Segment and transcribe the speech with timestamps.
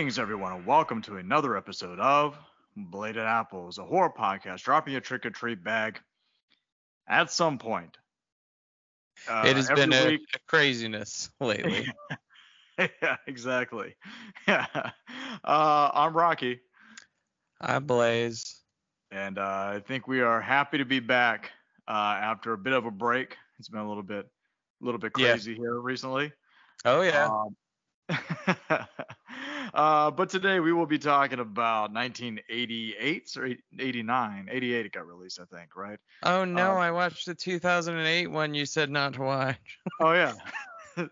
[0.00, 2.34] Greetings, everyone, and welcome to another episode of
[2.74, 6.00] Bladed Apples, a horror podcast dropping a trick or treat bag
[7.06, 7.98] at some point.
[9.28, 11.86] Uh, it has been a, week- a craziness lately.
[12.78, 13.94] yeah, exactly.
[14.48, 14.64] Yeah.
[15.44, 16.60] Uh, I'm Rocky,
[17.60, 18.62] I'm blaze.
[19.10, 19.42] and uh,
[19.74, 21.50] I think we are happy to be back
[21.86, 21.90] uh,
[22.22, 23.36] after a bit of a break.
[23.58, 24.24] It's been a little bit,
[24.80, 25.32] a little bit Yeah.
[25.32, 26.32] crazy here recently.
[26.86, 27.26] Oh yeah.
[27.28, 27.54] Um,
[29.74, 34.48] uh, but today we will be talking about 1988 or 89.
[34.50, 35.98] 88 it got released, I think, right?
[36.24, 39.56] oh no, uh, I watched the 2008 one you said not to watch.
[40.00, 40.34] Oh yeah,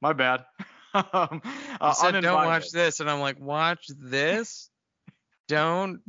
[0.00, 0.44] my bad.
[0.94, 4.70] um, You uh, said don't watch this, and I'm like, watch this.
[5.46, 6.00] don't.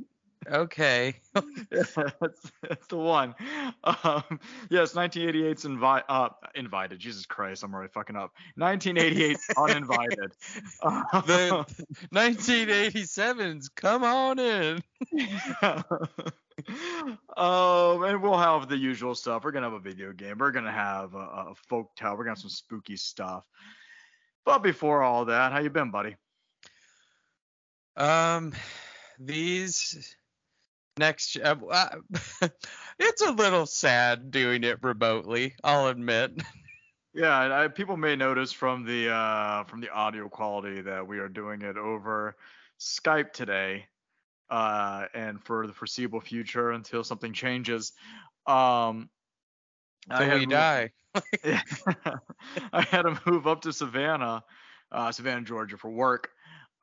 [0.47, 1.15] Okay.
[1.69, 3.35] that's, that's the one.
[3.83, 6.99] Um, yes, 1988's invi- uh, invited.
[6.99, 8.31] Jesus Christ, I'm already fucking up.
[8.57, 10.31] 1988's uninvited.
[10.81, 11.65] the
[12.13, 13.69] 1987s.
[13.75, 14.81] Come on in.
[17.37, 19.43] um, and we'll have the usual stuff.
[19.43, 20.37] We're gonna have a video game.
[20.39, 22.11] We're gonna have a, a folk tale.
[22.11, 23.43] We're gonna have some spooky stuff.
[24.45, 26.15] But before all that, how you been, buddy?
[27.97, 28.53] Um,
[29.19, 30.15] these
[31.00, 31.38] next.
[31.38, 31.89] Uh, uh,
[33.00, 35.55] it's a little sad doing it remotely.
[35.64, 36.33] I'll admit.
[37.11, 41.27] Yeah, I, people may notice from the uh, from the audio quality that we are
[41.27, 42.36] doing it over
[42.80, 43.88] Skype today,
[44.52, 47.94] uh, and for the foreseeable future until something changes.
[48.45, 49.09] Um,
[50.08, 50.92] I had we moved- die.
[52.71, 54.43] I had to move up to Savannah,
[54.92, 56.30] uh, Savannah, Georgia, for work.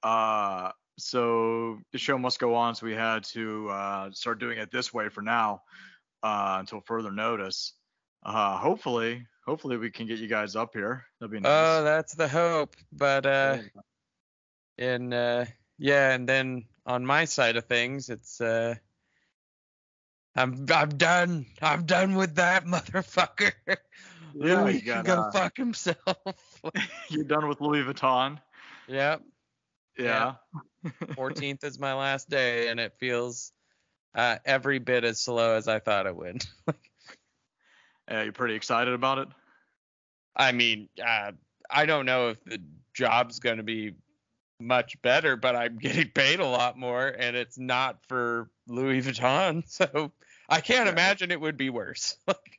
[0.03, 2.74] Uh, so the show must go on.
[2.74, 5.62] So we had to uh, start doing it this way for now
[6.22, 7.74] uh, until further notice.
[8.24, 11.04] Uh, hopefully, hopefully we can get you guys up here.
[11.20, 11.52] That'd be nice.
[11.52, 12.74] Oh, that's the hope.
[12.92, 13.58] But uh,
[14.78, 15.44] and uh,
[15.78, 18.74] yeah, and then on my side of things, it's uh,
[20.34, 21.46] I'm I'm done.
[21.62, 23.52] I'm done with that motherfucker.
[24.34, 26.52] Yeah, Louis you can got, go uh, fuck himself.
[27.10, 28.38] You're done with Louis Vuitton.
[28.88, 29.22] yep.
[29.98, 30.34] Yeah.
[31.16, 33.52] 14th is my last day, and it feels
[34.14, 36.44] uh, every bit as slow as I thought it would.
[38.08, 39.28] Yeah, you're pretty excited about it.
[40.36, 41.32] I mean, uh,
[41.68, 42.62] I don't know if the
[42.94, 43.94] job's going to be
[44.60, 49.64] much better, but I'm getting paid a lot more, and it's not for Louis Vuitton,
[49.68, 50.12] so
[50.48, 50.92] I can't Yeah.
[50.92, 52.16] imagine it would be worse.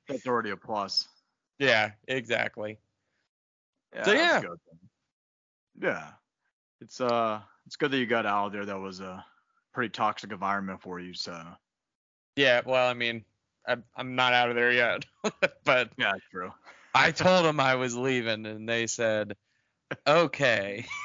[0.09, 1.07] That's already a plus.
[1.59, 2.77] yeah, exactly.
[3.95, 4.41] Yeah, So, yeah.
[5.79, 6.07] Yeah,
[6.81, 8.65] it's uh, it's good that you got out of there.
[8.65, 9.25] That was a
[9.73, 11.13] pretty toxic environment for you.
[11.13, 11.39] So
[12.35, 13.23] Yeah, well, I mean,
[13.67, 15.05] I'm, I'm not out of there yet,
[15.63, 16.51] but yeah, true.
[16.93, 19.35] I told them I was leaving, and they said,
[20.07, 20.85] okay.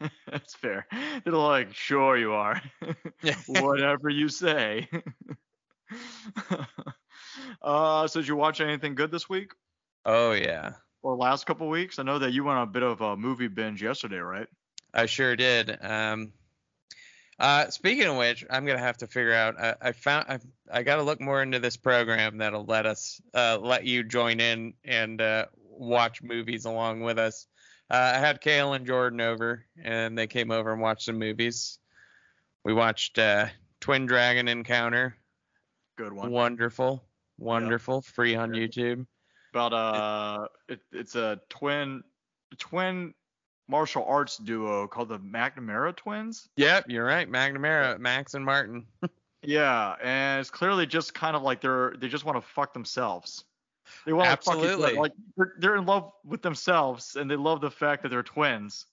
[0.30, 0.86] That's fair.
[1.24, 2.60] They're like, sure you are.
[3.46, 4.88] Whatever you say.
[7.62, 9.52] uh, so did you watch anything good this week
[10.04, 10.72] oh, yeah.
[11.02, 11.98] Or last couple weeks?
[11.98, 14.48] I know that you went on a bit of a movie binge yesterday, right?
[14.94, 15.78] I sure did.
[15.82, 16.32] Um,
[17.38, 19.58] uh, speaking of which, I'm gonna have to figure out.
[19.58, 20.38] I, I found I,
[20.70, 24.38] I got to look more into this program that'll let us uh, let you join
[24.38, 27.46] in and uh, watch movies along with us.
[27.90, 31.78] Uh, I had Kale and Jordan over, and they came over and watched some movies.
[32.64, 33.46] We watched uh,
[33.80, 35.16] Twin Dragon Encounter.
[35.96, 36.30] Good one.
[36.30, 37.04] Wonderful,
[37.38, 38.50] wonderful, free on.
[38.50, 39.06] YouTube.
[39.52, 42.02] About uh, it, it's a twin,
[42.58, 43.14] twin
[43.68, 46.48] martial arts duo called the McNamara twins.
[46.56, 47.30] Yep, you're right.
[47.30, 48.86] McNamara, Max and Martin.
[49.44, 53.44] Yeah, and it's clearly just kind of like they're they just want to fuck themselves.
[54.06, 54.68] They want to fuck each other.
[54.68, 55.00] Absolutely.
[55.00, 58.86] Like they're, they're in love with themselves, and they love the fact that they're twins.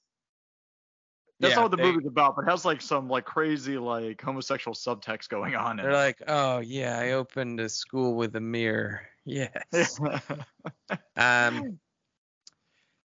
[1.42, 3.78] That's Yeah, not what the they- movie's about, but it has like some like crazy
[3.78, 5.78] like homosexual subtext going on.
[5.78, 5.94] They're it.
[5.94, 9.02] like, oh yeah, I opened a school with a mirror.
[9.26, 10.00] Yes.
[11.16, 11.80] um.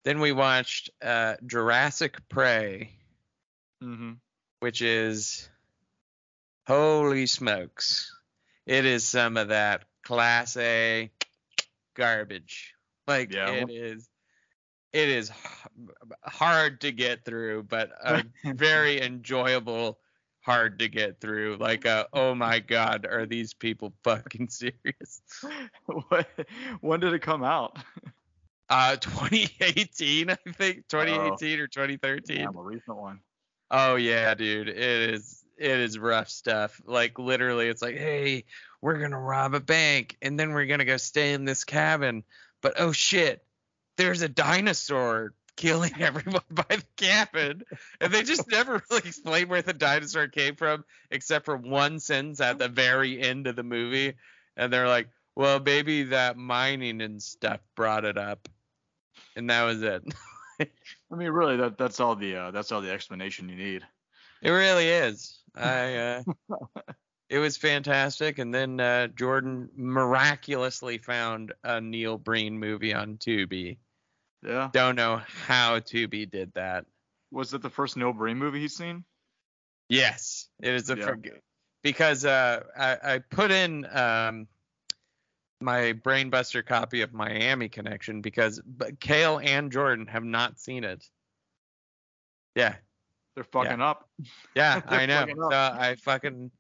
[0.03, 2.91] Then we watched uh, Jurassic Prey,
[3.81, 4.13] hmm
[4.62, 5.47] which is
[6.65, 8.12] holy smokes,
[8.65, 11.12] it is some of that class A
[11.95, 12.73] garbage.
[13.06, 13.51] Like Yeah.
[13.51, 14.09] it is,
[14.97, 15.31] it is
[16.23, 18.23] hard to get through, but a
[18.53, 19.99] very enjoyable
[20.41, 21.57] hard to get through.
[21.59, 25.21] Like, uh, oh my god, are these people fucking serious?
[25.85, 26.27] what,
[26.81, 27.77] when did it come out?
[28.69, 32.35] Uh, 2018, I think 2018 or 2013.
[32.35, 33.21] Yeah, a recent one.
[33.71, 36.81] Oh yeah, dude, it is it is rough stuff.
[36.85, 38.44] Like literally, it's like, hey,
[38.81, 42.25] we're gonna rob a bank and then we're gonna go stay in this cabin.
[42.61, 43.46] But oh shit,
[43.97, 47.63] there's a dinosaur killing everyone by the cabin.
[47.99, 52.39] And they just never really explain where the dinosaur came from, except for one sentence
[52.39, 54.13] at the very end of the movie.
[54.55, 58.47] And they're like, well, maybe that mining and stuff brought it up.
[59.35, 60.03] And that was it.
[60.59, 63.83] I mean, really, that that's all the uh, that's all the explanation you need.
[64.41, 65.39] It really is.
[65.55, 66.23] I uh,
[67.29, 68.39] it was fantastic.
[68.39, 73.77] And then uh, Jordan miraculously found a Neil Breen movie on Tubi.
[74.43, 74.69] Yeah.
[74.71, 76.85] Don't know how Tubi did that.
[77.31, 79.03] Was it the first Neil Breen movie he's seen?
[79.89, 81.05] Yes, it is a Yeah.
[81.05, 81.19] for-
[81.83, 84.47] because uh, I, I put in um,
[85.61, 91.05] my brainbuster copy of Miami Connection because but Kale and Jordan have not seen it.
[92.55, 92.75] Yeah,
[93.35, 94.09] They're fucking up.
[94.55, 95.25] yeah, I know.
[95.27, 95.55] So.
[95.55, 96.51] I fucking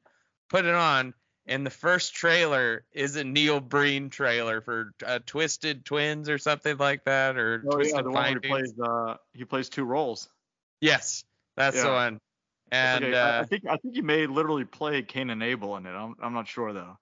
[0.49, 1.13] put it on,
[1.47, 6.77] and the first trailer is a Neil Breen trailer for uh, Twisted Twins or something
[6.77, 10.29] like that, or Oh Twisted yeah, the one he plays uh he plays two roles.
[10.81, 11.23] Yes,
[11.55, 11.93] that's the Yeah.
[11.93, 12.19] one.
[12.71, 15.77] And okay, I, I uh, think I think he may literally play Cain and Abel
[15.77, 15.91] in it.
[15.91, 16.97] I'm I'm not sure though.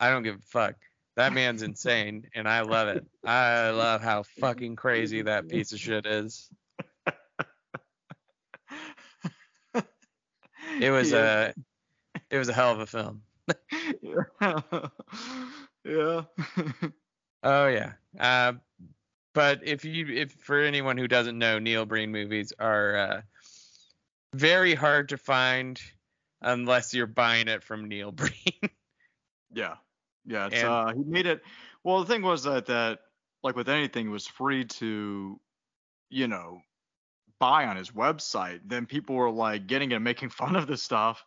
[0.00, 0.76] I don't give a fuck.
[1.16, 3.04] That man's insane, and I love it.
[3.24, 6.50] I love how fucking crazy that piece of shit is.
[10.80, 11.52] It was Yeah.
[11.52, 11.54] a,
[12.30, 13.22] it was a hell of a film.
[14.02, 14.22] yeah.
[15.84, 16.22] yeah.
[17.42, 17.92] Oh yeah.
[18.18, 18.54] Uh,
[19.34, 23.20] but if you, if for anyone who doesn't know, Neil Breen movies are uh,
[24.34, 25.80] very hard to find
[26.40, 28.70] unless you're buying it from Neil Breen.
[29.52, 29.74] Yeah.
[30.24, 30.48] Yeah.
[30.52, 31.42] And- uh he made it
[31.84, 32.98] well the thing was that that
[33.42, 35.40] like with anything it was free to,
[36.10, 36.60] you know,
[37.38, 38.60] buy on his website.
[38.64, 41.24] Then people were like getting it and making fun of this stuff.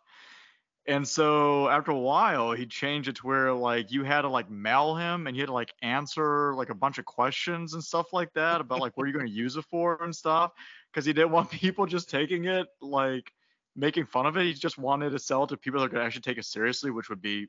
[0.86, 4.50] And so after a while he changed it to where like you had to like
[4.50, 8.12] mail him and you had to like answer like a bunch of questions and stuff
[8.12, 10.52] like that about like what are you're going to use it for and stuff
[10.90, 13.30] because he didn't want people just taking it like
[13.76, 14.44] making fun of it.
[14.44, 17.08] He just wanted to sell it to people that could actually take it seriously, which
[17.08, 17.48] would be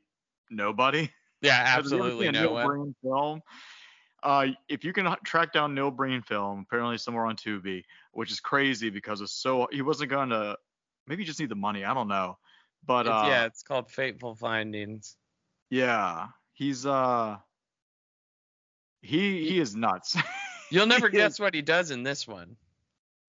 [0.50, 1.10] nobody.
[1.40, 2.94] yeah, you absolutely no one.
[3.02, 3.42] Film.
[4.22, 7.82] Uh, if you can track down Neil Breen film, apparently somewhere on Tubi,
[8.12, 10.56] which is crazy because it's so he wasn't going to.
[11.08, 11.84] Maybe just need the money.
[11.84, 12.38] I don't know,
[12.84, 15.16] but It's- uh, yeah, it's called Fateful Findings.
[15.70, 17.36] yeah, he's uh,
[19.00, 20.16] he he is nuts.
[20.70, 22.56] You'll never guess what he does in this one.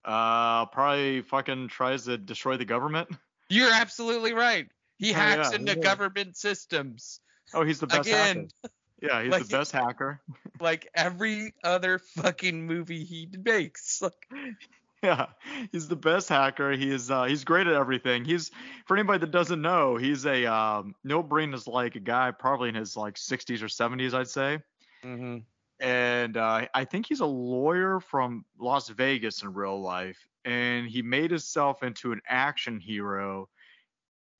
[0.04, 3.08] uh, probably fucking tries to destroy the government.
[3.50, 4.66] You're absolutely right.
[4.98, 5.82] He Oh, hacks yeah, into yeah.
[5.82, 7.20] government systems
[7.52, 8.74] Oh, he's the best again, hacker.
[9.02, 10.20] Yeah, he's Like- the best hacker.
[10.60, 14.00] like every other fucking movie he makes.
[14.00, 14.14] Like,
[15.04, 15.26] Yeah,
[15.70, 16.72] he's the best hacker.
[16.72, 18.24] He is uh, he's great at everything.
[18.24, 18.50] He's
[18.86, 22.70] for anybody that doesn't know, he's a um, Neil Breen is like a guy probably
[22.70, 24.60] in his like 60s or 70s, I'd say.
[25.04, 25.44] mhm.
[25.80, 31.02] And uh, I think he's a lawyer from Las Vegas in real life, and he
[31.02, 33.48] made himself into an action hero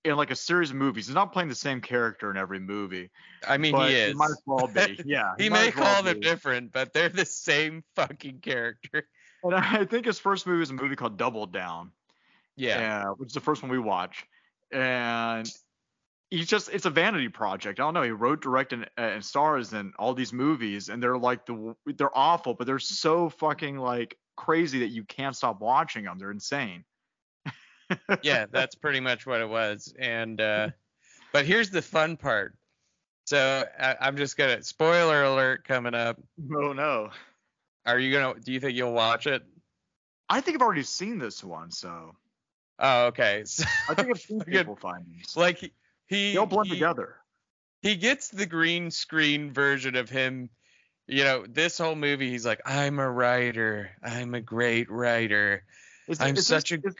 [0.04, 1.06] in like a series of movies.
[1.06, 3.10] He's not playing the same character in every movie,
[3.46, 4.14] I mean, he is.
[4.14, 4.98] might as well be.
[5.04, 6.26] Yeah, he might may well call them be.
[6.26, 9.08] different, but they're the same fucking character.
[9.44, 11.92] And I think his first movie was a movie called Double Down.
[12.56, 12.78] Yeah.
[12.78, 14.26] yeah, which is the first one we watch.
[14.72, 15.50] And
[16.30, 17.78] he's just it's a vanity project.
[17.78, 18.02] I don't know.
[18.02, 22.16] He wrote, directed, and, and stars in all these movies, and they're like the they're
[22.16, 26.18] awful, but they're so fucking like crazy that you can't stop watching them.
[26.18, 26.84] They're insane.
[28.22, 29.94] yeah, that's pretty much what it was.
[29.98, 30.70] And uh,
[31.32, 32.56] but here's the fun part.
[33.26, 36.20] So I, I'm just gonna spoiler alert coming up.
[36.54, 37.10] Oh no.
[37.86, 38.40] Are you gonna?
[38.40, 39.42] Do you think you'll watch it?
[40.28, 42.16] I think I've already seen this one, so
[42.78, 43.42] Oh, okay.
[43.46, 45.36] So, I think I've seen Fucking- people find these.
[45.36, 45.72] like he
[46.06, 47.16] he, They all blend he- together.
[47.82, 50.50] he gets the green screen version of him.
[51.06, 53.90] You know, this whole movie, he's like, I'm a writer.
[54.02, 55.64] I'm a great writer.
[56.08, 56.88] Is, I'm is such this, a.
[56.88, 56.94] Is,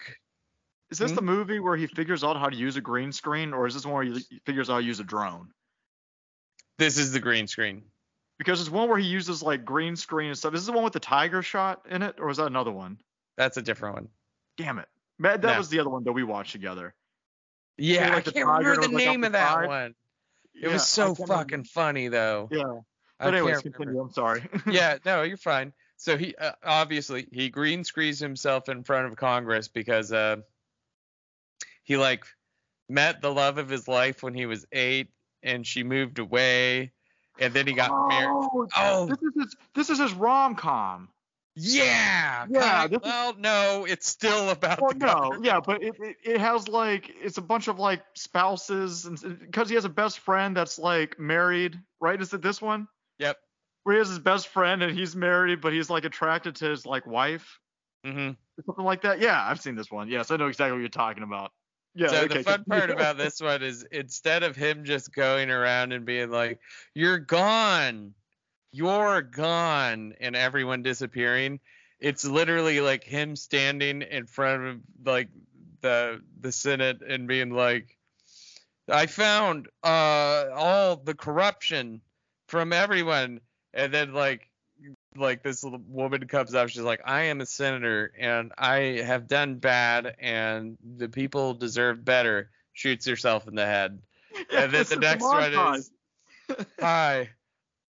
[0.91, 1.17] is this Hmm?
[1.17, 3.87] the movie where he figures out how to use a green screen, or is this
[3.87, 5.49] one where he he figures out how to use a drone?
[6.79, 7.85] This is the green screen.
[8.38, 10.55] Because there's one where he uses like green screen and stuff.
[10.55, 12.99] Is this the one with the tiger shot in it, or is that another one?
[13.37, 14.09] That's a different one.
[14.57, 14.88] Damn it.
[15.19, 15.59] Man, that No.
[15.59, 16.95] was the other one that we watched together.
[17.76, 19.95] Yeah, like I can't remember the was, like, name of that one.
[20.55, 21.35] It Yeah, was so can't remember.
[21.35, 22.49] fucking funny though.
[22.50, 22.81] Yeah.
[23.21, 24.00] I anyways, continue.
[24.00, 24.43] I'm sorry.
[24.71, 25.73] yeah, no, you're fine.
[25.97, 30.37] So he uh, obviously he green screens himself in front of Congress because uh
[31.85, 32.25] he like
[32.88, 35.11] met the love of his life when he was eight
[35.43, 36.93] and she moved away
[37.38, 38.29] and then he got married.
[38.31, 41.09] oh, Oh, this is his, this is his rom com.
[41.57, 42.47] yeah.
[42.50, 45.45] Yeah, this is- well, no, it's still about Well, the no, government.
[45.45, 49.69] yeah, but it, it, it has like it's a bunch of like spouses and because
[49.69, 52.21] he has a best friend that's like married, right?
[52.21, 52.88] Is it this one?
[53.19, 53.37] Yep.
[53.85, 56.85] Where he has his best friend and he's married, but he's like attracted to his
[56.87, 57.61] like wife.
[58.07, 58.33] Mm-hmm.
[58.67, 59.21] something like that.
[59.21, 60.09] Yeah, I've seen this one.
[60.09, 61.53] Yes, I know exactly what you're talking about.
[61.95, 62.09] Yeah.
[62.09, 65.93] so okay, the fun part about this one is instead of him just going around
[65.93, 66.61] and being like,
[66.95, 68.15] "You're gone,
[68.73, 71.61] you're gone," and everyone disappearing,
[72.01, 75.29] it's literally like him standing in front of like
[75.81, 77.97] the the Senate and being like,
[78.89, 82.01] "I found uh all the corruption
[82.49, 83.41] from everyone,"
[83.73, 84.51] and then like
[85.16, 89.28] like this little woman comes up she's like i am a senator and i have
[89.28, 94.02] done bad and the people deserve better shoots herself in the head.
[94.52, 95.90] And then the next one is
[96.80, 97.30] hi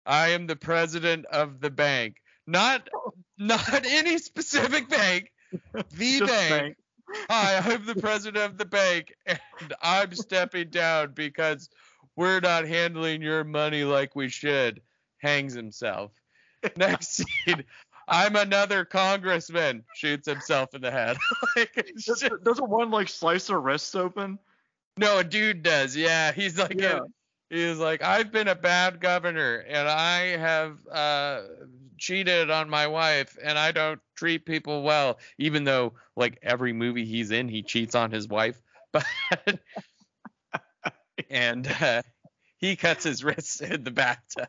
[0.05, 2.17] i am the president of the bank.
[2.45, 2.89] Not
[3.37, 5.31] not any specific bank.
[5.91, 6.49] The bank.
[6.49, 6.77] bank.
[7.29, 9.39] hi i'm the president of the bank and
[9.81, 11.69] i'm stepping down because
[12.15, 14.81] we're not handling your money like we should
[15.19, 16.11] hangs himself
[16.77, 17.63] next scene.
[18.07, 21.17] I'm another congressman shoots himself in the head.
[21.55, 21.87] Like,
[22.43, 24.39] Doesn't one like slice their wrists open?
[24.97, 26.31] no a dude does yeah.
[26.31, 26.99] He's like Yeah.
[26.99, 27.01] a-
[27.55, 31.41] he's like i've been a bad governor and i have uh
[31.99, 37.05] cheated on my wife and i don't treat people well even though like every movie
[37.05, 38.59] he's in he cheats on his wife.
[38.91, 39.59] But
[41.29, 42.01] and uh,
[42.57, 44.47] he cuts his wrists in the bathtub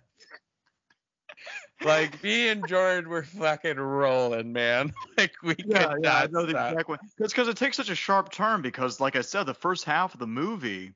[1.84, 4.92] like me and Jordan were fucking rolling, man.
[5.16, 6.98] Like we Yeah, could yeah, I not know the exact one.
[7.18, 10.12] It's because it takes such a sharp turn because, like I said, the first half
[10.14, 10.94] of the movie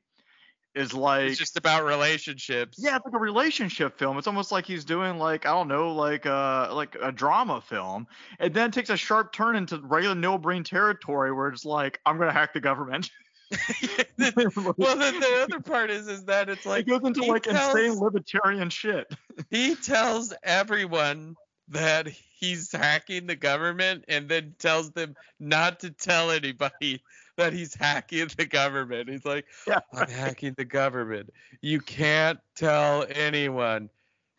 [0.75, 2.79] is like It's just about relationships.
[2.81, 4.19] Yeah, it's like a relationship film.
[4.19, 8.07] It's almost like he's doing like I don't know, like uh like a drama film,
[8.39, 12.19] and then takes a sharp turn into regular Neil Breen territory where it's like I'm
[12.19, 13.11] gonna hack the government.
[14.77, 17.75] well, then the other part is is that it's like it goes into like tells-
[17.75, 19.13] insane libertarian shit.
[19.51, 21.35] he tells everyone
[21.69, 27.03] that he's hacking the government and then tells them not to tell anybody
[27.37, 29.09] that he's hacking the government.
[29.09, 31.31] He's like, Yeah, I'm hacking the government.
[31.63, 33.91] You can't tell anyone.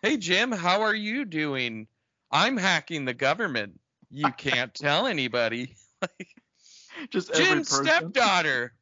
[0.01, 1.87] Hey Jim, how are you doing?
[2.31, 3.79] I'm hacking the government.
[4.11, 5.75] You can't tell anybody.
[6.01, 6.27] like,
[7.09, 8.73] Just every Jim's stepdaughter.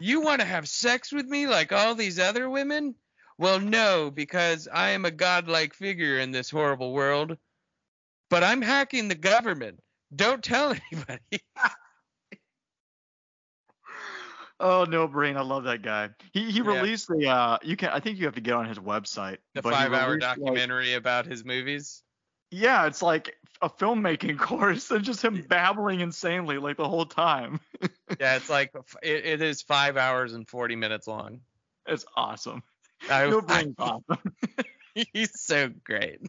[0.00, 2.94] You want to have sex with me like all these other women?
[3.38, 7.36] Well, no, because I am a godlike figure in this horrible world.
[8.28, 9.80] But I'm hacking the government.
[10.14, 11.20] Don't tell anybody.
[14.58, 15.36] Oh no, brain!
[15.36, 16.08] I love that guy.
[16.32, 16.64] He he Yeah.
[16.64, 19.36] released the uh you can I think you have to get on his website.
[19.54, 22.02] The he five-hour released, like- documentary about his movies.
[22.50, 27.60] Yeah, it's like a filmmaking course and just him babbling insanely like the whole time.
[28.20, 28.70] Yeah, it's like
[29.02, 31.40] it, it is five hours and forty minutes long.
[31.86, 32.62] It's awesome.
[33.10, 34.32] I, Neil Breen awesome.
[35.12, 36.20] he's so great.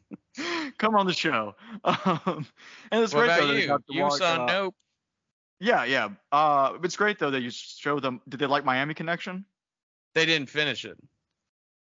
[0.80, 1.54] Come on the show.
[1.84, 2.48] Um,
[2.92, 4.00] and it's What great though about that you?
[4.00, 4.76] You walk, saw uh, Nope.
[5.60, 6.10] Yeah, yeah.
[6.32, 8.22] Uh, it's great though that you show them.
[8.28, 9.46] Did they like Miami Connection?
[10.16, 10.98] They didn't finish it.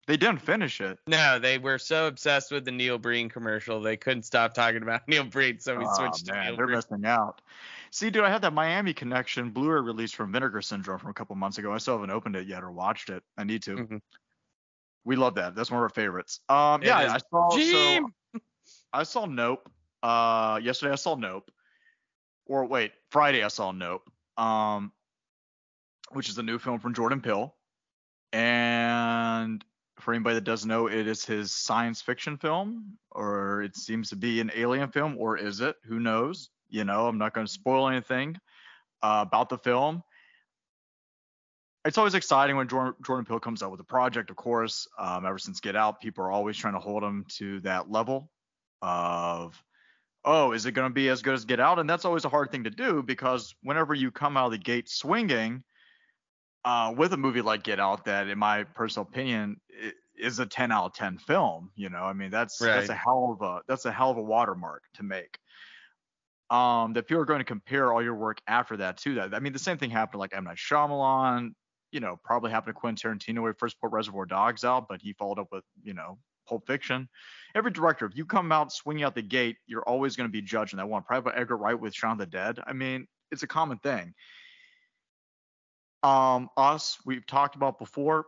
[0.05, 0.99] They didn't finish it.
[1.07, 5.01] No, they were so obsessed with the Neil Breen commercial, they couldn't stop talking about
[5.07, 6.77] Neil Breen, so we oh, switched to man, Neil they're Breen.
[6.77, 7.41] missing out.
[7.91, 11.35] See, dude, I had that Miami Connection Blu-ray release from Vinegar Syndrome from a couple
[11.35, 11.71] months ago.
[11.71, 13.23] I still haven't opened it yet or watched it.
[13.37, 13.75] I need to.
[13.75, 14.01] Mhm.
[15.05, 15.53] We love that.
[15.55, 16.39] That's one of our favorites.
[16.49, 17.11] Um, It yeah, is.
[17.13, 17.49] I saw.
[17.49, 18.39] So,
[18.93, 19.69] I saw Nope.
[20.01, 21.51] Uh, yesterday I saw Nope.
[22.45, 24.09] Or wait, Friday I saw Nope.
[24.37, 24.91] Um,
[26.11, 27.55] which is a new film from Jordan Peele.
[28.31, 29.63] And
[30.03, 34.15] for anybody that doesn't know, it is his science fiction film, or it seems to
[34.15, 35.75] be an alien film, or is it?
[35.85, 36.49] Who knows?
[36.69, 38.37] You know, I'm not going to spoil anything
[39.01, 40.03] uh, about the film.
[41.85, 44.87] It's always exciting when Jordan, Jordan Peele comes out with a project, of course.
[44.97, 48.29] Um, ever since Get Out, people are always trying to hold him to that level
[48.81, 49.61] of,
[50.25, 51.79] oh, is it going to be as good as Get Out?
[51.79, 54.57] And that's always a hard thing to do because whenever you come out of the
[54.57, 55.63] gate swinging
[56.65, 59.59] uh, with a movie like Get Out, that in my personal opinion
[60.17, 61.71] is a 10 out of 10 film.
[61.75, 64.21] You know, I mean that's that's a hell of a that's a hell of a
[64.21, 65.37] watermark to make.
[66.49, 69.33] Um, that people are going to compare all your work after that to that.
[69.33, 71.53] I mean, the same thing happened like M Night Shyamalan.
[71.91, 75.01] You know, probably happened to Quentin Tarantino when he first put Reservoir Dogs out, but
[75.01, 76.17] he followed up with you know
[76.47, 77.09] Pulp Fiction.
[77.55, 80.41] Every director, if you come out swinging out the gate, you're always going to be
[80.41, 81.03] judged in that one.
[81.03, 82.59] Probably Edgar Wright with Shaun of the Dead.
[82.65, 84.13] I mean, it's a common thing.
[86.03, 88.25] Um, us, we've talked about before.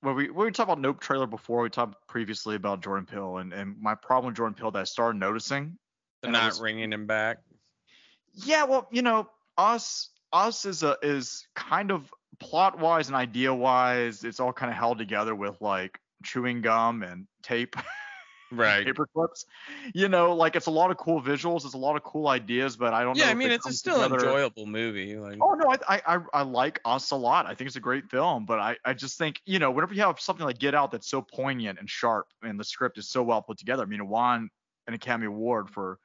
[0.00, 1.62] When we when we talked about Nope trailer before.
[1.62, 4.84] We talked previously about Jordan Peele, and and my problem with Jordan Peele that I
[4.84, 5.78] started noticing.
[6.22, 7.38] They're not was- ringing him back.
[8.34, 13.54] Yeah, well, you know, us us is a is kind of plot wise and idea
[13.54, 17.76] wise, it's all kind of held together with like chewing gum and tape.
[18.52, 18.84] Right.
[18.86, 19.46] paper clips.
[19.94, 22.76] You know, like it's a lot of cool visuals, it's a lot of cool ideas,
[22.76, 23.24] but I don't know.
[23.24, 25.16] Yeah, I mean it's still together- enjoyable movie.
[25.16, 27.46] Like Oh no, I, I I I like Us a lot.
[27.46, 30.02] I think it's a great film, but I I just think you know whenever you
[30.02, 33.22] have something like Get Out that's so poignant and sharp, and the script is so
[33.22, 33.82] well put together.
[33.82, 34.50] I mean, it won
[34.86, 35.98] an Academy Award for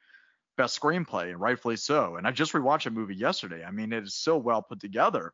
[0.55, 2.15] best screenplay, and rightfully so.
[2.15, 3.63] And I just rewatched a movie yesterday.
[3.63, 5.33] I mean, it is so well put together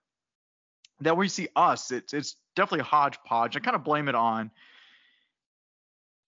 [1.01, 1.91] that when you see Us.
[1.91, 3.55] It's it's definitely a hodgepodge.
[3.55, 4.51] I kind of blame it on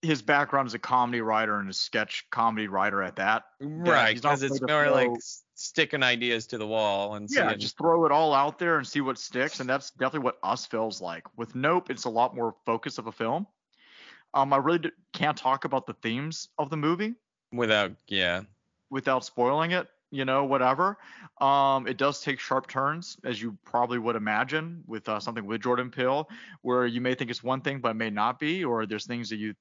[0.05, 3.43] his background as a comedy writer and a sketch comedy writer at that.
[3.59, 5.09] right, because it's more like
[5.55, 7.59] sticking ideas to the wall and Yeah, seeing.
[7.59, 10.65] just throw it all out there and see what sticks, and that's definitely what Us
[10.65, 11.23] feels like.
[11.37, 13.47] With Nope, it's a lot more focus of a film.
[14.33, 17.15] Um, I really d- can't talk about the themes of the movie
[17.51, 18.41] without yeah.
[18.89, 19.87] without spoiling it.
[20.11, 20.97] You know, whatever.
[21.41, 25.61] Um, it does take sharp turns, as you probably would imagine, with uh, something with
[25.61, 26.29] Jordan Peele,
[26.61, 29.29] where you may think it's one thing but it may not be, or there's things
[29.29, 29.55] that you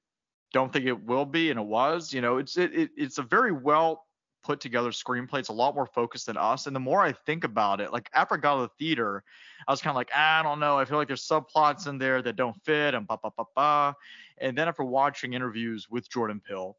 [0.55, 2.13] don't think it will be and it was.
[2.13, 4.07] You know, it's it, it it's a very well
[4.45, 5.41] put together screenplay.
[5.41, 6.67] It's a lot more focused than us.
[6.67, 9.25] And the more I think about it, like after I got out of the theater,
[9.67, 10.79] I was kind of like, "Ah, I don't know.
[10.79, 13.97] I feel like there's subplots in there that don't fit and ba ba ba ba.
[14.39, 16.77] And then after watching interviews with Jordan Peele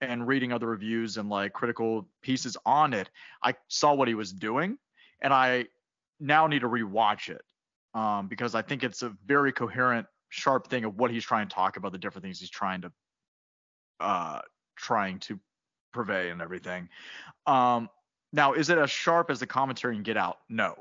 [0.00, 3.10] and reading other reviews and like critical pieces on it,
[3.42, 4.78] I saw what he was doing,
[5.20, 5.66] and I
[6.20, 7.42] now need to rewatch it
[7.94, 11.54] um, because I think it's a very coherent, sharp thing of what he's trying to
[11.54, 12.92] talk about, the different things he's trying to
[14.00, 14.40] uh,
[14.76, 15.38] trying to
[15.92, 16.88] purvey and everything.
[17.46, 17.88] Um,
[18.32, 20.38] now, is it as sharp as the commentary in Get Out?
[20.48, 20.76] No.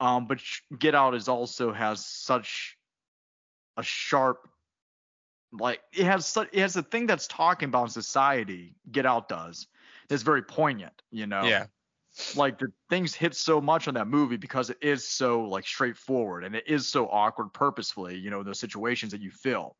[0.00, 0.40] Um, but
[0.78, 2.76] Get Out is also has such
[3.76, 4.48] a sharp
[5.52, 9.68] like it has such it has a thing that's talking about society get out does
[10.08, 11.66] that's very poignant you know Yeah.
[12.34, 16.44] Like the things hit so much on that movie because it is so like straightforward
[16.44, 19.76] and it is so awkward purposefully you know those situations that you feel.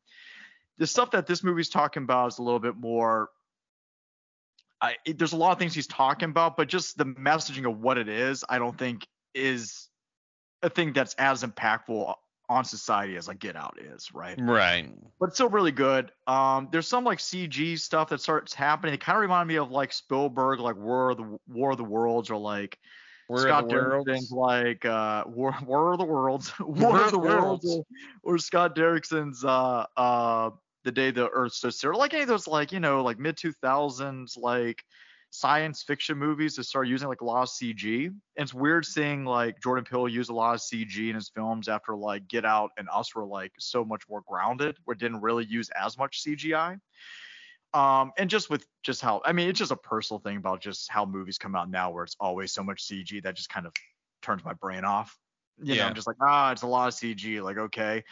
[0.77, 3.29] The stuff that this movie's talking about is a little bit more
[4.79, 7.79] I, it, there's a lot of things he's talking about but just the messaging of
[7.79, 9.89] what it is i don't think is
[10.61, 12.13] a thing that's as impactful
[12.49, 14.89] on society as like get out is right Right.
[15.19, 16.11] but it's still really good.
[16.27, 18.93] Um, there's some like CG stuff that starts happening.
[18.93, 21.83] It kind of reminded me of like Spielberg, like War of the War of the
[21.83, 22.79] Worlds, or like
[23.27, 23.75] We're Scott the.
[23.75, 27.65] Derrickson's like uh, War War of the Worlds, War of the Worlds,
[28.23, 30.51] or, or Scott Derrickson's uh, uh,
[30.85, 31.97] The Day the Earth Stood Still.
[31.97, 34.83] Like any of those like you know like mid 2000s like
[35.29, 38.05] science fiction movies that start using like a lot of CG.
[38.05, 41.67] And it's weird seeing like Jordan Peele use a lot of CG in his films
[41.67, 45.45] after like Get Out and Us were like so much more grounded, where didn't really
[45.45, 46.79] use as much CGI.
[47.73, 50.89] Um, and just with just how I mean, it's just a personal thing about just
[50.89, 53.73] how movies come out now, where it's always so much CG that just kind of
[54.21, 55.17] turns my brain off.
[55.59, 55.87] You know, Yeah.
[55.87, 57.41] I'm just like, ah, it's a lot of CG.
[57.41, 58.03] Like, okay.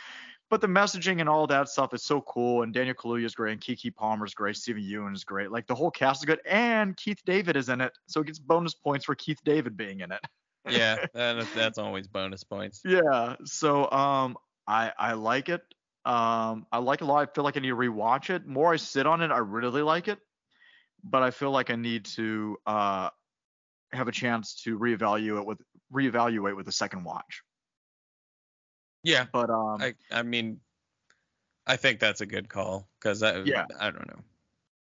[0.56, 2.62] But the messaging and all that stuff is so cool.
[2.62, 5.52] And Daniel Kaluuya is great, and Keke Palmer is great, Steven Yeun is great.
[5.52, 8.40] Like the whole cast is good, and Keith David is in it, so it gets
[8.40, 10.22] bonus points for Keith David being in it.
[10.70, 12.84] yeah, that, that's always bonus points.
[12.86, 13.36] Yeah.
[13.44, 15.62] So um, I I like it.
[16.06, 17.28] Um, I like it a lot.
[17.28, 18.48] I feel like I need to rewatch it.
[18.48, 20.20] More I sit on it, I really like it.
[21.04, 23.10] But I feel like I need to uh
[23.92, 25.60] have a chance to reevaluate with
[25.94, 27.44] reevaluate with a second watch.
[29.06, 29.26] Yeah.
[29.32, 30.60] But um, I I mean,
[31.68, 33.66] I think that's a good call because I Yeah.
[33.80, 34.22] I don't know.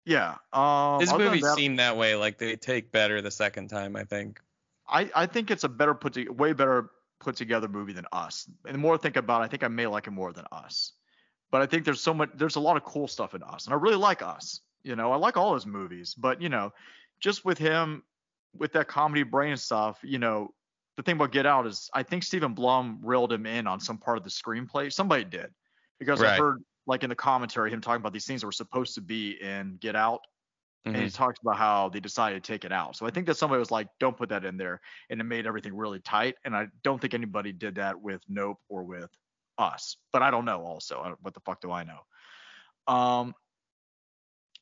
[0.05, 0.35] yeah.
[0.51, 2.15] Um, His other than movies that, seem that way.
[2.15, 3.95] Like they take better the second time.
[3.95, 4.39] I think.
[4.87, 8.49] I I think it's a better put to, way better put together movie than Us.
[8.65, 10.45] And the more I think about it, I think I may like it more than
[10.51, 10.93] Us.
[11.51, 13.73] But I think there's so much there's a lot of cool stuff in Us, and
[13.73, 14.61] I really like Us.
[14.83, 16.73] You know, I like all his movies, but you know,
[17.19, 18.03] just with him
[18.57, 20.53] with that comedy brain stuff, you know,
[20.97, 23.97] the thing about Get Out is I think Stephen Blum reeled him in on some
[23.97, 24.91] part of the screenplay.
[24.91, 25.47] Somebody did.
[25.99, 28.95] Because I heard like in the commentary him talking about these things that were supposed
[28.95, 30.21] to be in Get Out
[30.85, 31.13] and he Mhm.
[31.15, 32.97] talks about how they decided to take it out.
[32.97, 35.47] So I think that somebody was like, "Don't put that in there," and it made
[35.47, 36.35] everything really tight.
[36.43, 39.09] And I don't think anybody did that with Nope or with
[39.57, 40.61] Us, but I don't know.
[40.65, 42.05] Also, I- what the fuck do I know?
[42.93, 43.33] Um,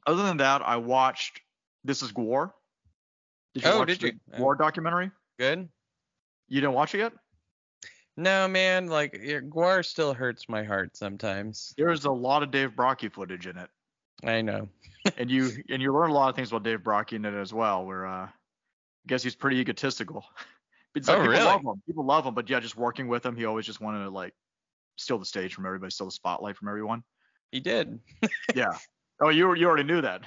[0.06, 1.42] other than that, I watched
[1.84, 2.54] This Is GWAR.
[3.56, 4.20] Did Oh, watch did the you?
[4.38, 5.10] GWAR documentary?
[5.40, 5.70] Good.
[6.52, 7.14] You didn't watch it yet?
[8.18, 8.88] No, man.
[8.88, 11.74] Like GWAR still hurts my heart sometimes.
[11.78, 13.70] There's a lot of Dave Brockie footage in it,
[14.22, 14.68] I know.
[15.18, 17.54] and you and you learn a lot of things about Dave Brockie in it as
[17.54, 17.86] well.
[17.86, 18.30] Where uh, I
[19.08, 20.26] guess he's pretty egotistical.
[20.94, 21.46] It's like Oh, people really?
[21.46, 21.82] love him.
[21.88, 24.34] People love him, but yeah, just working with him, he always just wanted to like
[24.98, 27.02] steal the stage from everybody, steal the spotlight from everyone.
[27.54, 27.98] He did.
[28.54, 28.74] Yeah.
[29.22, 30.24] Oh, you you already knew that.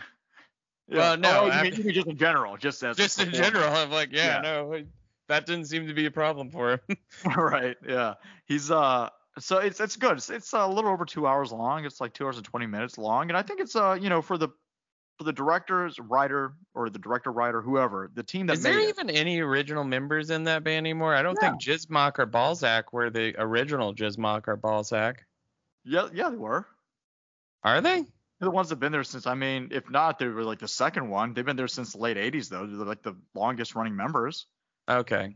[0.89, 0.97] Yeah.
[0.97, 3.69] Well, no, Oh, you, mean, you mean just in general, just as Just in general,
[3.69, 4.41] I'm like, yeah, Yeah.
[4.41, 4.85] no,
[5.29, 6.81] that didn't seem to be a problem for him.
[7.37, 7.77] right.
[7.87, 8.15] Yeah.
[8.47, 9.09] He's uh
[9.39, 10.19] So it's it's good.
[10.19, 11.85] It's, it's a little over two hours long.
[11.85, 14.23] It's like two hours and twenty minutes long, and I think it's uh you know
[14.23, 14.49] for the
[15.19, 18.89] for the directors, writer, or the director, writer, whoever, the team that Is there it.
[18.89, 21.15] even any original members in that band anymore?
[21.15, 25.19] I don't think Jizmak or Balsac were the original Jizmak or Balsac.
[25.85, 26.67] Yeah, yeah, they were.
[27.63, 28.01] Are they?
[28.01, 29.27] They're the ones that've been there since.
[29.27, 31.33] I mean, if not, they were like the second one.
[31.33, 32.67] They've been there since the late '80s, though.
[32.67, 34.47] They're like the longest running members.
[34.89, 35.35] Okay.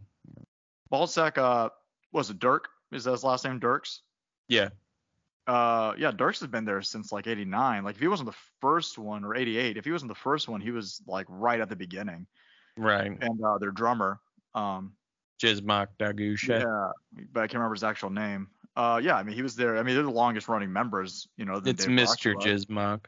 [0.92, 1.70] Balsac, uh,
[2.12, 2.68] was it Dirk?
[2.92, 4.02] Is that his last name, Derks?
[4.48, 4.70] Yeah.
[5.46, 7.82] Uh, yeah, Derks has been there since like '89.
[7.82, 10.61] Like if he wasn't the first one or '88, if he wasn't the first one,
[10.61, 12.26] he was like right at the beginning.
[12.76, 13.16] Right.
[13.20, 14.20] And uh, their drummer,
[14.54, 14.92] um,
[15.42, 16.61] Jizmok Dagusha.
[16.61, 18.48] yeah, but I can't remember his actual name.
[18.76, 19.78] Uh, yeah, I mean he was there.
[19.78, 21.62] I mean they're the longest running members, you know.
[21.64, 22.34] It's Mr.
[22.34, 23.06] Jizmak.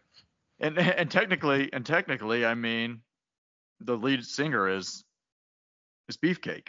[0.61, 3.03] And and technically, and technically, I mean,
[3.81, 5.05] the lead singer is
[6.16, 6.68] Beefcake.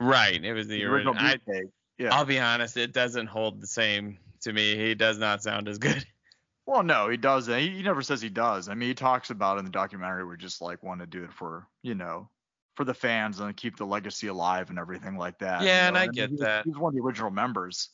[0.00, 0.42] Right.
[0.42, 1.14] It was the, original.
[1.16, 1.70] I, Beefcake.
[1.98, 2.14] Yeah.
[2.14, 4.76] I'll be honest, it doesn't hold the same to me.
[4.76, 6.04] He does not sound as good.
[6.66, 7.58] well, no, he doesn't.
[7.58, 8.68] He, he never says he does.
[8.68, 11.32] I mean, he talks about in the documentary we just like want to do it
[11.32, 12.28] for you know
[12.74, 15.62] for the fans and keep the legacy alive and everything like that.
[15.62, 16.00] you Yeah, and know?
[16.00, 16.66] I mean, get he that.
[16.66, 17.88] He's one of the original members.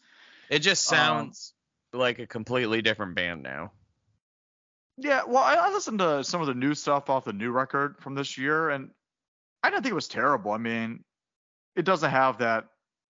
[0.50, 1.54] It just Um, sounds
[1.92, 3.70] like a completely different band now.
[4.98, 7.96] Yeah, well, I, I listened to some of the new stuff off the new record
[8.00, 8.90] from this year, and
[9.62, 10.52] I didn't think it was terrible.
[10.52, 11.04] I mean,
[11.76, 12.66] it doesn't have that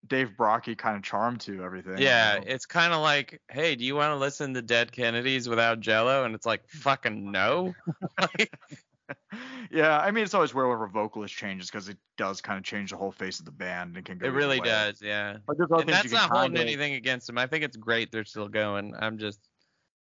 [0.06, 1.98] Dave Brockie kind of charm to everything.
[1.98, 2.44] you Yeah, know?
[2.46, 6.24] it's kind of like, hey, do you want to listen to Dead Kennedys without Jello?
[6.24, 7.72] And it's like, fucking no.
[9.70, 12.64] yeah, I mean, it's always weird when a vocalist changes because it does kind of
[12.64, 14.26] change the whole face of the band and can go.
[14.26, 14.66] It really way.
[14.66, 15.36] does, yeah.
[15.46, 17.38] But there's other And things that's you not holding kinda- anything against them.
[17.38, 18.94] I think it's great they're still going.
[18.98, 19.40] I'm just,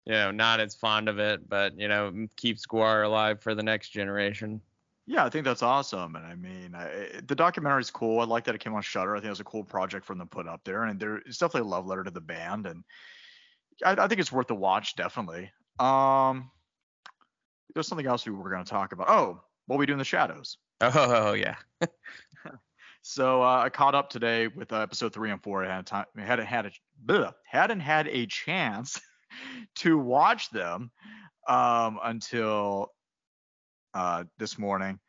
[0.06, 3.56] you know, not as fond of it, but you know, m- keep Squire alive for
[3.56, 4.62] the next generation.
[5.10, 8.20] Yeah, I think that's awesome, and I mean, I, the documentary is cool.
[8.20, 9.16] I like that it came on Shudder.
[9.16, 11.18] I think it was a cool project for them to put up there, and there
[11.18, 12.84] it's definitely a love letter to the band, and
[13.84, 15.52] I, I think it's worth the watch, definitely.
[15.80, 16.52] Um,
[17.74, 19.10] there's something else we were going to talk about.
[19.10, 20.58] Oh, what we do in the shadows.
[20.82, 21.56] Oh yeah,
[23.02, 25.66] So uh, I caught up today with uh, episode three and four.
[25.66, 26.72] I had time, hadn't had a
[27.04, 29.02] bleh, hadn't had a chance
[29.78, 30.92] to watch them
[31.48, 32.92] um, until
[33.94, 35.00] uh, this morning,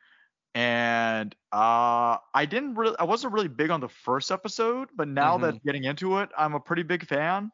[0.54, 5.38] and uh, I didn't really, I wasn't really big on the first episode, but now
[5.38, 7.50] that getting into it, I'm a pretty big fan.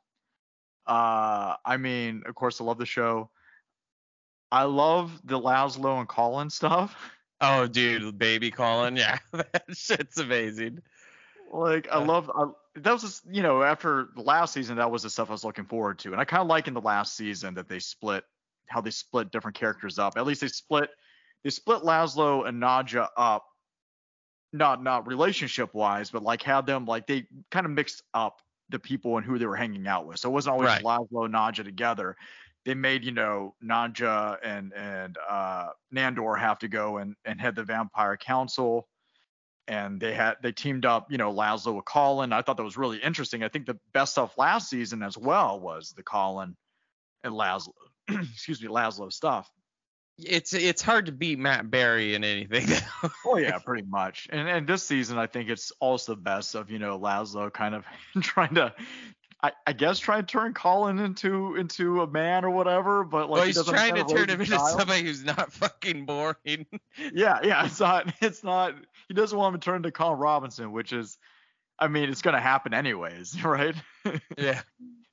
[0.86, 3.30] Uh, I mean, of course, I love the show.
[4.50, 6.96] I love the Laszlo and Colin stuff.
[7.40, 10.80] oh dude, baby Colin, yeah, that shit's amazing.
[11.52, 15.02] Like I love I, that was just, you know after the last season that was
[15.02, 17.16] the stuff I was looking forward to and I kind of like in the last
[17.16, 18.24] season that they split
[18.68, 20.90] how they split different characters up at least they split
[21.46, 23.44] they split Laszlo and Nadja up
[24.52, 28.80] not not relationship wise but like had them like they kind of mixed up the
[28.80, 30.82] people and who they were hanging out with so it wasn't always Right.
[30.82, 32.16] Laszlo and Nadja together
[32.64, 37.54] they made you know Nadja and and uh Nandor have to go and and head
[37.54, 38.88] the vampire council
[39.68, 42.32] and they had they teamed up, you know, Laszlo with Colin.
[42.32, 43.42] I thought that was really interesting.
[43.42, 46.56] I think the best stuff last season as well was the Colin
[47.24, 47.72] and Laszlo,
[48.08, 49.50] excuse me, Laszlo stuff.
[50.18, 52.66] It's it's hard to beat Matt Berry in anything.
[53.26, 54.28] Oh yeah, pretty much.
[54.30, 57.74] And and this season, I think it's also the best of you know Laszlo kind
[57.74, 57.84] of
[58.22, 58.72] trying to,
[59.42, 63.04] I, I guess trying to turn Colin into into a man or whatever.
[63.04, 66.66] But like well, he's doesn't trying to turn him into somebody who's not fucking boring.
[67.12, 67.66] Yeah, yeah.
[67.66, 68.12] It's not.
[68.22, 68.74] It's not.
[69.08, 71.18] He doesn't want him to turn into Colin Robinson, which is,
[71.78, 73.74] I mean, it's gonna happen anyways, right?
[74.38, 74.62] yeah.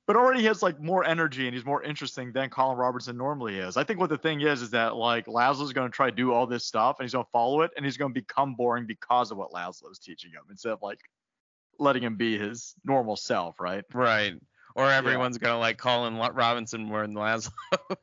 [0.06, 3.78] But already has like more energy and he's more interesting than Colin Robinson normally is.
[3.78, 6.32] I think what the thing is is that like Laszlo's going to try to do
[6.32, 8.84] all this stuff and he's going to follow it and he's going to become boring
[8.86, 11.00] because of what Laszlo's teaching him instead of like
[11.78, 13.84] letting him be his normal self, right?
[13.92, 14.34] Right.
[14.76, 17.52] Or everyone's gonna like Colin Robinson more than Laszlo.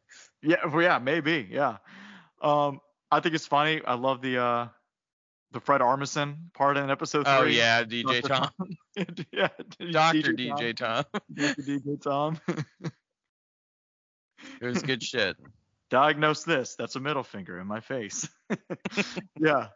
[0.44, 1.78] Yeah, well, yeah, maybe, yeah.
[2.42, 2.80] Um,
[3.12, 3.80] I think it's funny.
[3.86, 4.68] I love the uh
[5.52, 7.34] the Fred Armisen part in episode three.
[7.34, 8.28] oh yeah, DJ Dr.
[8.28, 8.52] Tom,
[9.32, 9.48] yeah,
[9.92, 11.06] Doctor DJ Tom.
[11.34, 11.62] Dr.
[11.62, 12.40] DJ Tom.
[14.60, 15.38] It was good shit.
[15.92, 16.76] diagnose this.
[16.76, 18.28] That's a middle finger in my face.
[19.40, 19.68] yeah.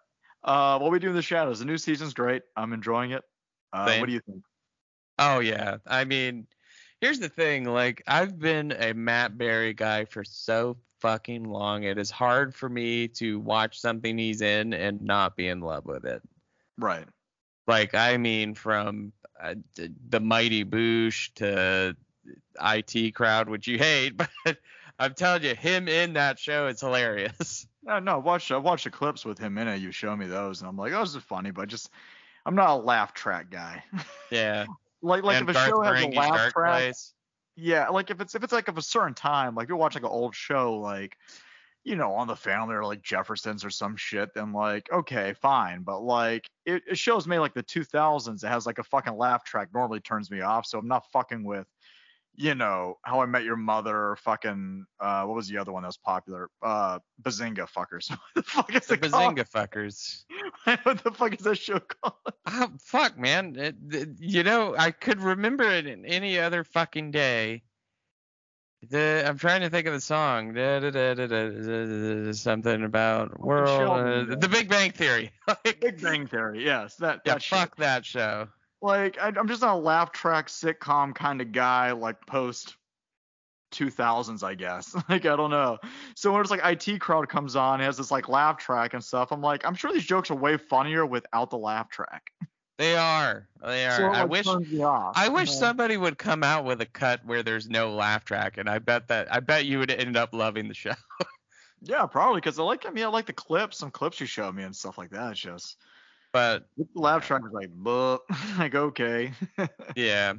[0.43, 1.59] Uh, what we do in the shadows.
[1.59, 2.41] The new season's great.
[2.55, 3.23] I'm enjoying it.
[3.71, 4.43] Uh, what do you think?
[5.19, 5.77] Oh yeah.
[5.85, 6.47] I mean,
[6.99, 7.65] here's the thing.
[7.65, 11.83] Like, I've been a Matt Berry guy for so fucking long.
[11.83, 15.85] It is hard for me to watch something he's in and not be in love
[15.85, 16.23] with it.
[16.79, 17.05] Right.
[17.67, 19.53] Like, I mean, from uh,
[20.09, 21.95] the Mighty Boosh to
[22.59, 24.57] IT Crowd, which you hate, but
[24.97, 27.67] I'm telling you, him in that show is hilarious.
[27.87, 28.17] No, no.
[28.17, 28.49] Watch.
[28.49, 29.79] I watched the clips with him in it.
[29.79, 31.91] You show me those, and I'm like, oh, this is funny, but just
[32.43, 33.83] I'm not a laugh track guy.
[34.31, 34.65] Yeah.
[35.03, 37.13] Like like and if a Garth show has a laugh track, Place.
[37.55, 40.11] Yeah, like if it's if it's like of a certain time, like you're watching like
[40.11, 41.17] an old show, like
[41.83, 45.83] you know, on the family or like Jeffersons or some shit, then like okay, fine.
[45.83, 49.43] But like it, it shows me like the 2000s, it has like a fucking laugh
[49.45, 49.69] track.
[49.73, 51.67] Normally turns me off, so I'm not fucking with.
[52.37, 55.87] You know, How I Met Your Mother, fucking, uh, what was the other one that
[55.87, 56.49] was popular?
[56.61, 58.09] Uh, Bazinga fuckers.
[58.11, 59.35] what the fuck is The it called?
[59.37, 60.23] Bazinga fuckers.
[60.83, 62.15] what the fuck is that show called?
[62.47, 63.55] Oh fuck, man!
[63.57, 67.63] It, it- you know, I could remember it in any other fucking day.
[68.89, 70.53] The I'm trying to think of the song.
[70.53, 74.29] Da, da, da, da, da, da, da, da, something about world.
[74.31, 75.31] Uh, the Big Bang Theory.
[75.47, 76.63] Like, Big Bang Theory.
[76.65, 77.21] Yes, that.
[77.25, 77.57] yeah, shit.
[77.57, 78.47] fuck that show.
[78.85, 82.75] Like I, I'm just not a laugh track sitcom kind of guy like post
[83.73, 85.77] 2000s I guess like I don't know
[86.15, 89.31] so when it's like IT crowd comes on has this like laugh track and stuff
[89.31, 92.31] I'm like I'm sure these jokes are way funnier without the laugh track
[92.77, 93.47] They are.
[93.65, 93.95] They are.
[93.95, 94.45] so I wish.
[94.45, 98.69] I wish somebody would come out with a cut where there's no laugh track, and
[98.69, 100.91] I bet that I bet you would end up loving the show.
[101.85, 104.55] yeah probably because I like I mean I like the clips some clips you showed
[104.55, 105.77] me and stuff like that it's just
[106.35, 108.19] But the laugh track was like but
[108.57, 109.31] like okay
[109.95, 110.33] yeah,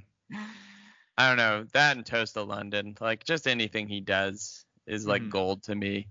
[1.16, 2.96] I don't know that and Toast of London.
[3.00, 5.30] Like just anything he does is like Mhm.
[5.30, 6.08] gold to me.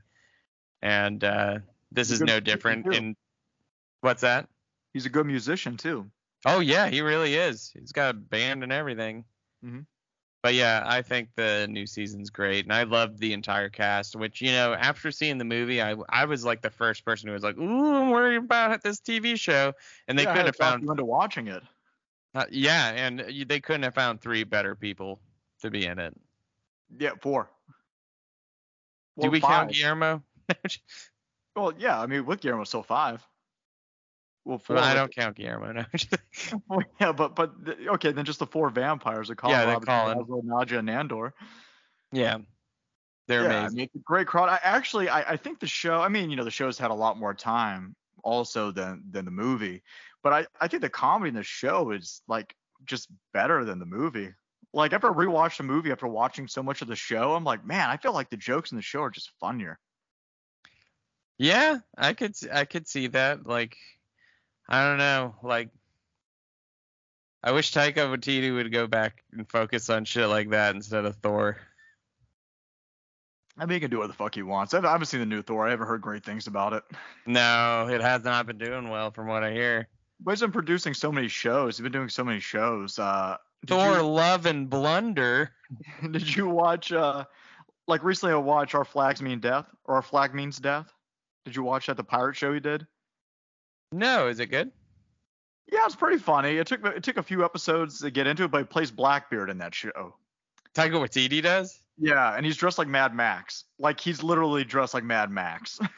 [0.81, 1.59] And uh,
[1.91, 2.91] this He's is no different.
[2.93, 3.15] In
[4.01, 4.49] what's that?
[4.93, 6.09] he's a good musician too
[6.45, 7.71] Oh yeah, he really is.
[7.71, 9.25] He's got a band and everything.
[9.63, 9.85] Mhm.
[10.45, 14.15] But yeah, I think the new season's great, and I loved the entire cast.
[14.15, 17.34] Which you know, after seeing the movie, I I was like the first person who
[17.34, 19.73] was like, "Ooh, I'm worried about this TV show,"
[20.08, 21.63] and they yeah, I could had have found, you into watching it
[22.36, 25.19] uh, yeah, and you- they couldn't have found three better people
[25.62, 26.15] to be in it.
[26.97, 27.49] yeah four
[29.19, 29.49] Do we five.
[29.49, 30.23] count Guillermo?
[31.55, 33.27] Well, yeah, I mean, with Guillermo, still five.
[34.45, 34.77] Well, four.
[34.77, 35.73] I don't count Guillermo.
[35.73, 35.86] No.
[36.69, 37.53] Well, yeah, but but
[37.95, 40.17] okay, then just the four vampires: are Colin, Yeah, they're Robinson, Colin.
[40.19, 41.34] Laszlo, Nadja, and Nandor.
[42.12, 42.38] yeah,
[43.27, 43.77] they're yeah, I amazing.
[43.77, 44.49] mean, it's a great crowd.
[44.49, 46.01] I actually, I, I think the show.
[46.01, 49.31] I mean, you know, the show's had a lot more time also than than the
[49.31, 49.81] movie,
[50.23, 52.55] but I I think the comedy in the show is like
[52.86, 54.31] just better than the movie.
[54.73, 57.65] Like after I rewatched the movie after watching so much of the show, I'm like,
[57.65, 59.79] man, I feel like the jokes in the show are just funnier.
[61.38, 63.45] Yeah, I could I could see that.
[63.45, 63.77] Like,
[64.67, 65.36] I don't know.
[65.43, 65.69] Like,
[67.43, 71.15] I wish Taika Waititi would go back and focus on shit like that instead of
[71.17, 71.58] Thor.
[73.58, 74.73] I mean, he can do what the fuck he wants.
[74.73, 75.65] I I haven't seen the new Thor.
[75.67, 76.84] I haven't heard great things about it.
[77.25, 79.88] No, it has not been doing well from what I hear.
[80.19, 81.78] But he's been producing so many shows.
[81.78, 82.99] He's been doing so many shows.
[82.99, 85.51] Uh, Thor, you- Love and Blunder.
[86.12, 87.25] Did you watch uh
[87.88, 90.91] like recently I watched Our Flags Mean Death or Our Flag Means Death?
[91.45, 92.86] Did you watch that the pirate show he did?
[93.91, 94.71] No, is it good?
[95.71, 96.57] Yeah, it's pretty funny.
[96.57, 99.49] It took it took a few episodes to get into it, but he plays Blackbeard
[99.49, 100.15] in that show.
[100.75, 101.79] Taika Waititi does.
[101.97, 103.63] Yeah, and he's dressed like Mad Max.
[103.79, 105.79] Like he's literally dressed like Mad Max.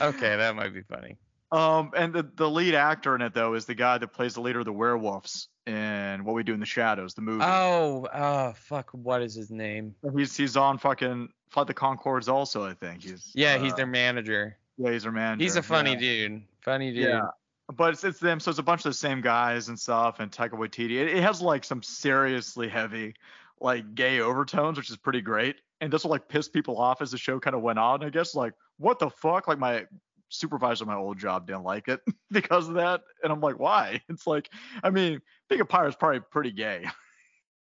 [0.00, 1.18] Okay, that might be funny.
[1.50, 4.40] um and the the lead actor in it though is the guy that plays the
[4.40, 7.44] leader of the werewolves in What We Do in the Shadows, the movie.
[7.44, 8.90] Oh, oh, fuck.
[8.92, 9.94] What is his name?
[10.16, 13.02] he's he's on fucking Flight the Conchords also, I think.
[13.02, 14.56] He's Yeah, he's uh, their manager.
[14.78, 15.42] yeah, he's their manager.
[15.42, 15.98] He's a funny yeah.
[15.98, 16.42] dude.
[16.64, 17.04] Funny dude.
[17.04, 17.26] Yeah.
[17.74, 20.30] But it's, it's them, so it's a bunch of the same guys and stuff, and
[20.30, 20.92] Taika Waititi.
[20.92, 23.14] It, it has like some seriously heavy,
[23.60, 25.56] like gay overtones, which is pretty great.
[25.80, 28.04] And this will like piss people off as the show kind of went on.
[28.04, 29.48] I guess like what the fuck?
[29.48, 29.86] Like my
[30.28, 34.00] supervisor, my old job didn't like it because of that, and I'm like, why?
[34.08, 34.50] It's like,
[34.82, 36.86] I mean, being a pirate is probably pretty gay.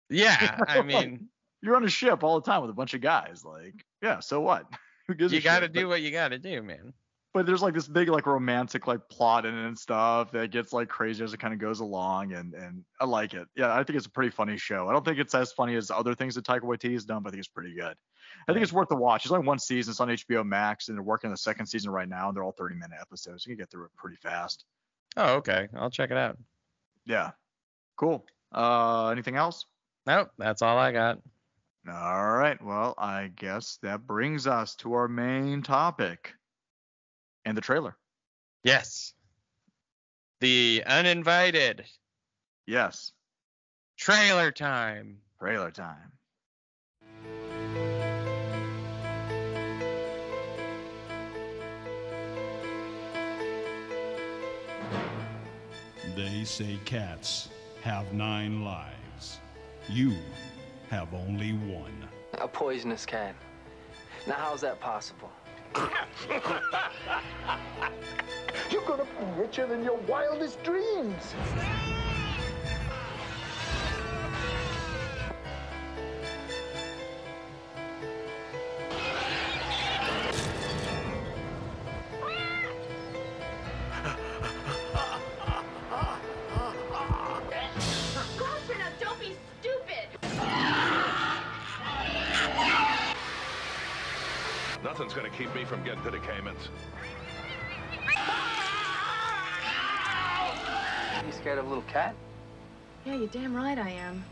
[0.09, 1.29] Yeah, I mean,
[1.63, 3.45] You're on a ship all the time with a bunch of guys.
[3.45, 4.67] Like, yeah, so what?
[5.07, 6.93] Who gives you got to do what you got to do, man.
[7.33, 10.73] But there's like this big like romantic like plot in it and stuff that gets
[10.73, 13.47] like crazy as it kind of goes along and and I like it.
[13.55, 14.89] Yeah, I think it's a pretty funny show.
[14.89, 17.29] I don't think it's as funny as other things that Taika Waititi has done, but
[17.29, 17.95] I think it's pretty good.
[18.49, 19.25] I think it's worth the watch.
[19.25, 19.93] It's only one season.
[19.93, 22.29] It's on HBO Max, and they're working on the second season right now.
[22.29, 23.45] And they're all 30 minute episodes.
[23.45, 24.65] You can get through it pretty fast.
[25.17, 25.69] Oh, okay.
[25.77, 26.39] I'll check it out.
[27.07, 27.31] Yeah,
[27.97, 28.25] cool.
[28.53, 29.67] Uh, anything else?
[30.07, 31.19] Nope, that's all I got.
[31.89, 32.63] All right.
[32.63, 36.35] Well, I guess that brings us to our main topic
[37.45, 37.97] and the trailer.
[38.65, 39.15] Yes.
[40.41, 41.85] The uninvited
[42.67, 43.13] Yes,
[43.99, 45.19] trailer time.
[45.41, 46.13] trailer time.
[56.17, 57.49] They say cats
[57.83, 59.41] have nine lives.
[59.89, 60.15] You
[60.91, 62.09] have only one.
[62.41, 63.35] A poisonous cat.
[64.27, 65.31] Now, how's that possible?
[68.71, 71.35] You're gonna be richer than your wildest dreams.
[95.31, 96.69] To keep me from getting to the Caymans.
[101.27, 102.15] You scared of a little cat?
[103.05, 104.25] Yeah, you're damn right I am.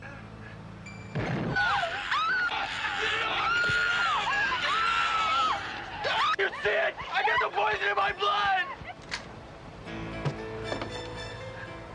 [6.39, 6.95] You see it?
[7.13, 8.65] I got the poison in my blood!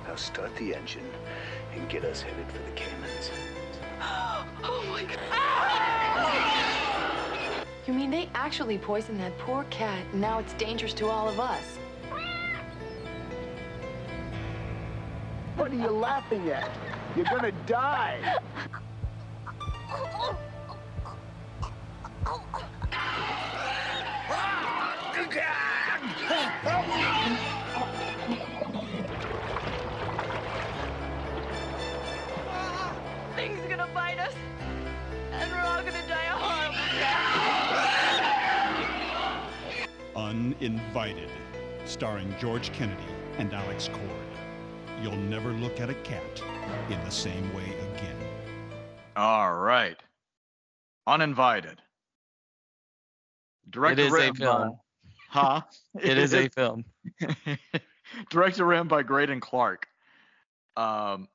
[0.07, 1.09] Now start the engine
[1.73, 3.31] and get us headed for the Caymans.
[4.65, 6.52] Oh my god.
[7.85, 11.37] You mean they actually poisoned that poor cat, and now it's dangerous to all of
[11.37, 11.77] us?
[15.57, 16.71] What are you laughing at?
[17.15, 18.37] You're gonna die.
[40.61, 41.29] Uninvited,
[41.85, 43.01] starring George Kennedy
[43.37, 44.01] and Alex Cord.
[45.01, 46.41] You'll never look at a cat
[46.89, 47.63] in the same way
[47.93, 48.15] again.
[49.15, 49.97] All right.
[51.07, 51.81] Uninvited.
[53.69, 54.79] Directed It is a written by- film.
[55.29, 55.61] Huh?
[56.01, 56.85] It is a film.
[58.29, 59.87] Directed written by Greydon Clark.
[60.77, 61.27] Um.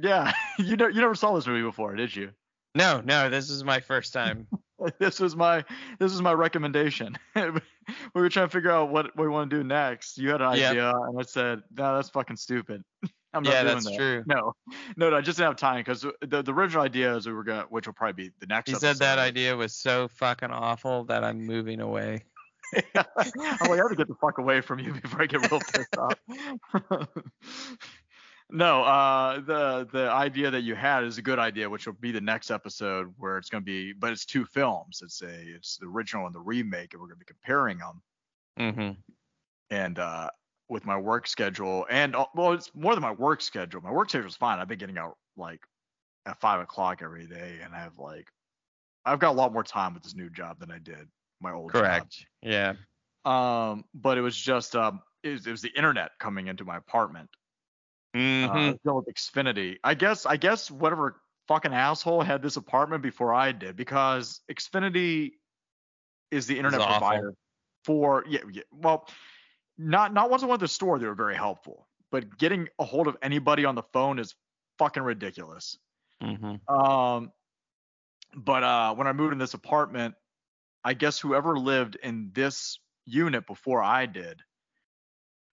[0.00, 2.30] Yeah, you know, you never saw this movie before, did you?
[2.74, 4.46] No, no, this is my first time.
[4.98, 5.64] this was my
[5.98, 7.16] this was my recommendation.
[7.36, 7.50] we
[8.14, 10.18] were trying to figure out what, we want to do next.
[10.18, 10.70] You had an Yep.
[10.70, 12.84] idea, and I said, "No, that's fucking stupid.
[13.34, 14.22] I'm not Yeah, doing that's that." true.
[14.26, 14.54] No,
[14.96, 17.44] no, no, I just didn't have time because the, the original idea is we were
[17.44, 18.70] gonna, which will probably be the next.
[18.70, 22.22] He said that idea was so fucking awful that I'm moving away.
[22.74, 22.82] I'm
[23.14, 25.96] like, I have to get the fuck away from you before I get real pissed
[25.96, 27.08] off.
[28.50, 32.12] No, uh, the the idea that you had is a good idea, which will be
[32.12, 35.00] the next episode where it's gonna be, but it's two films.
[35.02, 38.02] It's a it's the original and the remake, and we're gonna be comparing them.
[38.58, 38.90] Mm-hmm.
[39.70, 40.30] And uh,
[40.68, 43.82] with my work schedule, and well, it's more than my work schedule.
[43.82, 44.58] My work schedule is fine.
[44.58, 45.60] I've been getting out like
[46.26, 48.28] at five o'clock every day, and I have like
[49.04, 51.08] I've got a lot more time with this new job than I did
[51.40, 51.82] my old job.
[51.82, 52.24] Correct.
[52.42, 52.74] Yeah.
[53.24, 56.76] Um, but it was just um, it was, it was the internet coming into my
[56.76, 57.28] apartment.
[58.14, 58.90] Uh, Mm-hmm.
[58.90, 59.76] With Xfinity.
[59.84, 65.32] I guess I guess whatever fucking asshole had this apartment before I did because Xfinity
[66.30, 66.98] is the internet awful.
[66.98, 67.34] provider
[67.84, 69.08] for yeah, yeah well
[69.76, 72.84] not not once I went to the store they were very helpful but getting a
[72.84, 74.34] hold of anybody on the phone is
[74.78, 75.78] fucking ridiculous.
[76.22, 76.74] mm-hmm.
[76.74, 77.32] Um,
[78.34, 80.14] but uh, when I moved in this apartment,
[80.84, 84.40] I guess whoever lived in this unit before I did,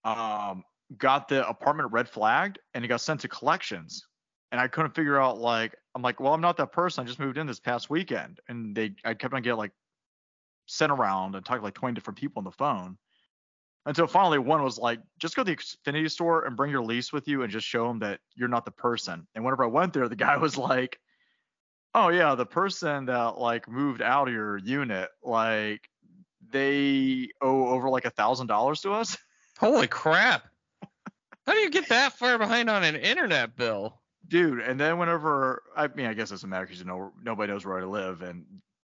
[0.04, 0.64] um,
[0.96, 4.06] got the apartment red flagged and it got sent to collections.
[4.52, 7.02] And I couldn't figure out like I'm like, well, I'm not that person.
[7.02, 9.72] I just moved in this past weekend, and they I kept on getting like
[10.66, 12.98] sent around and talked to like 20 different people on the phone.
[13.86, 17.12] Until finally one was like, just go to the Xfinity store and bring your lease
[17.12, 19.26] with you and just show them that you're not the person.
[19.34, 20.98] And whenever I went there, the guy was like,
[21.94, 25.88] oh yeah, the person that like moved out of your unit, like
[26.50, 29.16] they owe over like a thousand dollars to us.
[29.58, 30.44] Holy crap!
[31.46, 34.00] How do you get that far behind on an internet bill?
[34.28, 37.52] Dude, and then whenever I mean, I guess it doesn't matter because you know nobody
[37.52, 38.44] knows where I live and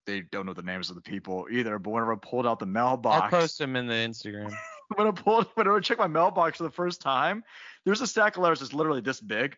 [0.07, 1.79] they don't know the names of the people either.
[1.79, 4.57] But whenever I pulled out the mailbox, I'll post them in the Instagram.
[4.95, 7.43] when I pulled whenever I checked my mailbox for the first time,
[7.85, 9.57] there's a stack of letters that's literally this big.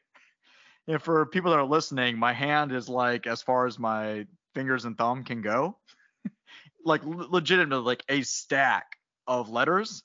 [0.87, 4.87] And for people that are listening, my hand is like as far as my fingers
[4.87, 5.77] and thumb can go.
[6.85, 10.03] like le- legitimately like a stack of letters.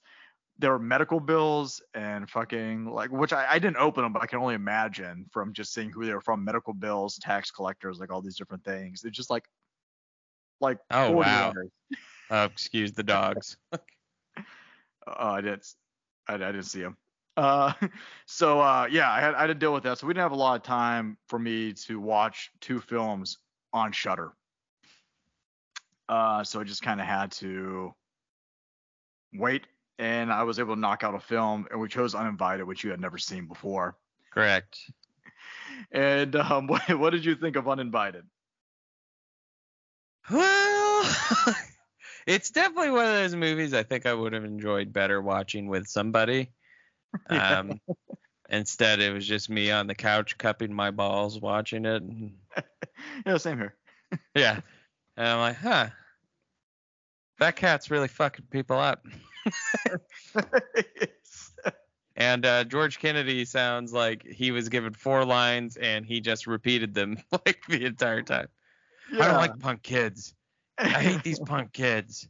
[0.60, 4.28] There were medical bills and fucking like which I, I didn't open them, but I
[4.28, 6.44] can only imagine from just seeing who they were from.
[6.44, 9.04] Medical bills, tax collectors, like all these different things.
[9.04, 9.46] It's just like
[10.62, 11.54] like Oh, wow.
[12.30, 13.58] Oh, excuse the dogs.
[15.08, 15.68] Oh, I didn't.
[16.28, 16.98] I, I didn't see him.
[17.36, 17.74] Uh,
[18.26, 19.98] so uh, yeah, I had I had to deal with that.
[19.98, 23.38] So we didn't have a lot of time for me to watch two films
[23.72, 24.34] on Shudder.
[26.08, 27.94] Uh, so I just kind of had to
[29.34, 29.68] wait,
[30.00, 32.92] and I was able to knock out a film, and we chose Uninvited, which you
[32.92, 33.98] had never seen before.
[34.32, 34.78] Correct.
[35.92, 38.26] And um, what, what did you think of Uninvited?
[40.30, 41.16] Well,
[42.28, 45.88] it's definitely one of those movies I think I would have enjoyed better watching with
[45.88, 46.52] somebody.
[47.28, 47.80] Um,
[48.50, 52.04] instead, it was just me on the couch cupping my balls watching it.
[52.04, 52.34] And,
[53.26, 53.76] yeah, same here.
[54.36, 54.60] yeah.
[55.18, 55.88] And I'm like, huh.
[57.40, 59.06] That cat's really fucking people up.
[62.16, 66.94] And uh, George Kennedy sounds like he was given four lines and he just repeated
[66.94, 68.48] them like the entire time.
[69.14, 70.36] I don't like punk kids.
[70.78, 72.28] I hate these punk kids.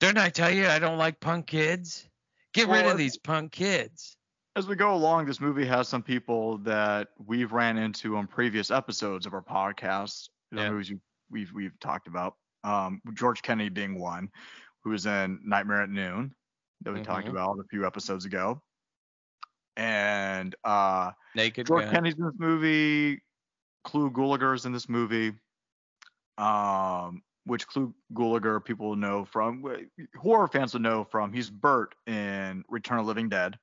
[0.00, 2.08] Didn't I tell you I don't like punk kids?
[2.52, 4.16] Get rid of these punk kids.
[4.56, 8.70] As we go along, this movie has some people that we've ran into on previous
[8.70, 10.28] episodes of our podcast.
[10.52, 10.70] Yeah.
[10.70, 10.98] movies we-
[11.30, 12.34] we've we've talked about.
[12.64, 14.28] Um, George Kennedy being one,
[14.84, 16.34] who was in Nightmare at Noon
[16.82, 17.30] that we talked Mhm.
[17.30, 18.62] about a few episodes ago.
[19.76, 21.94] And uh, Naked George Gun.
[21.94, 23.22] Kennedy's in this movie.
[23.84, 25.32] Clu Gulager's in this movie.
[26.38, 29.64] Um, which Clu Gulager people know from
[30.18, 31.32] horror fans would know from.
[31.32, 33.58] He's Bert in Return of the Living Dead.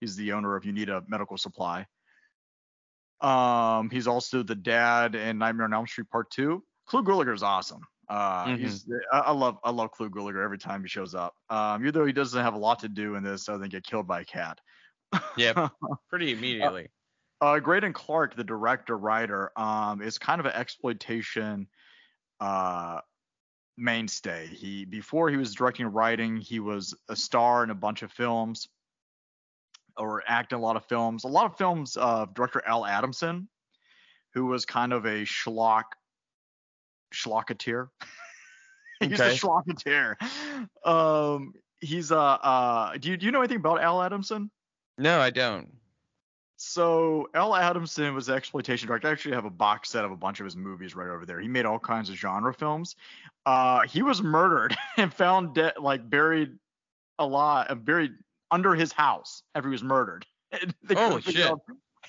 [0.00, 1.86] He's the owner of Uneeda Medical Supply.
[3.20, 6.64] Um, he's also the dad in Nightmare on Elm Street Part Two.
[6.86, 7.82] Clu Gulager's awesome.
[8.10, 8.58] Uh, Mhm.
[8.58, 11.36] he's I, I love I love Clu Gulager every time he shows up.
[11.48, 13.84] Um, even though he doesn't have a lot to do in this other than get
[13.84, 14.60] killed by a cat.
[15.36, 15.72] Yep.
[16.10, 16.88] Pretty immediately.
[17.40, 21.68] Uh, Greydon Clark, the director writer, um, is kind of an exploitation
[22.40, 23.00] uh,
[23.76, 24.48] mainstay.
[24.48, 28.66] He before he was directing writing, he was a star in a bunch of films
[29.96, 31.22] or acting in a lot of films.
[31.22, 33.48] A lot of films of director Al Adamson,
[34.34, 35.84] who was kind of a schlock
[37.12, 37.88] schlocketeer.
[39.00, 39.34] he's Okay.
[39.34, 40.16] a schlocketeer.
[40.84, 44.50] Um, he's uh, uh, do you do you know anything about Al Adamson?
[44.98, 45.68] No, I don't.
[46.56, 49.08] So Al Adamson was an exploitation director.
[49.08, 51.40] I actually have a box set of a bunch of his movies right over there.
[51.40, 52.96] He made all kinds of genre films.
[53.46, 56.58] Uh, he was murdered and found dead, like buried
[57.18, 58.12] alive, uh, buried
[58.50, 60.26] under his house after he was murdered.
[60.92, 61.46] Holy shit.
[61.46, 61.60] out-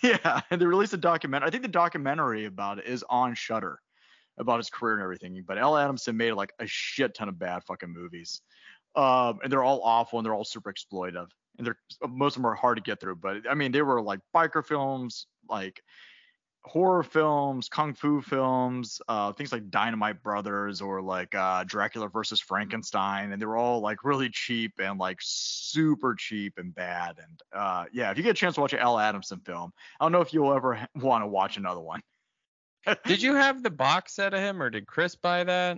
[0.03, 1.47] Yeah, and they released a documentary.
[1.47, 3.79] I think the documentary about it is on Shudder
[4.41, 5.43] about his career and everything.
[5.47, 8.41] But Al Adamson made like a shit ton of bad fucking movies.
[8.95, 11.27] Um, and they're all awful and they're all super exploitive.
[11.57, 11.77] And they're
[12.07, 13.15] most of them are hard to get through.
[13.15, 15.81] But I mean, they were like biker films, like
[16.63, 22.39] horror films, kung fu films, uh, things like Dynamite Brothers or like uh, Dracula versus
[22.39, 27.15] Frankenstein, and they were all like really cheap and like super cheap and bad.
[27.17, 30.05] And uh, yeah, if you get a chance to watch an Al Adamson film, I
[30.05, 32.01] don't know if you'll ever want to watch another one.
[33.05, 35.77] Did you have the box set of him, or did Chris buy that?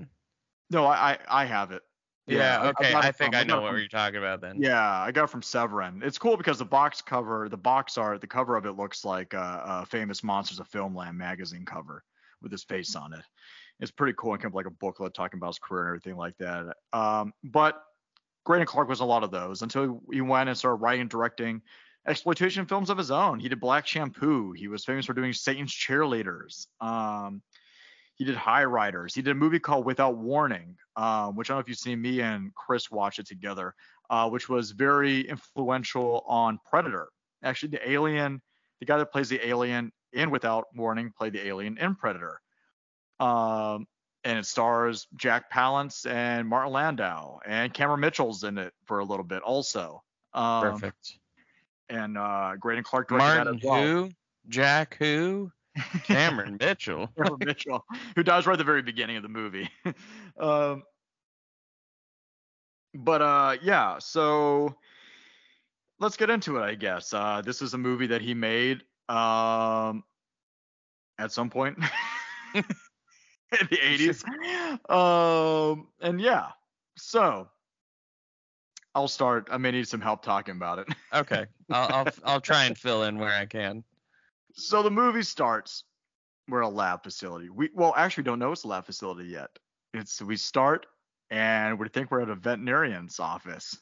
[0.69, 1.81] No, I I, I have it.
[2.25, 2.59] Yeah.
[2.61, 2.93] I- I okay.
[2.93, 4.61] I, it think from- I know it what from- you're talking about then.
[4.61, 6.01] Yeah, I got it from Severin.
[6.03, 9.33] It's cool because the box cover, the box art, the cover of it looks like
[9.33, 12.03] a, a famous Monsters of Filmland magazine cover
[12.41, 13.21] with his face on it.
[13.79, 16.17] It's pretty cool and kind of like a booklet talking about his career and everything
[16.17, 16.75] like that.
[16.93, 17.81] Um, but
[18.47, 21.61] Greydon Clark was a lot of those until he went and started writing and directing
[22.07, 23.39] exploitation films of his own.
[23.39, 24.51] He did Black Shampoo.
[24.51, 26.67] He was famous for doing Satan's Cheerleaders.
[26.81, 27.41] Um,
[28.15, 29.15] he did High Riders.
[29.15, 32.01] He did a movie called Without Warning, um, which I don't know if you've seen
[32.01, 33.73] me and Chris watch it together
[34.09, 37.09] uh, which was very influential on Predator.
[37.43, 38.41] Actually, the alien,
[38.79, 42.39] the guy that plays the alien in Without Warning played the alien in Predator.
[43.19, 43.87] Um,
[44.23, 49.03] and it stars Jack Palance and Martin Landau, and Cameron Mitchell's in it for a
[49.03, 50.03] little bit also.
[50.33, 51.17] Um, Perfect.
[51.89, 53.81] And uh, Greydon Clark Martin well.
[53.81, 54.11] who?
[54.49, 55.51] Jack who?
[56.03, 57.07] Cameron Mitchell.
[57.17, 59.69] Cameron Mitchell, who dies right at the very beginning of the movie.
[60.39, 60.83] um,
[62.93, 64.75] but uh, yeah, so
[65.99, 67.13] let's get into it, I guess.
[67.13, 70.03] Uh, this is a movie that he made um,
[71.17, 71.77] at some point
[72.53, 72.63] in
[73.51, 74.23] the 80s.
[74.89, 76.49] Um, and yeah,
[76.97, 77.49] so
[78.95, 79.47] I'll start.
[79.51, 80.87] I may need some help talking about it.
[81.13, 81.45] Okay.
[81.69, 83.83] I'll, I'll I'll try and fill in where I can.
[84.55, 85.83] So the movie starts.
[86.47, 87.49] We're at a lab facility.
[87.51, 89.49] We well actually don't know it's a lab facility yet.
[89.93, 90.87] It's we start
[91.29, 93.77] and we think we're at a veterinarian's office,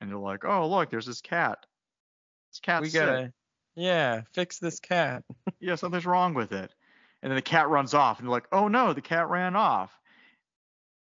[0.00, 1.58] and they're like, "Oh look, there's this cat.
[2.52, 3.00] This cat's we sick.
[3.00, 3.32] gotta.
[3.74, 4.22] Yeah.
[4.32, 5.24] Fix this cat.
[5.60, 6.72] Yeah, something's wrong with it."
[7.22, 9.90] And then the cat runs off, and they're like, "Oh no, the cat ran off."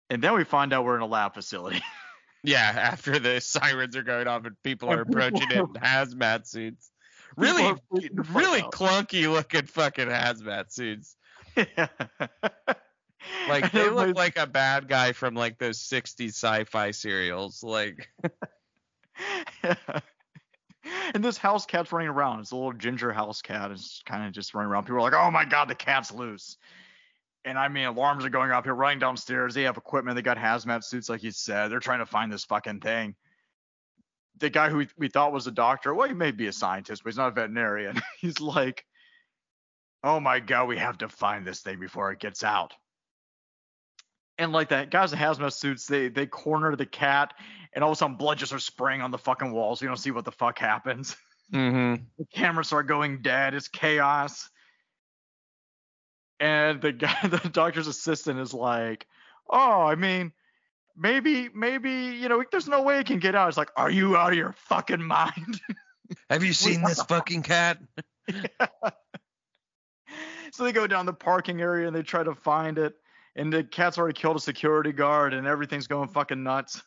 [0.09, 1.81] And then we find out we're in a lab facility.
[2.43, 2.71] Yeah.
[2.75, 6.91] After the sirens are going off and people are approaching it in hazmat suits.
[7.35, 11.15] Really, are freaking the fuck really clunky looking fucking hazmat suits.
[11.55, 11.87] Yeah.
[13.47, 17.63] Like they look like a bad guy from like those 60s sci-fi serials.
[17.63, 18.09] Like
[21.13, 22.41] and this house cat's running around.
[22.41, 23.71] It's a little ginger house cat.
[23.71, 24.83] It's kind of just running around.
[24.83, 26.57] People are like, "Oh my god, the cat's loose!"
[27.45, 28.63] And I mean, alarms are going off.
[28.63, 29.53] They're running downstairs.
[29.53, 30.15] They have equipment.
[30.15, 31.69] They got hazmat suits, like you said.
[31.69, 33.15] They're trying to find this fucking thing.
[34.39, 37.11] The guy who we, thought was a doctor, well, he may be a scientist, but
[37.11, 38.01] he's not a veterinarian.
[38.19, 38.85] he's like,
[40.03, 42.73] "Oh my god, we have to find this thing before it gets out."
[44.37, 47.33] And like that guys in hazmat suits, they they corner the cat,
[47.73, 49.81] and all of a sudden blood just starts spraying on the fucking walls.
[49.81, 51.15] You don't see what the fuck happens.
[51.53, 52.03] mm-hmm.
[52.17, 53.53] The cameras start going dead.
[53.53, 54.49] It's chaos.
[56.43, 59.07] And the guy, the doctor's assistant is like,
[59.49, 60.33] oh, I mean,
[60.97, 63.47] maybe, maybe, you know, there's no way it can get out.
[63.47, 65.61] It's like, are you out of your fucking mind?
[66.29, 67.79] Have you seen this fucking cat?
[68.27, 68.67] Yeah.
[70.51, 72.93] so they go down the parking area and they try to find it.
[73.37, 76.83] And the cat's already killed a security guard and everything's going fucking nuts.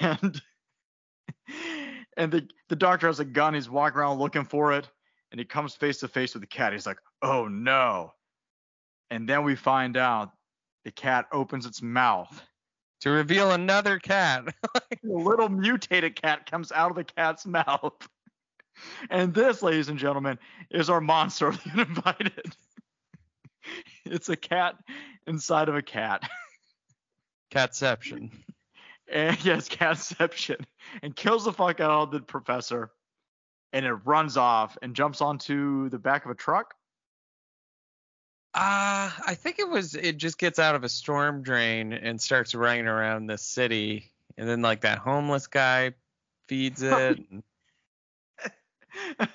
[0.00, 0.42] And
[2.16, 3.54] and the the doctor has a gun.
[3.54, 4.88] He's walking around looking for it,
[5.30, 6.74] and he comes face to face with the cat.
[6.74, 8.12] He's like, "Oh no!"
[9.10, 10.32] And then we find out
[10.84, 12.42] the cat opens its mouth.
[13.02, 14.44] To reveal another cat.
[14.74, 17.94] A little mutated cat comes out of the cat's mouth.
[19.08, 20.38] And this, ladies and gentlemen,
[20.70, 22.54] is our monster of the uninvited.
[24.04, 24.76] It's a cat
[25.26, 26.28] inside of a cat.
[27.50, 28.30] Catception.
[29.10, 30.64] and yes, catception,
[31.02, 32.90] and kills the fuck out of the professor,
[33.72, 36.74] and it runs off and jumps onto the back of a truck.
[38.52, 42.52] Uh, I think it was it just gets out of a storm drain and starts
[42.54, 45.92] running around the city, and then like that homeless guy
[46.48, 47.42] feeds it, and,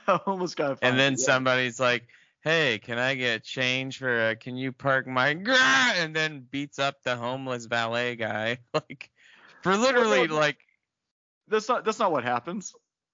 [0.05, 0.75] Homeless guy.
[0.81, 1.25] and then it, yeah.
[1.25, 2.07] somebody's like,
[2.41, 4.31] "Hey, can I get change for?
[4.31, 9.09] A, can you park my?" And then beats up the homeless valet guy, like
[9.61, 10.57] for literally like
[11.47, 11.85] That's not.
[11.85, 12.73] That's not what happens.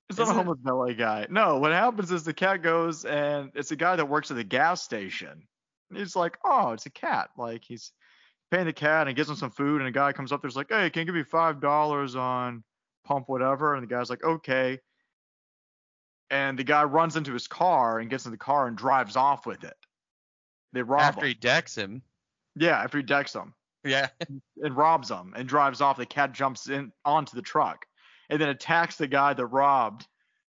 [0.09, 1.27] It's not a homeless valet guy.
[1.29, 4.43] No, what happens is the cat goes and it's a guy that works at the
[4.43, 5.43] gas station.
[5.95, 7.29] He's like, oh, it's a cat.
[7.37, 7.91] Like he's
[8.51, 10.67] paying the cat and gives him some food, and a guy comes up there's like,
[10.69, 12.63] hey, can you give me five dollars on
[13.05, 13.73] pump whatever?
[13.75, 14.79] And the guy's like, okay.
[16.29, 19.45] And the guy runs into his car and gets in the car and drives off
[19.45, 19.75] with it.
[20.73, 21.27] They rob after him.
[21.29, 22.01] he decks him.
[22.55, 24.07] Yeah, after he decks him Yeah.
[24.63, 25.97] and robs him and drives off.
[25.97, 27.85] The cat jumps in onto the truck
[28.29, 30.07] and then attacks the guy that robbed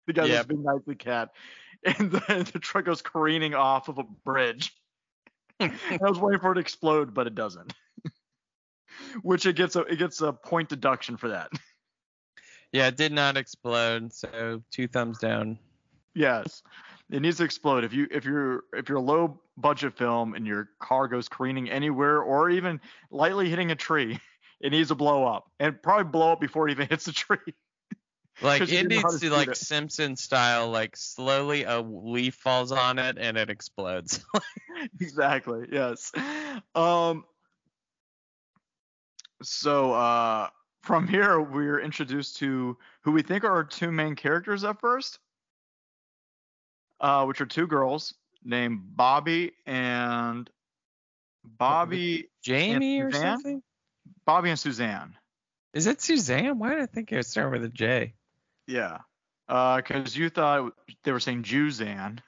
[0.08, 0.32] the guy Yep.
[0.36, 1.30] that's being nice to the cat.
[1.86, 4.74] And then the truck goes careening off of a bridge.
[5.60, 7.74] I was waiting for it to explode, but it doesn't.
[9.22, 11.51] Which it gets a it gets a point deduction for that.
[12.72, 15.57] Yeah, it did not explode, so two thumbs down.
[16.14, 16.62] yes.
[17.12, 17.84] It needs to explode.
[17.84, 21.70] If you if you're if you're a low budget film and your car goes careening
[21.72, 22.80] anywhere or even
[23.10, 24.20] lightly hitting a tree,
[24.62, 25.49] it needs to blow up.
[25.60, 27.38] And probably blow up before it even hits the tree.
[28.42, 29.58] Like it didn't know how needs to like it.
[29.58, 34.24] Simpson style, like slowly a leaf falls on it and it explodes.
[35.02, 36.12] exactly yes
[36.74, 37.26] um
[39.44, 40.48] so uh
[40.84, 45.20] from here we're introduced to who we think are our two main characters at first
[47.02, 48.14] uh which are two girls
[48.44, 50.50] named bobby and
[51.44, 53.38] bobby Jamie or Suzanne?
[53.38, 53.64] something?
[54.26, 55.14] bobby and suzanne
[55.74, 56.58] Is it Suzanne?
[56.58, 58.14] Why did I think it would start with a J?
[58.70, 58.99] Yeah
[59.49, 62.22] uh because you thought they were saying juzanne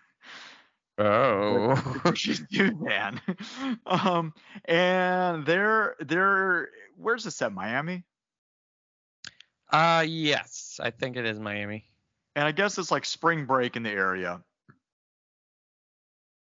[0.98, 1.82] Oh.
[2.16, 3.22] she's Suzanne.
[3.88, 4.34] um,
[4.66, 7.54] and they're they're where's this set?
[7.54, 8.04] Miami.
[9.72, 11.86] uh yes, I think it is Miami.
[12.36, 14.42] and I guess it's like spring break in the area.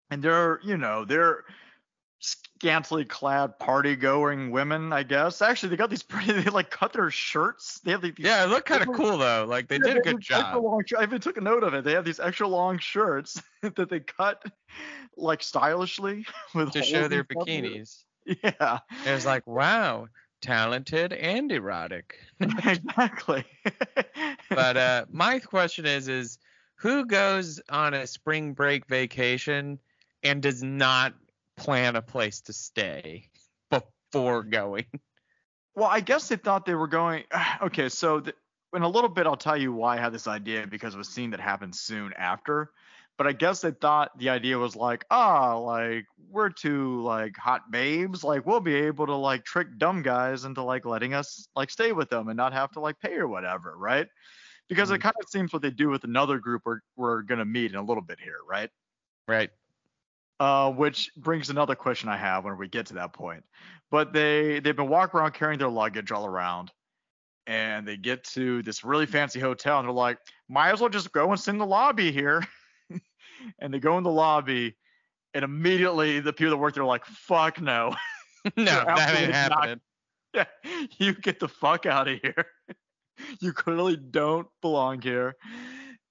[0.09, 1.43] And they're, you know, they're
[2.59, 5.41] scantily clad party going women, I guess.
[5.41, 7.79] Actually, they got these pretty, they like cut their shirts.
[7.81, 8.13] They have these.
[8.17, 9.45] Yeah, it looked kind of cool though.
[9.47, 10.63] Like they yeah, did a good job.
[10.63, 11.83] long I even took a note of it.
[11.83, 14.43] They have these extra long shirts that they cut
[15.15, 18.03] like stylishly with to show their bikinis.
[18.25, 20.07] Yeah, It was like, wow,
[20.41, 22.19] talented and erotic.
[22.39, 23.45] exactly.
[24.49, 26.37] But uh, my question is, is
[26.75, 29.79] who goes on a spring break vacation
[30.23, 31.13] and does not
[31.57, 33.29] plan a place to stay
[33.69, 34.85] before going?
[35.75, 37.25] Well, I guess they thought they were going.
[37.61, 38.35] Okay, so th-
[38.75, 41.03] in a little bit, I'll tell you why I had this idea because of a
[41.03, 42.71] scene that happened soon after.
[43.17, 47.71] But I guess they thought the idea was like, ah, like we're two like hot
[47.71, 51.71] babes, like we'll be able to like trick dumb guys into like letting us like
[51.71, 54.07] stay with them and not have to like pay or whatever, right?
[54.69, 57.71] Because it kind of seems what they do with another group we're we're gonna meet
[57.71, 58.69] in a little bit here, right?
[59.27, 59.49] Right.
[60.39, 63.43] Uh, which brings another question I have when we get to that point.
[63.89, 66.71] But they they've been walking around carrying their luggage all around,
[67.45, 70.19] and they get to this really fancy hotel, and they're like,
[70.49, 72.43] might as well just go and sit in the lobby here.
[73.59, 74.75] and they go in the lobby,
[75.33, 77.95] and immediately the people that work there are like, fuck no.
[78.57, 79.51] no, that ain't not.
[79.51, 79.81] happening.
[80.33, 80.43] Yeah,
[80.99, 82.45] you get the fuck out of here.
[83.39, 85.35] you clearly don't belong here.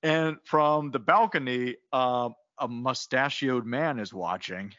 [0.03, 4.73] And from the balcony, um, a mustachioed man is watching.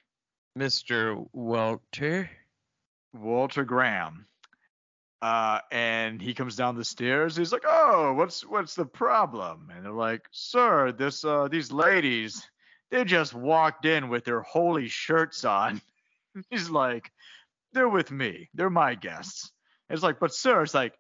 [0.58, 1.26] Mr.
[1.34, 2.30] Walter.
[3.14, 4.26] Walter Graham.
[5.22, 7.36] Uh, and he comes down the stairs.
[7.36, 12.48] He's like, "Oh, what's what's the problem?" And they're like, "Sir, this uh these ladies,
[12.92, 15.82] they just walked in with their holy shirts on."
[16.52, 17.12] He's like,
[17.74, 18.50] they're with me.
[18.54, 19.52] They're my guests.
[19.90, 20.94] It's like, but sir, it's like,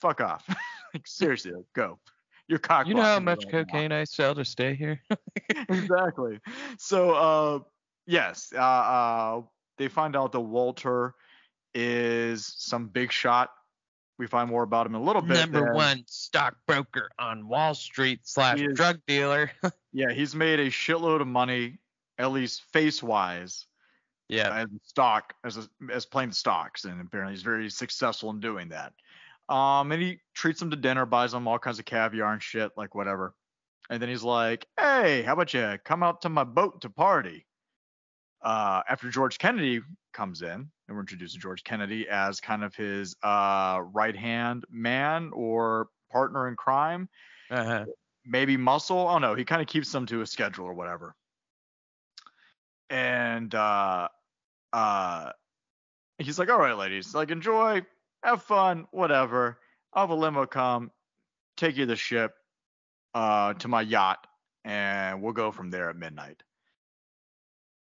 [0.00, 0.44] fuck off.
[0.94, 1.98] like seriously, like, go.
[2.48, 2.86] You're cock.
[2.86, 3.64] You know how much right now.
[3.64, 5.00] cocaine I sell to stay here?
[5.68, 6.40] exactly.
[6.78, 7.58] So, uh,
[8.06, 9.42] yes, uh, uh,
[9.78, 11.14] they find out that Walter
[11.74, 13.50] is some big shot.
[14.18, 15.38] We find more about him in a little bit.
[15.38, 19.50] Number then- one stockbroker on Wall Street slash is- drug dealer.
[19.96, 21.78] Yeah, he's made a shitload of money,
[22.18, 23.66] at least face wise,
[24.28, 24.62] yeah.
[24.62, 28.92] as stock, as a, as playing stocks, and apparently he's very successful in doing that.
[29.48, 32.72] Um, and he treats them to dinner, buys them all kinds of caviar and shit,
[32.76, 33.34] like whatever.
[33.90, 37.46] And then he's like, "Hey, how about you come out to my boat to party?"
[38.42, 39.80] Uh, after George Kennedy
[40.12, 40.50] comes in,
[40.88, 45.88] and we're introduced to George Kennedy as kind of his uh, right hand man or
[46.12, 47.08] partner in crime
[47.50, 47.86] Uh-huh.
[48.24, 48.98] maybe muscle.
[49.08, 51.16] Oh no, he kind of keeps them to a schedule or whatever.
[52.90, 54.08] And uh
[54.72, 55.32] uh
[56.18, 57.82] he's like, all right, ladies, like enjoy,
[58.30, 59.58] have fun, whatever.
[59.92, 60.90] I'll have a limo come,
[61.56, 62.34] take you to the ship,
[63.14, 64.26] uh, to my yacht,
[64.64, 66.42] and we'll go from there at midnight.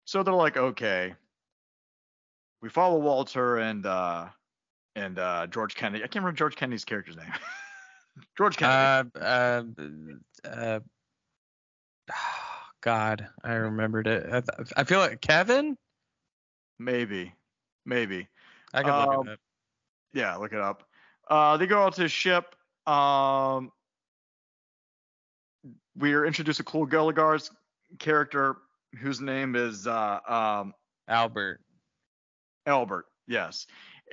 [0.04, 1.14] So they're like, okay.
[2.60, 4.28] We follow Walter and uh
[4.96, 6.02] and uh George Kennedy.
[6.02, 7.30] I can't remember George Kennedy's character's name.
[8.36, 9.10] George Kennedy.
[9.14, 9.62] Uh, uh,
[10.48, 10.80] uh,
[12.80, 14.24] God, I remembered it.
[14.26, 15.76] I, th- I feel like Kevin.
[16.78, 17.34] maybe.
[17.84, 18.28] Maybe.
[18.72, 19.38] I can look Um, it up.
[20.12, 20.84] Yeah, look it up.
[21.28, 22.54] Uh, they go out to ship.
[22.86, 23.70] Um,
[25.96, 27.50] we are introduced to Clu Gulager's
[27.98, 28.56] character,
[28.98, 30.74] whose name is uh, um,
[31.06, 31.60] Albert.
[32.66, 33.06] Albert.
[33.26, 33.66] Yes.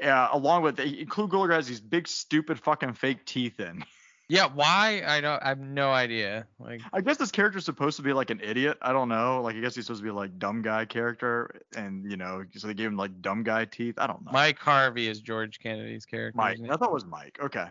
[0.03, 3.83] Uh, along with the, Clu Gulager has these big, stupid, fucking fake teeth in.
[4.27, 5.03] Yeah, why?
[5.05, 5.41] I don't.
[5.43, 6.47] I have no idea.
[6.59, 8.77] Like, I guess this character's supposed to be like an idiot.
[8.81, 9.41] I don't know.
[9.43, 12.67] Like, I guess he's supposed to be like dumb guy character, and you know, so
[12.67, 13.95] they gave him like dumb guy teeth.
[13.99, 14.31] I don't know.
[14.31, 16.37] Mike Harvey is George Kennedy's character.
[16.37, 16.57] Mike.
[16.63, 17.37] I thought it was Mike.
[17.41, 17.67] Okay.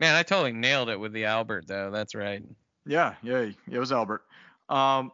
[0.00, 1.90] Man, I totally nailed it with the Albert though.
[1.90, 2.42] That's right.
[2.84, 4.22] Yeah, yeah, it was Albert.
[4.68, 5.12] Um,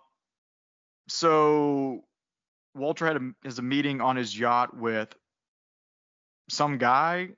[1.09, 2.03] so
[2.75, 5.15] Walter had a, has a meeting on his yacht with
[6.49, 7.31] some guy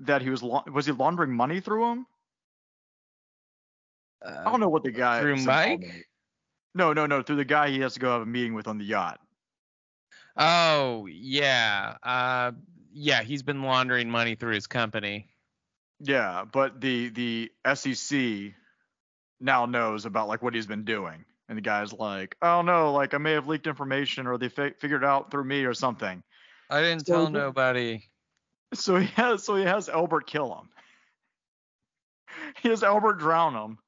[0.00, 2.06] that he was la- was he laundering money through him?
[4.24, 5.82] I don't know what the guy through Mike?
[5.82, 6.04] involved.
[6.74, 8.78] No, no, no, through the guy he has to go have a meeting with on
[8.78, 9.20] the yacht.
[10.36, 11.96] Oh yeah.
[12.02, 12.52] Uh,
[12.92, 13.22] yeah.
[13.22, 15.28] He's been laundering money through his company.
[16.00, 18.54] Yeah, but the the SEC
[19.40, 23.14] now knows about like what he's been doing, and the guy's like, "Oh no, like
[23.14, 26.22] I may have leaked information, or they fi- figured it out through me or something."
[26.70, 28.04] I didn't So tell the- nobody.
[28.74, 30.68] So he has so he has Albert kill him.
[32.62, 33.78] He has Albert drown him.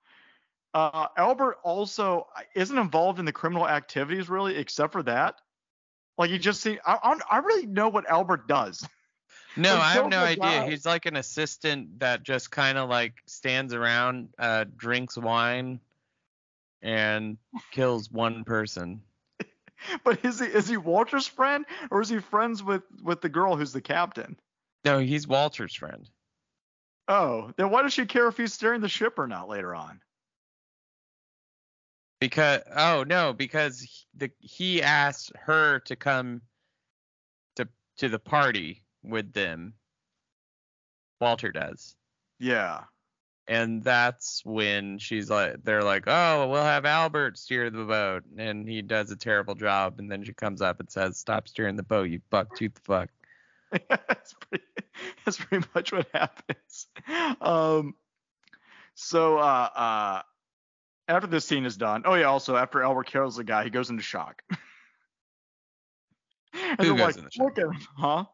[0.74, 5.36] Uh, Albert also isn't involved in the criminal activities really, except for that.
[6.18, 8.86] Like you just see, I, I I really know what Albert does.
[9.56, 10.44] No, Like, I have no idea.
[10.62, 10.68] out.
[10.68, 15.78] He's like an assistant that just kind of like stands around, uh, drinks wine,
[16.82, 17.38] and
[17.70, 19.02] kills one person.
[20.02, 23.54] But is he is he Walter's friend or is he friends with with the girl
[23.54, 24.36] who's the captain?
[24.84, 26.08] No, he's Walter's friend.
[27.06, 30.00] Oh, then why does she care if he's steering the ship or not later on?
[32.20, 36.42] Because oh no, because he, the he asked her to come
[37.56, 39.74] to to the party with them.
[41.20, 41.96] Walter does.
[42.38, 42.84] Yeah.
[43.46, 48.66] And that's when she's like they're like, "Oh, we'll have Albert steer the boat." And
[48.66, 51.82] he does a terrible job and then she comes up and says, "Stop steering the
[51.82, 53.10] boat, you buck tooth fuck."
[53.88, 54.64] that's pretty
[55.24, 56.86] that's pretty much what happens.
[57.40, 57.94] Um
[58.94, 60.22] so uh uh
[61.08, 62.02] after this scene is done.
[62.04, 64.42] Oh yeah, also after Albert kills the guy, he goes into shock.
[66.52, 67.44] and Who goes like, into shock?
[67.46, 68.24] Look at him, huh?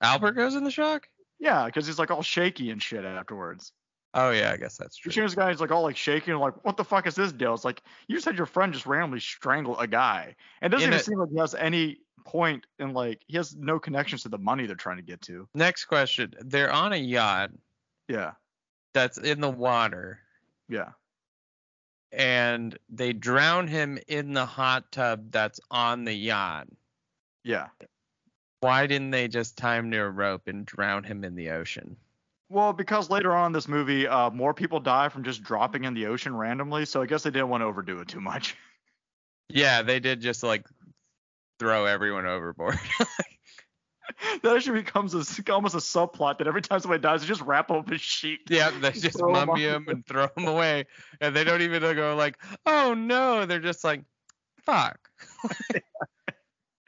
[0.00, 1.08] Albert goes in the shock?
[1.38, 3.72] Yeah, because he's like all shaky and shit afterwards.
[4.14, 5.12] Oh yeah, I guess that's You true.
[5.12, 7.52] see this guy, he's like all like shaking, like, what the fuck is this deal?
[7.54, 10.36] It's like you just had your friend just randomly strangle a guy.
[10.62, 13.36] And it doesn't In even a- seem like he has any point in like he
[13.36, 15.48] has no connections to the money they're trying to get to.
[15.54, 16.32] Next question.
[16.40, 17.50] They're on a yacht
[18.08, 18.32] Yeah.
[18.94, 20.20] that's in the water
[20.68, 20.90] Yeah.
[22.16, 26.68] And they drown him in the hot tub that's on the yacht.
[27.42, 27.68] Yeah.
[28.60, 31.96] Why didn't they just tie him to a rope and drown him in the ocean?
[32.48, 35.94] Well, because later on in this movie, uh, more people die from just dropping in
[35.94, 38.56] the ocean randomly, so I guess they didn't want to overdo it too much.
[39.48, 40.66] Yeah, they did just like
[41.58, 42.78] throw everyone overboard.
[44.42, 47.70] that actually becomes a, almost a subplot that every time somebody dies, they just wrap
[47.70, 48.40] up a sheet.
[48.48, 50.86] yeah, they just mummy him and throw him away,
[51.20, 54.02] and they don't even go like, "Oh no!" They're just like,
[54.64, 54.98] "Fuck,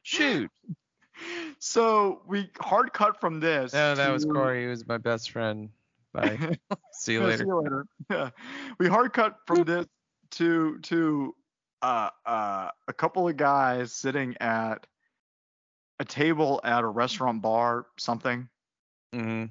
[0.02, 0.50] shoot."
[1.58, 3.72] So we hard cut from this.
[3.72, 4.62] No, that was Corey.
[4.62, 5.70] He was my best friend.
[6.12, 6.58] Bye.
[6.92, 7.38] See you later.
[7.38, 7.86] See you later.
[8.10, 8.30] Yeah.
[8.78, 9.86] We hard cut from this
[10.32, 11.34] to to
[11.82, 14.86] uh uh a couple of guys sitting at
[15.98, 18.48] a table at a restaurant bar something
[19.14, 19.28] Mm-hmm.
[19.28, 19.50] and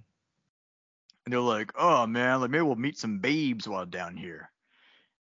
[1.28, 4.52] they're like oh man like maybe we'll meet some babes while down here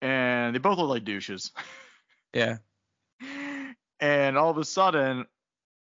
[0.02, 1.52] and they both look like douches
[2.34, 2.58] Yeah.
[4.00, 5.26] and all of a sudden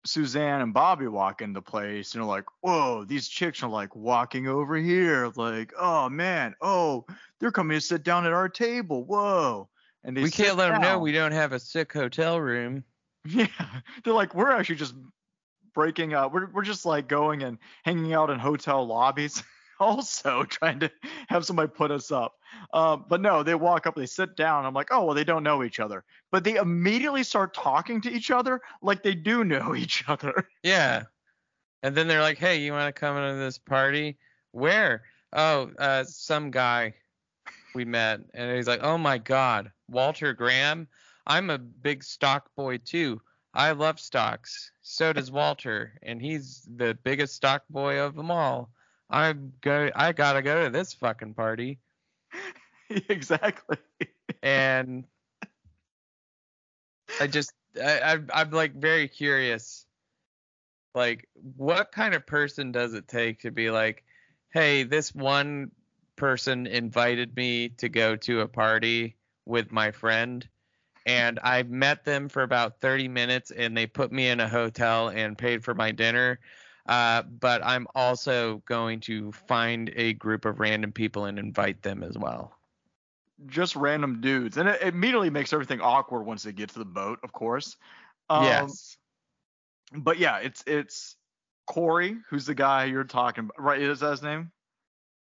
[0.05, 3.97] Suzanne and Bobby walk into the place and they're like, whoa, these chicks are like
[3.97, 5.33] walking over here.
[5.35, 7.07] Like, oh man, oh,
[7.41, 9.05] they're coming to sit down at our table.
[9.05, 9.69] Whoa.
[10.05, 12.85] And they We can't let them know we don't have a sick hotel room.
[13.35, 13.47] Yeah.
[14.05, 14.95] They're like, we're actually just
[15.75, 16.33] breaking up.
[16.33, 19.43] We're, we're just like going and hanging out in hotel lobbies.
[19.79, 20.91] Also trying to
[21.29, 22.33] have somebody put us up.
[22.73, 24.65] Um, but no, they walk up, they sit down.
[24.65, 26.03] I'm like, oh, well, they don't know each other.
[26.33, 30.49] But they immediately start talking to each other like they do know each other.
[30.63, 31.03] Yeah.
[31.83, 34.17] And then they're like, "Hey, you want to come to this party?
[34.53, 35.03] Where?
[35.33, 36.95] Oh, uh, some guy
[37.75, 40.89] we met." And he's like, "Oh my God, Walter Graham.
[41.27, 43.21] I'm a big stock boy too.
[43.53, 44.71] I love stocks.
[44.83, 48.71] So does Walter, and he's the biggest stock boy of them all.
[49.09, 49.91] I'm go.
[49.95, 51.79] I gotta go to this fucking party."
[53.09, 53.79] exactly.
[54.43, 55.05] and
[57.21, 57.53] I just
[57.83, 59.87] I, I I'm like very curious.
[60.95, 64.03] Like, what kind of person does it take to be like,
[64.51, 65.71] hey, this one
[66.17, 70.49] person invited me to go to a party with my friend,
[71.07, 75.09] and I met them for about 30 minutes, and they put me in a hotel
[75.09, 76.41] and paid for my dinner.
[76.87, 82.03] Uh, but I'm also going to find a group of random people and invite them
[82.03, 82.53] as well.
[83.47, 84.57] Just random dudes.
[84.57, 87.77] And it immediately makes everything awkward once they get to the boat, of course.
[88.29, 88.97] Um, yes.
[89.93, 91.17] But yeah, it's it's
[91.67, 93.63] Corey, who's the guy you're talking about.
[93.63, 94.51] Right, is that his name?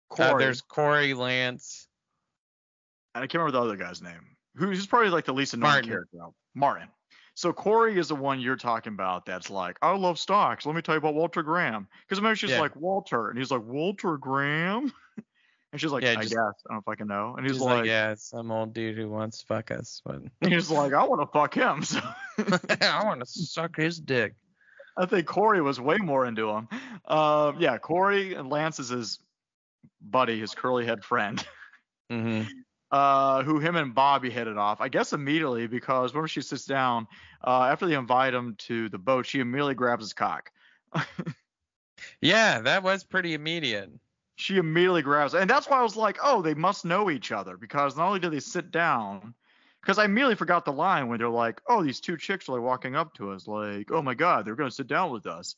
[0.09, 0.29] Corey.
[0.29, 1.87] Uh, there's Corey Lance.
[3.15, 4.30] and I can't remember the other guy's name.
[4.55, 5.89] Who's probably like the least annoying Martin.
[5.89, 6.17] character.
[6.55, 6.87] Martin.
[7.33, 10.65] So Corey is the one you're talking about that's like, I love stocks.
[10.65, 11.87] Let me tell you about Walter Graham.
[12.03, 12.59] Because I remember she's Yeah.
[12.59, 14.91] like Walter, and he's like Walter Graham,
[15.71, 16.39] and she's like, Yeah, I just- guess
[16.69, 17.35] I don't know if I know.
[17.37, 20.21] And he's, like, like, yeah, it's some old dude who wants to fuck us, but
[20.49, 21.83] he's like, I want to fuck him.
[21.83, 21.99] So
[22.81, 24.35] I want to suck his dick.
[24.97, 26.67] I think Corey was way more into him.
[27.05, 29.19] Um, yeah, Corey and Lance is his
[30.01, 31.43] buddy, his curly head friend.
[32.09, 32.41] hmm
[32.91, 34.81] uh, who him and Bobby hit it off.
[34.81, 37.07] I guess immediately because whenever she sits down,
[37.45, 40.51] uh, after they invite him to the boat, she immediately grabs his cock.
[42.21, 43.89] Yeah, that was pretty immediate.
[44.35, 47.57] She immediately grabs, and that's why I was like, oh, they must know each other
[47.57, 49.35] because not only do they sit down,
[49.81, 52.61] because I immediately forgot the line when they're like, oh, these two chicks are like
[52.61, 55.55] walking up to us, like, oh my god, they're gonna sit down with us.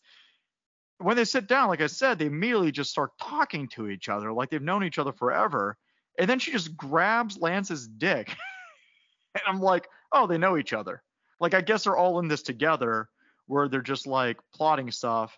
[0.97, 4.31] When they sit down, like I said, they immediately just start talking to each other
[4.31, 5.77] like they've known each other forever.
[6.20, 8.30] And then she just grabs Lance's dick.
[9.36, 11.01] and I'm like, oh, they know each other.
[11.39, 13.09] Like, I guess they're all in this together
[13.47, 15.38] where they're just like plotting stuff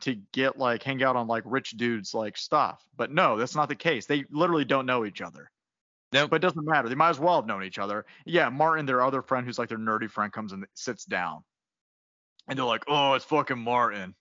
[0.00, 2.82] to get like hang out on like rich dudes like stuff.
[2.96, 4.06] But no, that's not the case.
[4.06, 5.50] They literally don't know each other.
[6.12, 6.30] Nope.
[6.30, 6.88] But it doesn't matter.
[6.88, 8.06] They might as well have known each other.
[8.24, 11.42] Yeah, Martin, their other friend who's like their nerdy friend, comes and sits down.
[12.46, 14.14] And they're like, oh, it's fucking Martin.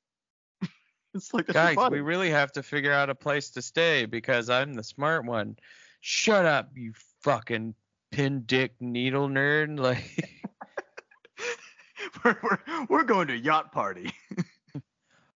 [1.14, 4.74] it's like, Guys, we really have to figure out a place to stay because I'm
[4.74, 5.56] the smart one.
[6.02, 7.76] Shut up, you fucking
[8.12, 9.78] pin dick needle nerd.
[9.88, 10.30] Like,
[12.24, 14.12] we're, we're, we're going to a yacht party.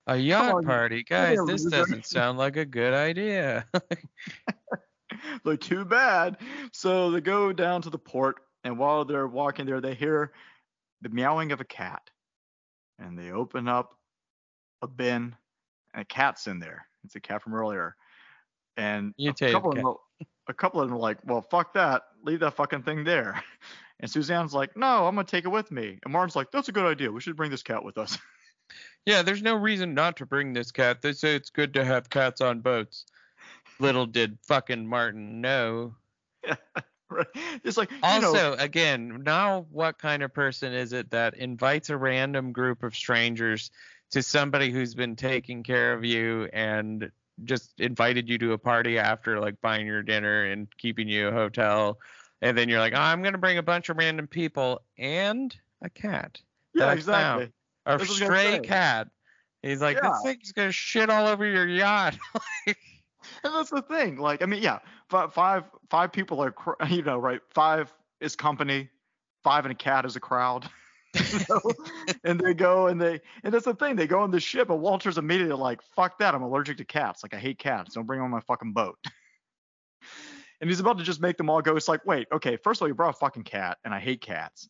[0.07, 1.03] a yacht on, party.
[1.03, 3.65] Guys, this doesn't sound like a good idea.
[5.43, 6.37] like too bad.
[6.71, 10.31] So they go down to the port, and while they're walking there, they hear
[11.01, 12.09] the meowing of a cat,
[12.99, 13.95] and they open up
[14.81, 15.35] a bin,
[15.93, 16.87] and a cat's in there.
[17.03, 17.95] It's a cat from earlier,
[18.77, 20.01] and You take a take couple
[20.51, 20.71] of cat.
[20.73, 23.03] them, are- a couple of them are like, "Well, fuck that, leave that fucking thing
[23.03, 23.43] there."
[24.01, 26.71] And Suzanne's like, "No, I'm gonna take it with me." And Martin's like, "That's a
[26.71, 27.11] good idea.
[27.11, 28.17] We should bring this cat with us."
[29.05, 31.03] yeah, there's no reason not to bring this cat.
[31.03, 33.05] They say it's good to have cats on boats.
[33.79, 35.93] Little did fucking Martin know.
[37.11, 37.27] right?
[37.63, 41.91] It's like you Also, know, again, now what kind of person is it that invites
[41.91, 43.69] a random group of strangers
[44.11, 47.11] to somebody who's been taking care of you and
[47.43, 51.31] just invited you to a party after like buying your dinner and keeping you a
[51.31, 51.99] hotel
[52.41, 55.89] and then you're like, oh, I'm gonna bring a bunch of random people and a
[55.89, 56.41] cat,
[56.73, 57.45] yeah, exactly.
[57.45, 57.47] a
[57.85, 59.07] That's what I was gonna stray cat.
[59.61, 60.09] He's like, Yeah.
[60.09, 62.17] this thing's gonna shit all over your yacht.
[63.43, 64.17] And that's the thing.
[64.17, 64.79] Like, I mean, yeah,
[65.09, 66.55] five five people are,
[66.89, 67.39] you know, right?
[67.51, 68.89] Five is company,
[69.43, 70.69] five and a cat is a crowd.
[72.23, 73.95] And they go and they and that's the thing.
[73.95, 76.35] They go on the ship and Walter's immediately like, fuck that.
[76.35, 77.23] I'm allergic to cats.
[77.23, 77.95] Like I hate cats.
[77.95, 78.97] Don't bring them on my fucking boat.
[80.61, 81.75] and he's about to just make them all go.
[81.75, 84.21] It's like, wait, okay, first of all, you brought a fucking cat, and I hate
[84.21, 84.69] cats.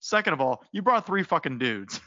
[0.00, 2.00] Second of all, you brought three fucking dudes.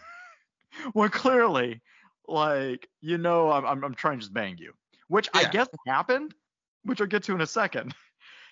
[0.93, 1.81] well, clearly,
[2.27, 4.73] like, you know, I'm, I'm, I'm trying to just bang you,
[5.07, 6.35] which I guess happened,
[6.83, 7.95] which I'll get to in a second.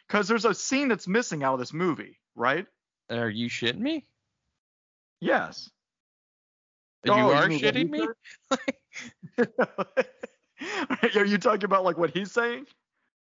[0.08, 2.66] Because there's a scene that's missing out of this movie, right?
[3.12, 4.08] Are you shitting me?
[5.22, 5.70] Yes.
[7.06, 8.08] You Oh, are mean what he shitting me?
[11.16, 12.66] Are you talking about like what he's saying?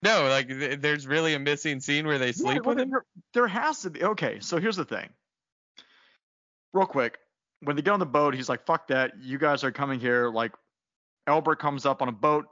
[0.03, 2.89] No, like th- there's really a missing scene where they Yeah, sleep well, with him.
[2.91, 4.03] There, there has to be.
[4.03, 5.09] Okay, so here's the thing.
[6.73, 7.17] Real quick,
[7.61, 9.13] when they get on the boat, he's like, "Fuck that!
[9.21, 10.53] You guys are coming here." Like,
[11.27, 12.45] Albert comes up on a boat.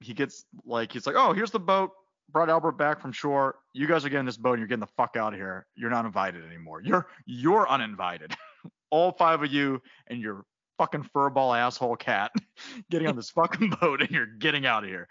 [0.00, 1.90] He gets like, he's like, "Oh, here's the boat.
[2.30, 3.56] Brought Albert back from shore.
[3.72, 4.52] You guys are getting this boat.
[4.52, 5.66] and You're getting the fuck out of here.
[5.76, 6.82] You're not invited anymore.
[6.82, 8.34] You're you're uninvited.
[8.90, 10.44] All five of you and your
[10.78, 12.32] fucking furball asshole cat
[12.90, 15.08] getting on this fucking boat, and you're getting out of here."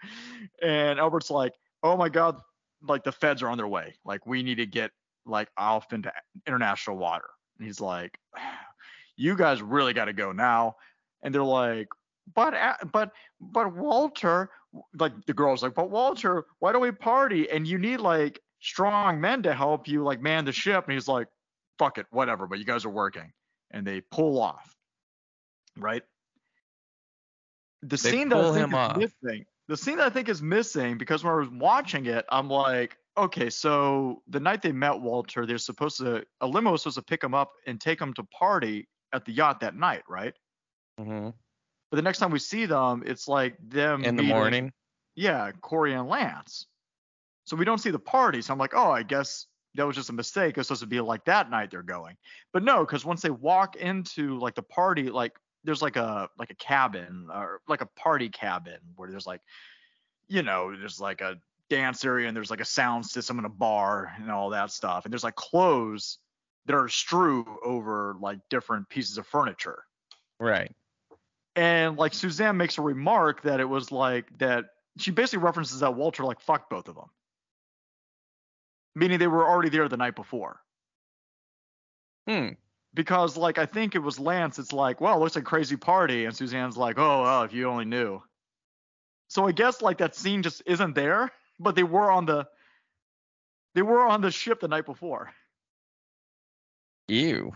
[0.62, 2.36] And Albert's like, "Oh my god,
[2.86, 3.94] like the feds are on their way.
[4.04, 4.90] Like we need to get
[5.26, 6.12] like off into
[6.46, 7.28] international water.
[7.58, 8.18] And he's like,
[9.16, 10.76] you guys really got to go now.
[11.22, 11.88] And they're like,
[12.34, 12.54] but
[12.92, 14.50] but but Walter,
[14.98, 17.50] like the girl's like, but Walter, why don't we party?
[17.50, 20.84] And you need like strong men to help you like man the ship.
[20.84, 21.28] And he's like,
[21.78, 22.46] fuck it, whatever.
[22.46, 23.32] But you guys are working.
[23.72, 24.76] And they pull off.
[25.76, 26.02] Right.
[27.82, 28.96] The They scene that I think is off.
[28.96, 32.48] missing the scene that I think is missing because when I was watching it, I'm
[32.48, 36.96] like, okay, so the night they met Walter, they're supposed to a limo was supposed
[36.96, 40.34] to pick him up and take him to party at the yacht that night, right?
[41.00, 41.30] Mm-hmm.
[41.90, 44.72] But the next time we see them, it's like them In the morning.
[45.14, 46.66] Yeah, Corey and Lance.
[47.44, 48.40] So we don't see the party.
[48.40, 50.58] So I'm like, oh, I guess that was just a mistake.
[50.58, 52.16] It's supposed to be like that night they're going.
[52.52, 55.32] But no, because once they walk into like the party, like
[55.64, 59.40] there's like a like a cabin or like a party cabin where there's like,
[60.28, 61.36] you know, there's like a
[61.70, 65.04] dance area and there's like a sound system and a bar and all that stuff.
[65.04, 66.18] And there's like clothes
[66.66, 69.82] that are strewn over like different pieces of furniture
[70.38, 70.70] Right.
[71.56, 74.66] and like Suzanne makes a remark that it was like that
[74.98, 77.06] she basically references that Walter like fucked both of them,
[78.94, 80.60] meaning they were already there the night before.
[82.28, 82.48] Hmm.
[82.94, 85.76] Because like I think it was Lance, it's like, well, it looks like a crazy
[85.76, 88.22] party, and Suzanne's like, oh, well, if you only knew.
[89.28, 92.46] So I guess like that scene just isn't there, but they were on the
[93.74, 95.32] they were on the ship the night before.
[97.08, 97.52] Ew.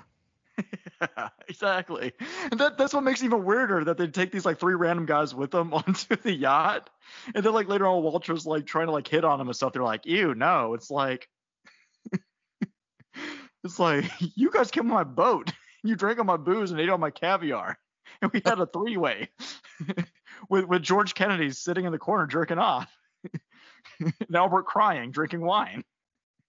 [1.48, 2.12] exactly.
[2.50, 5.06] And that, that's what makes it even weirder that they take these like three random
[5.06, 6.90] guys with them onto the yacht.
[7.34, 9.72] And then like later on Walter's like trying to like hit on him and stuff.
[9.72, 10.74] They're like, ew, no.
[10.74, 11.28] It's like
[13.64, 14.04] it's like
[14.36, 15.52] you guys came on my boat.
[15.84, 17.78] You drank on my booze and ate on my caviar.
[18.22, 19.28] And we had a three way
[20.48, 22.90] with with George Kennedy sitting in the corner jerking off.
[24.00, 25.84] and Albert crying, drinking wine.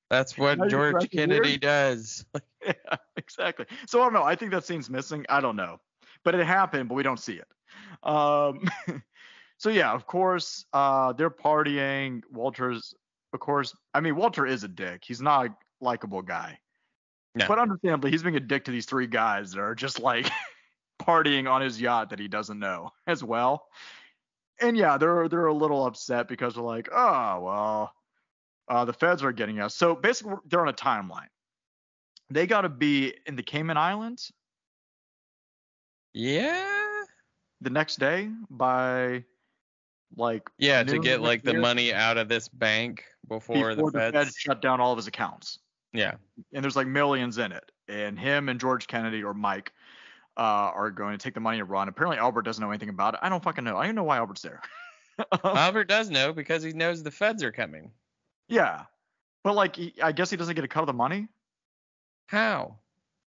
[0.10, 1.62] That's what George Kennedy weird?
[1.62, 2.26] does.
[2.66, 3.66] Yeah, exactly.
[3.86, 4.24] So I don't know.
[4.24, 5.26] I think that scene's missing.
[5.30, 5.80] I don't know,
[6.26, 7.48] but it happened, but we don't see it.
[8.04, 8.70] Um,
[9.58, 12.24] so yeah, of course, uh, they're partying.
[12.30, 12.94] Walter's,
[13.32, 13.74] of course.
[13.94, 15.04] I mean, Walter is a dick.
[15.06, 16.60] He's not a likable guy.
[17.36, 17.48] No.
[17.48, 20.30] But understandably, he's being a dick to these three guys that are just like
[21.02, 23.68] partying on his yacht that he doesn't know as well.
[24.60, 27.94] And yeah, they're they're a little upset because they're like, oh well,
[28.70, 29.76] uh, the feds are getting us.
[29.76, 31.28] So basically, they're on a timeline.
[32.30, 34.32] They got to be in the Cayman Islands
[36.14, 37.04] Yeah.
[37.62, 39.24] the next day by
[40.16, 43.92] like Yeah, to get like the money out of this bank before, before the the
[43.92, 44.14] feds.
[44.16, 45.60] feds shut down all of his accounts.
[45.94, 46.16] Yeah.
[46.54, 47.72] and there's like millions in it.
[47.88, 49.72] And him and George Kennedy or Mike
[50.38, 50.42] uh,
[50.76, 51.88] are going to take the money and run.
[51.88, 53.20] Apparently Albert doesn't know anything about it.
[53.24, 53.78] I don't fucking know.
[53.78, 54.62] I don't know why Albert's there.
[55.44, 57.92] Albert does know because he knows the feds are coming.
[58.48, 58.84] Yeah,
[59.44, 61.28] but like he, I guess he doesn't get a cut of the money.
[62.28, 62.78] How?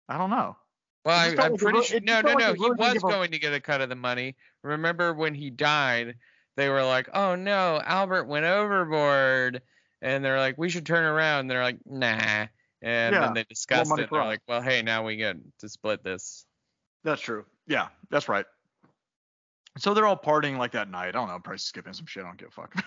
[0.09, 0.57] I don't know.
[1.05, 1.97] Well, I, I'm like pretty sure.
[1.97, 2.53] it No, no, like no.
[2.55, 4.37] He really was give a- going to get a cut of the money.
[4.63, 6.17] Remember when he died?
[6.57, 9.63] They were like, "Oh no, Albert went overboard,"
[10.03, 12.47] and they're like, "We should turn around." And they're like, "Nah."
[12.83, 13.99] And Yeah, then they discussed it.
[14.01, 14.27] And they're us.
[14.27, 16.45] like, "Well, hey, now we get to split this."
[17.05, 17.47] That's true.
[17.67, 18.45] Yeah, that's right.
[19.79, 21.09] So they're all partying like that night.
[21.09, 21.39] I don't know.
[21.39, 22.25] Probably skipping some shit.
[22.25, 22.75] I don't give a fuck.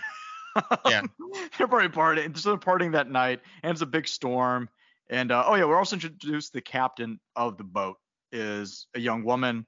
[0.86, 1.02] Yeah.
[1.58, 2.38] they're probably partying.
[2.38, 4.70] So they're partying that night, and it's a big storm.
[5.10, 7.98] And uh, oh yeah, we're also introduced the captain of the boat
[8.32, 9.66] is a young woman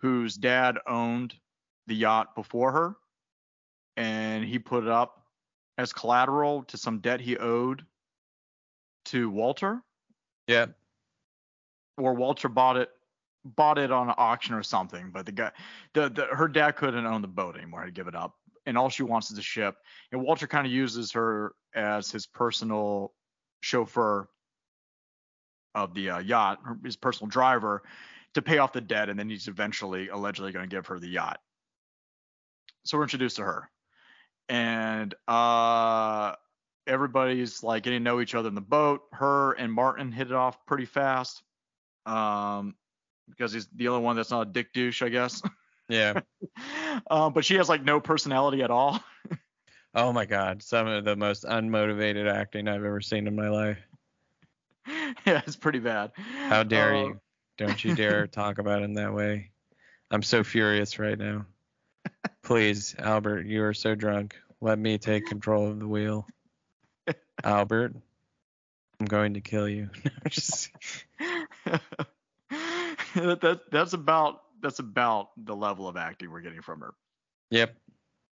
[0.00, 1.34] whose dad owned
[1.86, 2.96] the yacht before her,
[3.96, 5.22] and he put it up
[5.76, 7.84] as collateral to some debt he owed
[9.06, 9.82] to Walter,
[10.46, 10.66] Yeah.
[11.98, 12.90] or Walter bought it
[13.44, 15.50] bought it on an auction or something, but the guy,
[15.92, 17.80] the, the her dad couldn't own the boat anymore.
[17.80, 18.34] Had to give it up,
[18.66, 19.76] and all she wants is a ship.
[20.12, 23.12] And Walter kind of uses her as his personal
[23.60, 24.28] chauffeur
[25.74, 27.82] of the uh, yacht, his personal driver,
[28.34, 31.08] to pay off the debt, and then he's eventually allegedly going to give her the
[31.08, 31.40] yacht.
[32.84, 33.70] So we're introduced to her,
[34.48, 36.34] and uh,
[36.86, 39.02] everybody's like getting to know each other in the boat.
[39.12, 41.42] Her and Martin hit it off pretty fast,
[42.06, 42.74] um,
[43.28, 45.42] because he's the only one that's not a dick douche, I guess.
[45.88, 46.20] Yeah.
[47.10, 49.02] um, but she has like no personality at all.
[49.94, 53.78] Oh my God, some of the most unmotivated acting I've ever seen in my life.
[54.88, 56.10] yeah, it's pretty bad.
[56.48, 57.20] How dare Uh, you?
[57.58, 59.50] Don't you dare talk about him that way.
[60.10, 61.46] I'm so furious right now.
[62.42, 64.36] Please, Albert, you are so drunk.
[64.60, 66.26] Let me take control of the wheel.
[67.42, 67.94] Albert,
[69.00, 69.90] I'm going to kill you.
[73.14, 76.94] That, that that's about that's about the level of acting we're getting from her.
[77.50, 77.76] yep.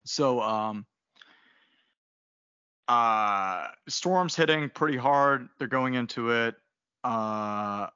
[0.05, 0.85] So um
[2.87, 5.49] uh storm's hitting pretty hard.
[5.57, 6.55] They're going into it.
[7.03, 7.87] Uh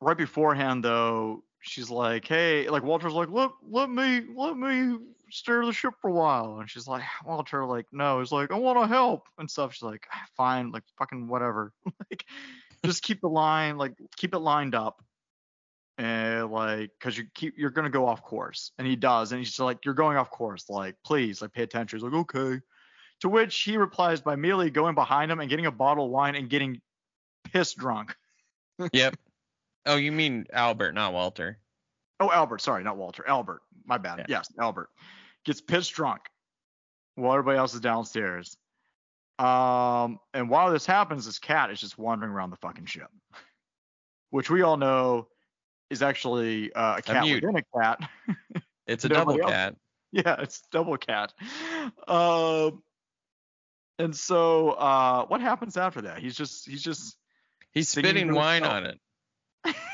[0.00, 4.98] right beforehand though, she's like, Hey, like Walter's like, let let me let me
[5.30, 6.58] steer the ship for a while.
[6.60, 9.74] And she's like, Walter, like, no, he's like, I wanna help and stuff.
[9.74, 11.72] She's like, "Ah, fine, like fucking whatever.
[12.10, 12.24] like
[12.84, 15.02] just keep the line, like keep it lined up.
[15.98, 19.48] And like, cause you keep, you're gonna go off course, and he does, and he's
[19.48, 21.98] just like, you're going off course, like, please, like, pay attention.
[21.98, 22.60] He's like, okay.
[23.20, 26.34] To which he replies by immediately going behind him and getting a bottle of wine
[26.34, 26.82] and getting
[27.44, 28.16] pissed drunk.
[28.92, 29.16] Yep.
[29.88, 31.60] Oh, you mean Albert, not Walter.
[32.18, 33.24] Oh, Albert, sorry, not Walter.
[33.28, 34.18] Albert, my bad.
[34.18, 34.24] Yeah.
[34.28, 34.88] Yes, Albert
[35.44, 36.22] gets pissed drunk
[37.14, 38.56] while everybody else is downstairs.
[39.38, 43.08] Um, and while this happens, this cat is just wandering around the fucking ship,
[44.30, 45.28] which we all know
[45.90, 47.42] is actually uh, a cat mute.
[47.44, 48.00] within a cat.
[48.88, 49.74] It's a double else- cat.
[50.12, 51.32] yeah, it's double cat.
[52.06, 52.84] Um,
[53.98, 56.20] and so uh, what happens after that?
[56.20, 57.16] He's just he's just
[57.72, 58.84] He's spitting wine himself.
[58.84, 59.74] on it.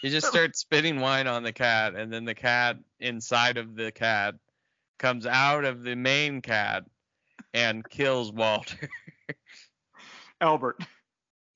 [0.00, 3.90] He just starts spitting wine on the cat, and then the cat inside of the
[3.90, 4.36] cat
[5.00, 6.84] comes out of the main cat
[7.52, 8.88] and kills Walter.
[10.40, 10.80] Albert.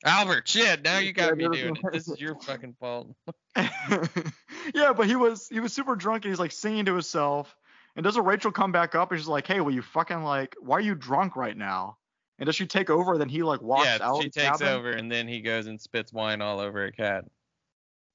[0.04, 1.92] Albert, shit, now you got me Yeah, doing it.
[1.92, 3.14] This is your fucking fault.
[3.56, 7.54] yeah, but he was he was super drunk and he's like singing to himself.
[7.94, 10.78] And doesn't Rachel come back up and she's like, "Hey, will you fucking like, why
[10.78, 11.98] are you drunk right now?"
[12.38, 13.18] And does she take over?
[13.18, 14.22] Then he like walks yeah, out.
[14.22, 14.68] she takes cabin?
[14.68, 17.24] over, and then he goes and spits wine all over a cat.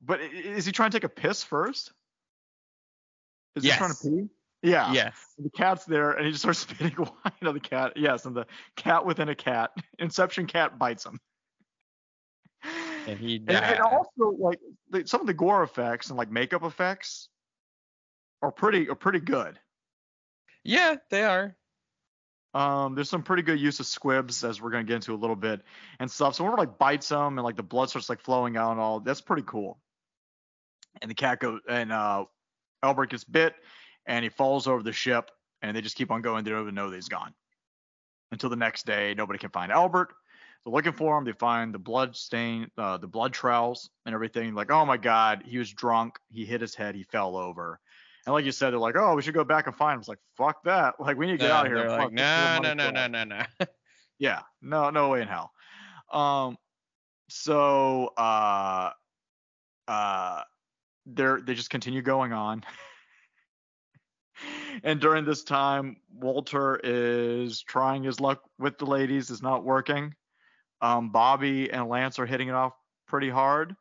[0.02, 1.92] But is he trying to take a piss first?
[3.56, 4.28] Is he trying to pee?
[4.62, 4.92] Yeah.
[4.94, 5.14] Yes.
[5.38, 7.94] The cat's there and he just starts spitting wine on the cat.
[7.96, 9.72] Yes, and the cat within a cat.
[10.00, 11.20] Inception cat bites him.
[13.08, 16.64] And he And, and also like the, some of the gore effects and like makeup
[16.64, 17.30] effects
[18.42, 19.58] are pretty are pretty good.
[20.64, 21.56] Yeah, they are.
[22.54, 25.38] Um, there's some pretty good use of squibs as we're gonna get into a little
[25.38, 25.62] bit
[26.00, 26.36] and stuff.
[26.36, 28.80] So when it like bites him and like the blood starts like flowing out and
[28.80, 29.80] all, that's pretty cool.
[31.02, 32.26] And the cat goes and uh,
[32.84, 33.56] Albert gets bit
[34.06, 35.32] and he falls over the ship
[35.62, 36.44] and they just keep on going.
[36.44, 37.34] They don't even know that he's gone
[38.34, 39.14] until the next day.
[39.16, 40.14] Nobody can find Albert.
[40.68, 41.24] They're looking for him.
[41.24, 44.54] They find the blood stain, uh, the blood trails and everything.
[44.54, 46.20] Like, oh my God, he was drunk.
[46.30, 46.94] He hit his head.
[46.94, 47.80] He fell over.
[48.26, 50.00] And like you said, they're like, oh, we should go back and find him.
[50.02, 50.96] It's like, fuck that.
[51.00, 51.88] Like, we need to get No, out of here.
[51.88, 53.44] Like, this no, no, no, no, no, no.
[54.20, 55.54] Yeah, no, no way in hell.
[56.12, 56.58] Um,
[57.30, 58.92] so uh,
[59.88, 60.42] uh,
[61.06, 62.66] they're they just continue going on.
[64.84, 70.14] and during this time, Walter is trying his luck with the ladies, is not working.
[70.82, 72.74] Um, Bobby and Lance are hitting it off
[73.08, 73.76] pretty hard.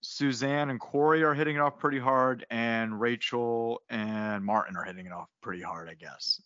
[0.00, 5.06] Suzanne and Corey are hitting it off pretty hard, and Rachel and Martin are hitting
[5.06, 6.40] it off pretty hard, I guess.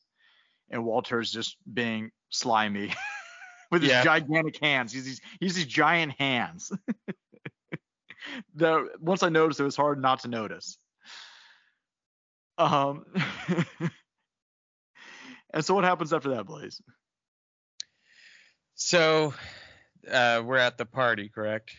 [0.70, 2.94] And Walter's just being slimy
[3.70, 4.04] with his Yeah.
[4.04, 4.92] gigantic hands.
[4.92, 6.72] He's these, he's these giant hands.
[8.54, 10.78] the once I noticed, it was hard not to notice.
[12.56, 13.04] Um,
[15.52, 16.80] and so what happens after that, Blaze?
[18.84, 19.32] So,
[20.10, 21.70] uh, we're at the party, correct?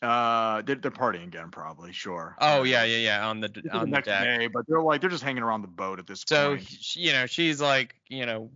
[0.00, 1.92] Uh, they're, they're partying again, probably.
[1.92, 2.36] Sure.
[2.40, 3.28] Oh yeah, yeah, yeah.
[3.28, 4.22] On the is on the the next deck.
[4.22, 6.62] day, but they're like they're just hanging around the boat at this So point.
[6.62, 8.50] he- you know, she's like, you know,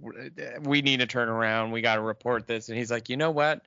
[0.62, 1.72] we need to turn around.
[1.72, 3.62] We got to report this, and he's like, you know what?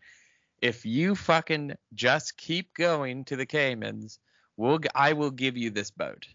[0.61, 4.18] If you fucking just keep going to the Caymans,
[4.55, 6.26] we'll I will give you this boat,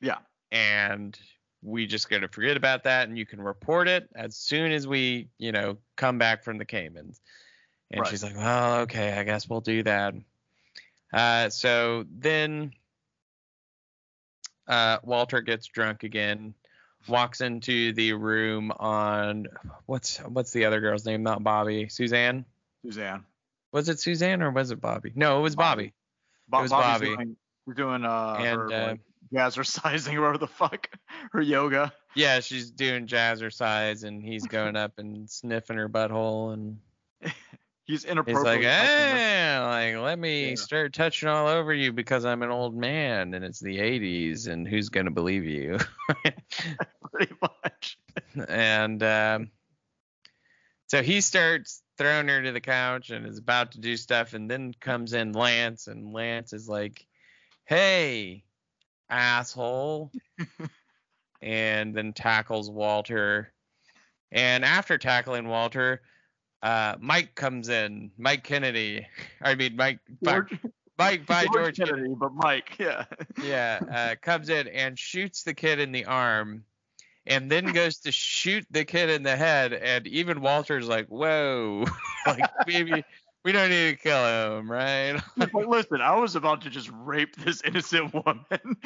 [0.00, 0.18] Yeah.
[0.50, 1.16] and
[1.62, 4.86] we just got to forget about that, and you can report it as soon as
[4.86, 7.20] we, you know, come back from the Caymans.
[7.90, 8.10] And Right.
[8.10, 10.14] she's like, well, okay, I guess we'll do that.
[11.12, 12.72] Uh, so then
[14.68, 16.54] uh, Walter gets drunk again,
[17.08, 19.48] walks into the room on
[19.86, 21.22] what's what's the other girl's name?
[21.22, 22.44] Not Bobby, Suzanne.
[22.84, 23.24] Suzanne.
[23.72, 25.12] Was it Suzanne or was it Bobby?
[25.14, 25.92] No, it was Bobby.
[26.48, 27.16] Bo- It was Bobby's Bobby.
[27.16, 27.36] Doing,
[27.66, 28.94] we're doing uh, And, her uh,
[29.32, 30.88] jazzercising or whatever the fuck
[31.32, 31.92] her yoga.
[32.14, 36.78] Yeah, she's doing jazzercise and he's going up and sniffing her butthole and
[37.84, 38.62] He's inappropriate.
[38.62, 40.54] he's like, eh, like let me Yeah.
[40.54, 44.66] start touching all over you because I'm an old man and it's the 80s and
[44.68, 45.76] who's gonna believe you?
[47.12, 47.98] pretty much.
[48.48, 49.50] and um,
[50.86, 54.48] so he starts throwing her to the couch and is about to do stuff and
[54.50, 57.04] then comes in lance and lance is like
[57.64, 58.44] hey
[59.10, 60.12] asshole.
[61.42, 63.50] And then tackles walter.
[64.30, 66.02] And after tackling walter
[66.62, 68.10] uh, mike comes in.
[68.18, 69.06] Mike kennedy.
[69.42, 70.58] I mean mike George,
[70.98, 73.04] mike by george, George kennedy Kennedy, but Mike, yeah.
[73.42, 76.64] yeah, uh, comes in and shoots the kid in the arm,
[77.26, 79.72] and then goes to shoot the kid in the head.
[79.72, 81.86] And even Walter's like, "Whoa,
[82.26, 83.04] like maybe
[83.44, 87.36] we don't need to kill him, right?" Like, listen, I was about to just rape
[87.36, 88.76] this innocent woman,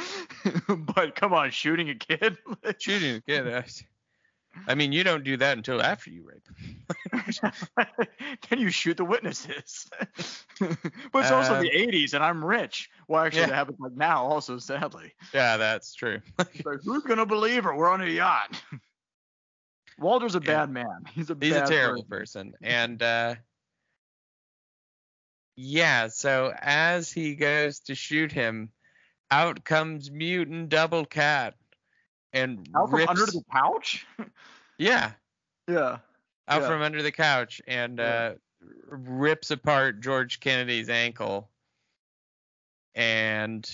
[0.95, 2.39] but come on, shooting a kid.
[2.79, 3.47] Shooting a kid.
[3.49, 3.63] uh,
[4.69, 6.49] I mean, you don't do that until after you rape.
[8.49, 9.91] then you shoot the witnesses.
[10.61, 10.79] but
[11.15, 12.89] it's also Uh, the 80s, and I'm rich.
[13.09, 13.47] Well, actually, Yeah.
[13.49, 15.13] that happens like now, also, sadly.
[15.33, 16.21] Yeah, that's true.
[16.39, 17.75] Like, who's gonna believe her?
[17.75, 18.63] We're on a yacht.
[19.99, 20.47] Walter's a Yeah.
[20.67, 21.05] bad man.
[21.13, 22.53] He's a He's a terrible person.
[22.53, 22.55] person.
[22.63, 23.35] And uh
[25.57, 28.71] yeah, so as he goes to shoot him,
[29.31, 31.55] out comes mutant double cat
[32.33, 34.07] and Out from under the couch.
[34.79, 35.13] Yeah,
[35.69, 35.99] yeah.
[36.49, 36.69] out Yeah.
[36.69, 38.05] from under the couch and Yeah.
[38.05, 38.35] uh
[38.87, 41.49] rips apart George Kennedy's ankle.
[42.95, 43.65] And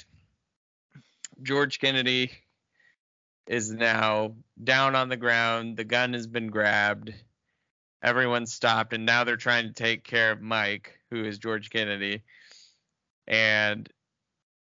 [1.43, 2.33] George Kennedy
[3.47, 5.77] is now down on the ground.
[5.77, 7.15] The gun has been grabbed.
[8.03, 12.23] Everyone's stopped, and now they're trying to take care of Mike, who is George Kennedy.
[13.27, 13.89] And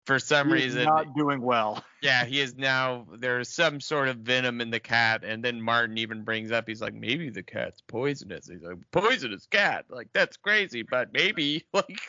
[0.06, 1.84] for some reason, not doing well.
[2.02, 3.06] yeah, he is now.
[3.18, 6.80] There's some sort of venom in the cat, and then Martin even brings up, he's
[6.80, 8.48] like, maybe the cat's poisonous.
[8.48, 12.00] He's like, poisonous cat, like that's crazy, but maybe like.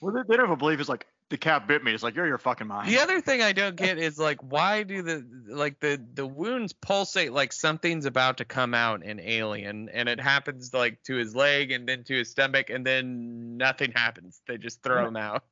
[0.00, 1.92] Well, they, don't even believe it's like the cat bit me.
[1.92, 2.88] It's like you're your fucking mind.
[2.88, 6.72] The other thing I don't get is like why do the like the the wounds
[6.72, 11.34] pulsate like something's about to come out in Alien and it happens like to his
[11.34, 14.40] leg and then to his stomach and then nothing happens.
[14.48, 15.44] They just throw him out.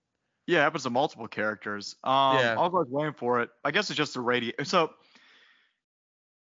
[0.46, 1.96] Yeah, it happens to multiple characters.
[2.05, 2.57] Um, Yeah.
[2.59, 3.51] I was waiting for it.
[3.64, 4.53] I guess it's just the radio.
[4.63, 4.92] So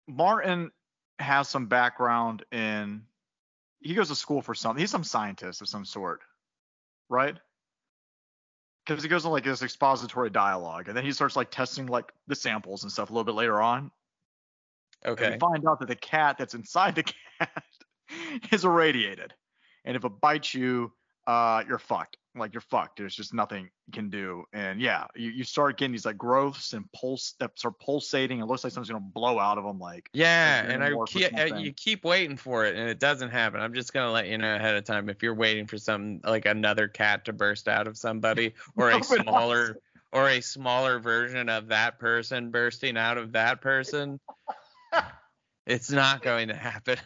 [0.07, 0.71] Martin
[1.19, 3.03] has some background in.
[3.79, 4.79] He goes to school for something.
[4.79, 6.21] He's some scientist of some sort,
[7.09, 7.35] right?
[8.85, 12.11] Because he goes on like this expository dialogue, and then he starts like testing like
[12.27, 13.91] the samples and stuff a little bit later on.
[15.03, 15.31] And Okay.
[15.31, 17.03] we find out that the cat that's inside the
[17.39, 17.63] cat
[18.51, 19.33] is irradiated,
[19.83, 20.91] and if it bites you,
[21.27, 22.17] uh, you're fucked.
[22.35, 22.97] Like you're fucked.
[22.97, 24.43] There's just nothing you can do.
[24.53, 28.39] And yeah, you, you start getting these like growths and pulse that start pulsating.
[28.39, 29.79] It looks like something's gonna blow out of them.
[29.79, 33.61] Like Yeah, and I keep, you keep waiting for it and it doesn't happen.
[33.61, 36.45] I'm just gonna let you know ahead of time if you're waiting for some like
[36.45, 39.79] another cat to burst out of somebody or a No, smaller
[40.11, 44.19] or a smaller version of that person bursting out of that person.
[45.67, 46.97] It's not going to happen.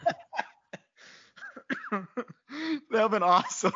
[2.92, 3.72] that'd been awesome.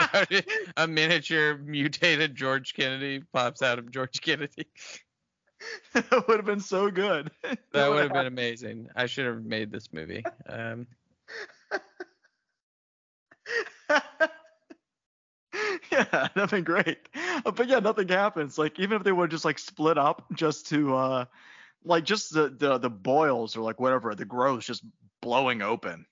[0.76, 4.66] a miniature mutated George Kennedy pops out of George Kennedy.
[5.94, 7.30] that would have been so good.
[7.72, 8.88] That would have been amazing.
[8.96, 10.24] I should have made this movie.
[10.48, 10.86] Um,
[15.92, 16.98] yeah, that'd been great.
[17.44, 18.58] But yeah, nothing happens.
[18.58, 21.24] Like even if they would just like split up just to uh
[21.84, 24.84] like just the the the boils or like whatever, the growths just
[25.20, 26.06] blowing open.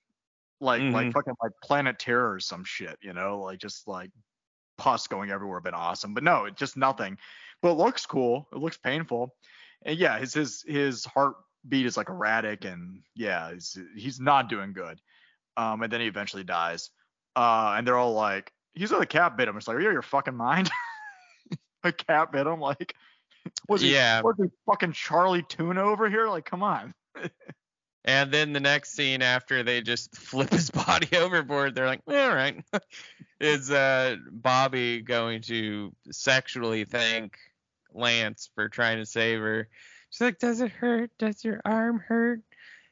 [0.61, 1.13] Like like Mhm.
[1.13, 4.11] fucking like planet terror or some shit, you know, like just like
[4.77, 6.13] pus going everywhere been awesome.
[6.13, 7.17] But no, it just nothing.
[7.61, 8.47] But it looks cool.
[8.53, 9.35] It looks painful.
[9.85, 14.73] And yeah, his his his heartbeat is like erratic and yeah, he's he's not doing
[14.73, 14.99] good.
[15.57, 16.89] Um and then he eventually dies.
[17.35, 19.55] Uh and they're all like, he's got a cat bit him.
[19.57, 20.69] It's like, are you your fucking mind?
[21.83, 22.93] a cat bit him like
[23.69, 24.21] was he Yeah.
[24.21, 26.27] was he fucking Charlie Tuna over here?
[26.27, 26.93] Like, come on.
[28.05, 32.33] and then the next scene after they just flip his body overboard, they're like, all
[32.33, 32.63] right,
[33.39, 37.37] is uh, Bobby going to sexually thank
[37.93, 39.67] Lance for trying to save her?
[40.09, 41.11] She's like, does it hurt?
[41.19, 42.41] Does your arm hurt?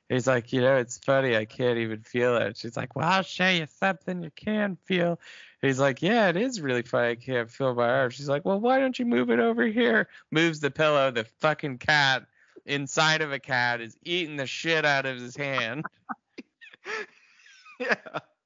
[0.10, 1.36] He's like, you know, it's funny.
[1.36, 2.56] I can't even feel it.
[2.56, 5.20] She's like, well, I'll show you something you can feel.
[5.62, 7.10] He's like, yeah, it is really funny.
[7.10, 8.12] I can't feel my arm.
[8.12, 10.08] She's like, well, why don't you move it over here?
[10.32, 11.12] Moves the pillow.
[11.12, 12.26] The fucking cat
[12.68, 15.86] inside of a cat is eating the shit out of his hand.
[17.80, 17.96] yeah.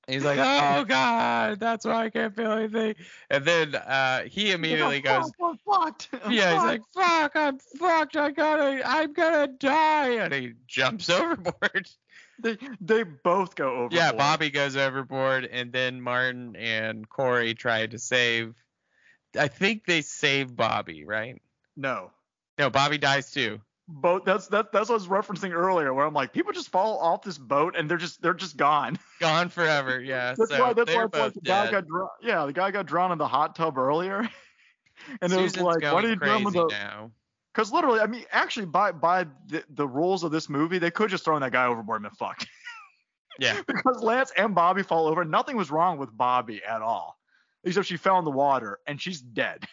[0.08, 2.96] He's like, oh god, that's why I can't feel anything.
[3.30, 8.18] And then uh, he immediately goes, "I'm fucked." I'm yeah, he's like, fuck, I'm fucked.
[8.18, 10.10] I gotta, I'm gonna die.
[10.16, 11.90] And he jumps overboard.
[12.40, 13.96] they they both go over.
[13.96, 18.56] Yeah, Bobby goes overboard, and then Martin and Corey try to save.
[19.38, 21.42] I think they save Bobby, right?
[21.78, 22.12] No.
[22.58, 23.62] No, Bobby dies too.
[23.92, 24.26] Boat.
[24.26, 24.72] That's that.
[24.72, 27.76] That's what I was referencing earlier, where I'm like, people just fall off this boat
[27.78, 28.98] and they're just they're just gone.
[29.20, 30.02] Gone forever.
[30.02, 30.34] Yeah.
[30.38, 30.74] That's so why.
[30.74, 32.10] That's why like the guy got drowned.
[32.22, 34.20] Yeah, the guy got drawn in the hot tub earlier.
[35.22, 36.68] and it was Susan's like, what are you doing with the?
[36.68, 37.12] now?
[37.54, 41.10] Because literally, I mean, actually, by by the, the rules of this movie, they could
[41.10, 42.48] just throw that guy overboard and fucked.
[43.40, 43.62] Yeah.
[43.66, 45.26] because Lance and Bobby fall over.
[45.26, 47.18] Nothing was wrong with Bobby at all,
[47.64, 49.66] except she fell in the water and she's dead.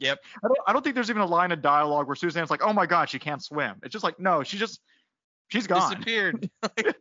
[0.00, 0.18] Yep.
[0.44, 2.72] I don't, I don't think there's even a line of dialogue where Suzanne's like, "Oh
[2.72, 4.80] my God, she can't swim." It's just like, no, she just
[5.48, 5.90] she's gone.
[5.90, 6.50] Disappeared.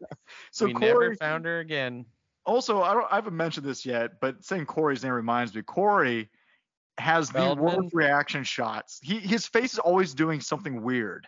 [0.51, 2.05] So we Corey, never found her again.
[2.45, 5.61] also, I don't, I haven't mentioned this yet, but saying Corey's name reminds me.
[5.61, 6.29] Corey
[6.97, 8.99] has the worst reaction shots.
[9.03, 11.27] He his face is always doing something weird,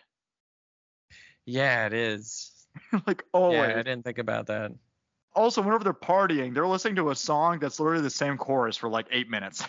[1.44, 2.52] Yeah, it is.
[3.06, 3.58] like always.
[3.58, 4.72] Yeah, I didn't think about that.
[5.34, 8.88] Also, whenever they're partying, they're listening to a song that's literally the same chorus for
[8.88, 9.64] like eight minutes.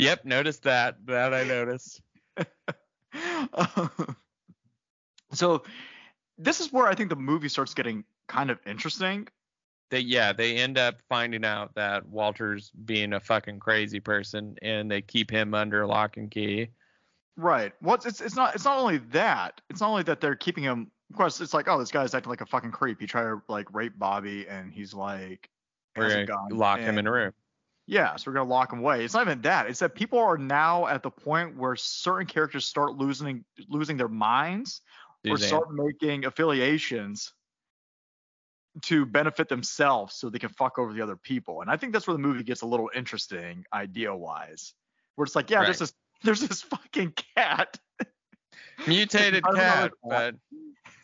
[0.00, 0.96] Yep, noticed that.
[1.06, 2.00] That I noticed.
[5.32, 5.62] so
[6.38, 9.28] this is where I think the movie starts getting kind of interesting.
[9.90, 14.90] They yeah, they end up finding out that Walter's being a fucking crazy person and
[14.90, 16.68] they keep him under lock and key.
[17.36, 17.72] Right.
[17.80, 19.60] What's it's it's not it's not only that.
[19.68, 20.90] It's not only that they're keeping him.
[21.10, 23.00] Of course, it's like oh this guy's acting like a fucking creep.
[23.00, 25.50] He tried to like rape Bobby and he's like
[25.96, 26.58] We're has a gonna gun.
[26.58, 27.32] lock him in a room.
[27.86, 29.04] Yeah, so we're gonna lock him away.
[29.04, 29.66] It's not even that.
[29.66, 34.08] It's that people are now at the point where certain characters start losing losing their
[34.08, 34.82] minds
[35.28, 35.48] or Suzanne.
[35.48, 37.32] start making affiliations
[38.82, 41.60] to benefit themselves so they can fuck over the other people.
[41.60, 44.74] And I think that's where the movie gets a little interesting idea wise.
[45.16, 45.92] Where it's like, yeah, there's this
[46.22, 47.78] there's this fucking cat
[48.86, 50.34] Mutated I don't know cat, but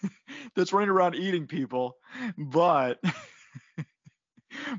[0.57, 1.97] that's running around eating people,
[2.37, 3.01] but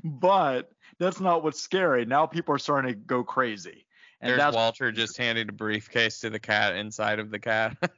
[0.04, 2.04] but that's not what's scary.
[2.04, 3.86] Now people are starting to go crazy.
[4.20, 7.76] And there's that's Walter just handing a briefcase to the cat inside of the cat.
[7.80, 7.92] but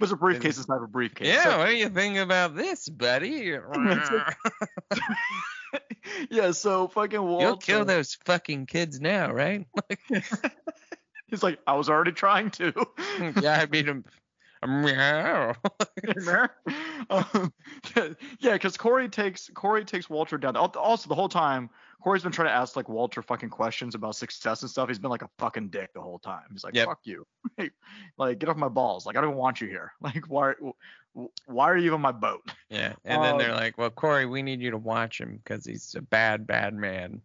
[0.00, 1.28] it's a briefcase inside of a briefcase.
[1.28, 3.56] yeah, So- what do you think about this, buddy?
[6.30, 7.44] yeah, so fucking Walter.
[7.46, 9.66] You'll kill those fucking kids now, right?
[11.28, 12.72] He's like, I was already trying to.
[13.42, 14.04] yeah, I mean,
[14.84, 15.54] meow.
[17.10, 17.52] um,
[18.40, 20.56] yeah, because Corey takes Corey takes Walter down.
[20.56, 21.70] Also, the whole time
[22.02, 24.88] Corey's been trying to ask like Walter fucking questions about success and stuff.
[24.88, 26.44] He's been like a fucking dick the whole time.
[26.52, 26.86] He's like, Yep.
[26.86, 27.26] fuck you,
[28.18, 29.06] like get off my balls.
[29.06, 29.92] Like I don't want you here.
[30.00, 30.52] Like why
[31.46, 32.42] why are you on my boat?
[32.68, 35.64] Yeah, and then they're Um, like, "Well, Corey, we need you to watch him because
[35.64, 37.22] he's a bad, bad man."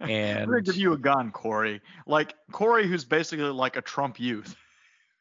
[0.00, 1.80] And We're gonna give you a gun, Corey.
[2.06, 4.54] Like Corey, who's basically like a Trump youth.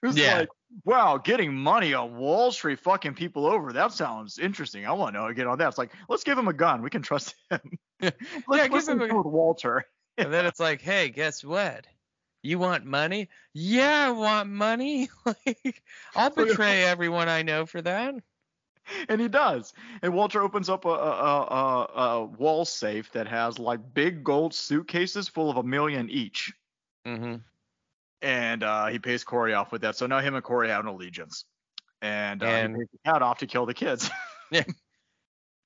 [0.02, 0.40] Who's Yeah.
[0.40, 0.50] like,
[0.84, 3.74] wow, getting money on Wall Street, fucking people over.
[3.74, 4.86] That sounds interesting.
[4.86, 5.70] I want to know get on that.
[5.70, 6.82] It's like, let's give him a gun.
[6.82, 7.60] We can trust him.
[8.02, 8.16] let's
[8.52, 9.86] Yeah, give him a- with Walter.
[10.18, 11.86] and then it's like, "Hey, guess what?
[12.44, 13.30] You want money?
[13.54, 15.10] Yeah, I want money.
[15.26, 15.82] like,
[16.16, 18.16] I'll betray everyone I know for that."
[19.10, 19.74] And he does.
[20.04, 24.24] And Walter opens up a, a, a, a, a wall safe that has like big
[24.24, 26.54] gold suitcases full of a million each.
[27.08, 27.38] Mm-hmm.
[28.22, 29.96] And uh, he pays Corey off with that.
[29.96, 31.46] So now him and Corey have an allegiance.
[32.02, 34.10] And, uh, And- he pays the cat off to kill the kids.
[34.52, 34.64] yeah.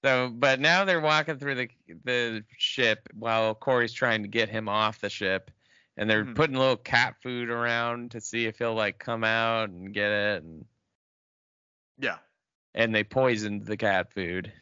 [0.03, 1.69] So, but now they're walking through the
[2.05, 5.51] the ship while Corey's trying to get him off the ship,
[5.97, 6.35] and they're Mhm.
[6.35, 10.43] putting little cat food around to see if he'll like come out and get it,
[10.43, 10.65] and
[11.97, 12.19] yeah.
[12.73, 14.53] and they poisoned the cat food.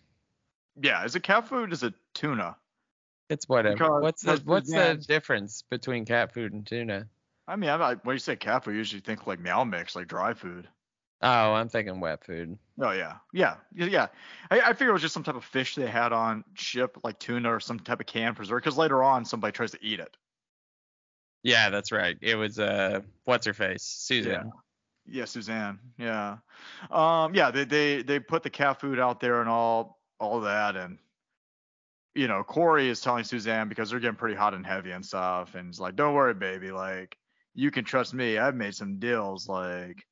[0.82, 1.04] Yeah.
[1.06, 1.72] Is it cat food?
[1.72, 2.58] Is it tuna?
[3.30, 3.76] It's whatever.
[3.76, 7.08] Because what's the what's the difference between cat food and tuna?
[7.48, 10.08] I mean, I, when you say cat food, you usually think like meow mix, like
[10.08, 10.68] dry food.
[11.22, 12.58] Oh, I'm thinking wet food.
[12.80, 13.86] Oh yeah, yeah, yeah.
[13.86, 14.08] yeah.
[14.52, 17.20] I, I figured it was just some type of fish they had on ship, like
[17.20, 18.62] tuna or some type of canned preserve.
[18.62, 20.16] Because later on, somebody tries to eat it.
[21.42, 22.18] Yeah, that's right.
[22.22, 24.52] It was uh, what's her face, Susan.
[25.08, 25.80] Yeah, Suzanne.
[25.98, 26.38] Yeah.
[26.92, 27.34] Um.
[27.34, 27.50] Yeah.
[27.50, 31.00] They they they put the cat food out there and all all that, and
[32.14, 35.56] you know Corey is telling Suzanne because they're getting pretty hot and heavy and stuff,
[35.56, 36.72] and he's like, "Don't worry, baby.
[36.72, 37.18] Like
[37.58, 38.38] you can trust me.
[38.38, 39.50] I've made some deals.
[39.50, 40.06] Like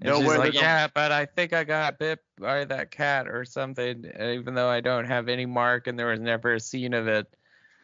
[0.00, 4.04] No way like, yeah, but I think I got bit by that cat or something,
[4.18, 7.26] even though I don't have any mark and there was never a scene of it.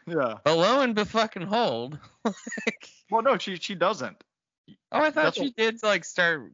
[0.07, 0.37] Yeah.
[0.45, 1.99] But lo and fucking hold.
[2.24, 4.23] like, Well, no, she she doesn't.
[4.70, 6.53] oh, I thought That's she did like start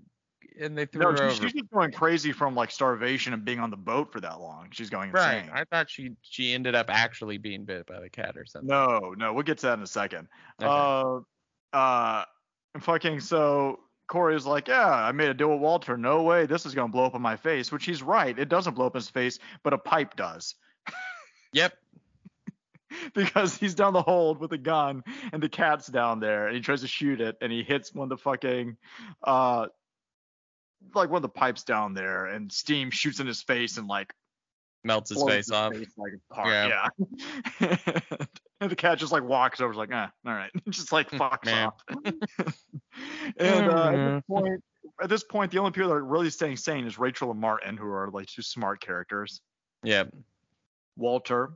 [0.58, 1.34] and they threw No, her she, over.
[1.34, 4.68] she's just going crazy from like starvation and being on the boat for that long.
[4.70, 5.40] She's going right.
[5.40, 5.50] insane.
[5.52, 8.68] I thought she she ended up actually being bit by the cat or something.
[8.68, 10.28] No, no, we'll get to that in a second.
[10.62, 10.66] Okay.
[10.66, 11.20] Uh,
[11.76, 12.24] uh,
[12.80, 15.96] fucking so Corey is like, yeah, I made a deal with Walter.
[15.96, 17.70] No way, this is gonna blow up in my face.
[17.70, 18.38] Which he's right.
[18.38, 20.54] It doesn't blow up in his face, but a pipe does.
[21.54, 21.72] Yep.
[23.14, 25.02] because he's down the hold with a gun
[25.32, 28.04] and the cat's down there and he tries to shoot it and he hits one
[28.04, 28.76] of the fucking
[29.24, 29.66] uh
[30.94, 34.12] like one of the pipes down there and steam shoots in his face and like
[34.84, 35.74] Melts his face off.
[35.96, 36.48] like apart.
[36.48, 36.88] Yeah.
[37.60, 37.76] Yeah.
[38.60, 41.74] and the cat just like walks over, like, ah, all right, just like fucks off.
[43.38, 44.64] and uh, at this point,
[45.00, 47.76] at this point, the only people that are really staying sane is Rachel and Martin,
[47.76, 49.40] who are like two smart characters.
[49.84, 50.04] Yeah.
[50.96, 51.50] Walter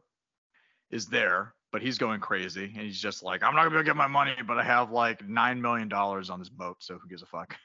[0.91, 3.85] is there, but he's going crazy, and he's just like, I'm not gonna be able
[3.85, 6.99] to get my money, but I have like nine million dollars on this boat, so
[6.99, 7.57] who gives a fuck?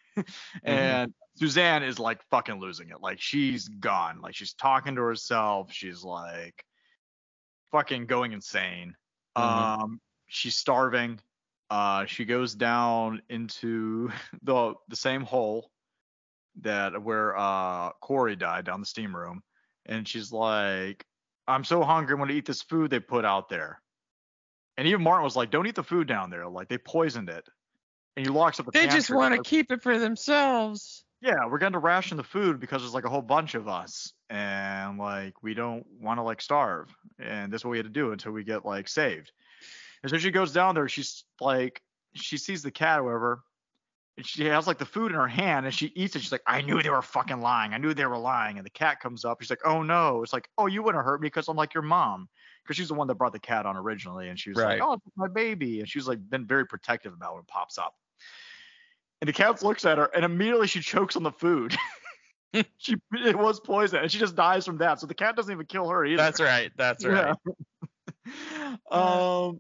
[0.64, 3.02] and Suzanne is like fucking losing it.
[3.02, 4.22] Like she's gone.
[4.22, 5.72] Like she's talking to herself.
[5.72, 6.66] She's like
[7.72, 8.96] fucking going insane.
[9.38, 9.72] Mhm.
[9.82, 11.20] Um, she's starving.
[11.70, 14.10] Uh, she goes down into
[14.42, 15.72] the the same hole
[16.58, 19.44] that where uh Corey died down the steam room,
[19.86, 21.06] and she's like,
[21.48, 22.14] "I'm so hungry.
[22.14, 23.82] I'm gonna eat this food they put out there."
[24.78, 26.48] And even Martin was like, "Don't eat the food down there.
[26.50, 27.48] Like they poisoned it."
[28.18, 31.06] And he locks up the They just want to keep it for themselves.
[31.22, 34.14] Yeah, we're going to ration the food because there's like a whole bunch of us,
[34.30, 36.90] and like we don't want to like starve,
[37.20, 39.32] and that's what we had to do until we get like saved.
[40.04, 40.88] And so she goes down there.
[40.88, 41.82] She's like,
[42.14, 43.44] she sees the cat, or whatever,
[44.18, 46.22] and she has like the food in her hand, and she eats it.
[46.22, 47.74] She's like, I knew they were fucking lying.
[47.74, 48.58] I knew they were lying.
[48.58, 49.42] And the cat comes up.
[49.42, 50.24] She's like, Oh no.
[50.24, 52.30] It's like, Oh, you wouldn't hurt me because I'm like your mom,
[52.64, 54.80] because she's the one that brought the cat on originally, and she was Right.
[54.80, 57.78] like, Oh, it's my baby, and she's like been very protective about when it pops
[57.78, 57.96] up.
[59.22, 61.76] And the cat looks at her, and immediately she chokes on the food.
[62.78, 65.00] she it was poison, and she just dies from that.
[65.00, 66.18] So the cat doesn't even kill her either.
[66.18, 66.72] That's right.
[66.78, 67.36] That's right.
[68.26, 68.76] Yeah.
[68.92, 69.60] um,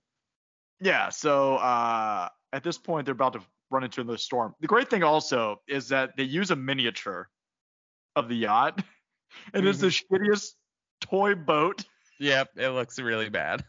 [0.79, 1.09] yeah.
[1.09, 4.53] So uh, at this point, they're about to run into another storm.
[4.61, 7.29] The great thing also is that they use a miniature
[8.15, 8.81] of the yacht,
[9.53, 10.53] and it's the shittiest
[11.01, 11.83] toy boat.
[12.19, 12.49] Yep.
[12.57, 13.63] It looks really bad.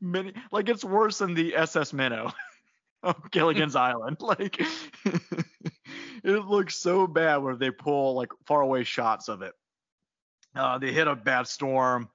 [0.00, 2.32] Mini, like it's worse than the SS Minnow
[3.04, 4.18] of Gilligan's Island.
[4.24, 4.58] Like
[6.24, 9.52] it looks so bad where they pull like far away shots of it.
[10.56, 12.08] Uh, they hit a bad storm.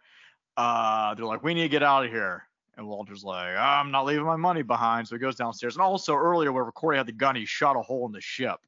[0.58, 2.44] Uh, they're like, we need to get out of here.
[2.76, 5.08] And Walter's like, I'm not leaving my money behind.
[5.08, 5.76] So he goes downstairs.
[5.76, 8.60] And also earlier, wherever Corey had the gun, he shot a hole in the ship.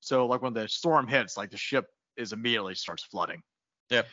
[0.00, 3.42] So like when the storm hits, like the ship is immediately starts flooding.
[3.90, 4.06] Yep.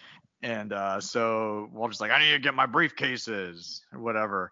[0.44, 4.52] And uh, so Walter's like, I need to get my briefcases or whatever.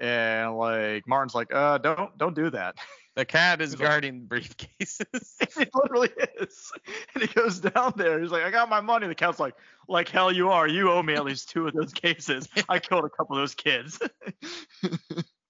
[0.00, 2.76] And like Martin's like, uh, don't don't do that.
[3.16, 5.34] The cat is guarding briefcases.
[5.60, 6.10] it literally
[6.40, 6.72] is.
[7.12, 8.20] And he goes down there.
[8.20, 9.08] He's like, I got my money.
[9.08, 9.54] The cat's like,
[9.88, 10.68] like hell you are.
[10.68, 12.48] You owe me at least two of those cases.
[12.68, 13.98] I killed a couple of those kids.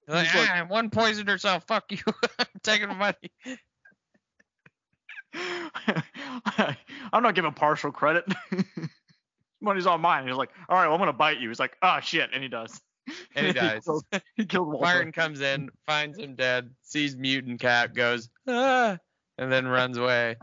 [0.08, 1.64] like, ah, one poisoned herself.
[1.68, 1.98] Fuck you.
[2.38, 3.30] I'm taking the money.
[7.12, 8.24] I'm not giving partial credit.
[9.60, 10.26] Money's on mine.
[10.26, 11.48] He's like, all right, well, I'm gonna bite you.
[11.48, 12.80] He's like, oh shit, and he does.
[13.34, 13.84] And he dies.
[13.84, 14.04] killed,
[14.36, 14.84] he killed Walter.
[14.84, 18.98] Martin comes in, finds him dead, sees mutant cat, goes ah,
[19.38, 20.36] and then runs away.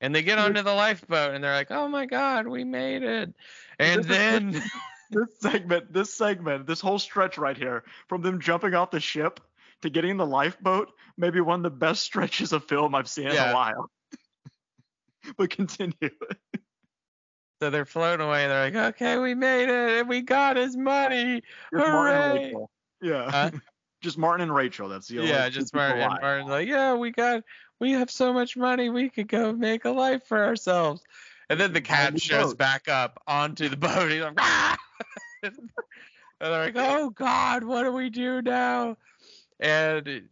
[0.00, 3.34] And they get onto the lifeboat and they're like, "Oh my God, we made it!"
[3.78, 4.62] And then
[5.10, 9.40] this segment, this segment, this whole stretch right here, from them jumping off the ship
[9.82, 13.36] to getting the lifeboat, maybe one of the best stretches of film I've seen in
[13.36, 13.90] a while.
[15.36, 16.10] but continue.
[17.60, 18.46] So they're floating away.
[18.46, 21.42] They're like, "Okay, we made it, and we got his money."
[21.72, 22.44] Just Hooray!
[22.46, 22.70] Rachel.
[23.00, 23.30] Yeah.
[23.30, 23.50] Huh?
[24.02, 24.88] just Martin and Rachel.
[24.88, 26.00] That's the only Yeah, two just Martin.
[26.02, 26.18] And.
[26.20, 27.44] Martin's like, "Yeah, we got,
[27.80, 31.02] we have so much money, we could go make a life for ourselves."
[31.48, 32.58] And then the cat the shows boat.
[32.58, 34.10] back up onto the boat.
[34.10, 34.76] He's like, "Ah!"
[35.42, 35.70] and
[36.40, 38.96] they're like, "Oh God, what do we do now?"
[39.58, 40.28] And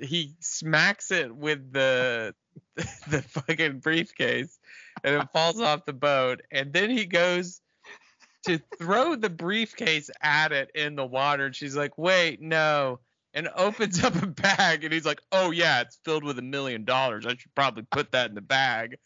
[0.00, 2.34] he smacks it with the
[3.08, 4.58] the fucking briefcase,
[5.04, 6.42] and it falls off the boat.
[6.50, 7.60] And then he goes
[8.46, 13.00] to throw the briefcase at it in the water, and she's like, "Wait, no."
[13.32, 16.84] And opens up a bag, and he's like, "Oh yeah, it's filled with a million
[16.84, 17.26] dollars.
[17.26, 18.98] I should probably put that in the bag."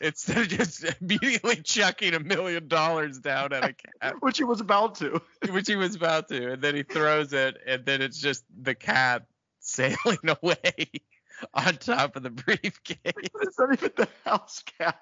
[0.00, 4.60] Instead of just immediately chucking a million dollars down at a cat Which he was
[4.60, 5.20] about to.
[5.50, 8.74] which he was about to, and then he throws it, and then it's just the
[8.74, 9.26] cat
[9.60, 10.90] sailing away.
[11.54, 12.98] on top of the briefcase.
[13.42, 14.98] It's not even the house cat.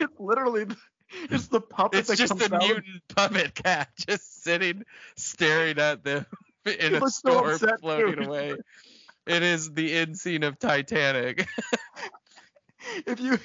[0.00, 0.76] It's literally the,
[1.30, 4.84] it's the puppet It's that just a mutant puppet cat just sitting,
[5.16, 6.26] staring at them
[6.64, 8.28] in a looks so storm floating too.
[8.28, 8.54] away.
[9.26, 11.46] It is the end scene of Titanic.
[13.06, 13.38] if you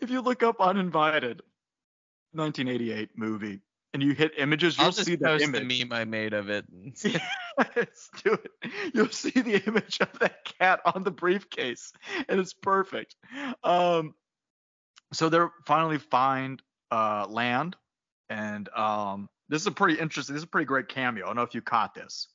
[0.00, 1.42] if you look up uninvited
[2.32, 3.60] 1988 movie
[3.94, 6.32] and you hit images you'll I'll just see that post image the meme I made
[6.32, 6.64] of it.
[7.76, 8.70] Let's do it.
[8.94, 11.92] You'll see the image of that cat on the briefcase,
[12.28, 13.16] and it's perfect.
[13.64, 14.14] Um,
[15.12, 17.76] so they're finally find uh, land,
[18.28, 20.34] and um, this is a pretty interesting.
[20.34, 21.24] This is a pretty great cameo.
[21.24, 22.28] I don't know if you caught this,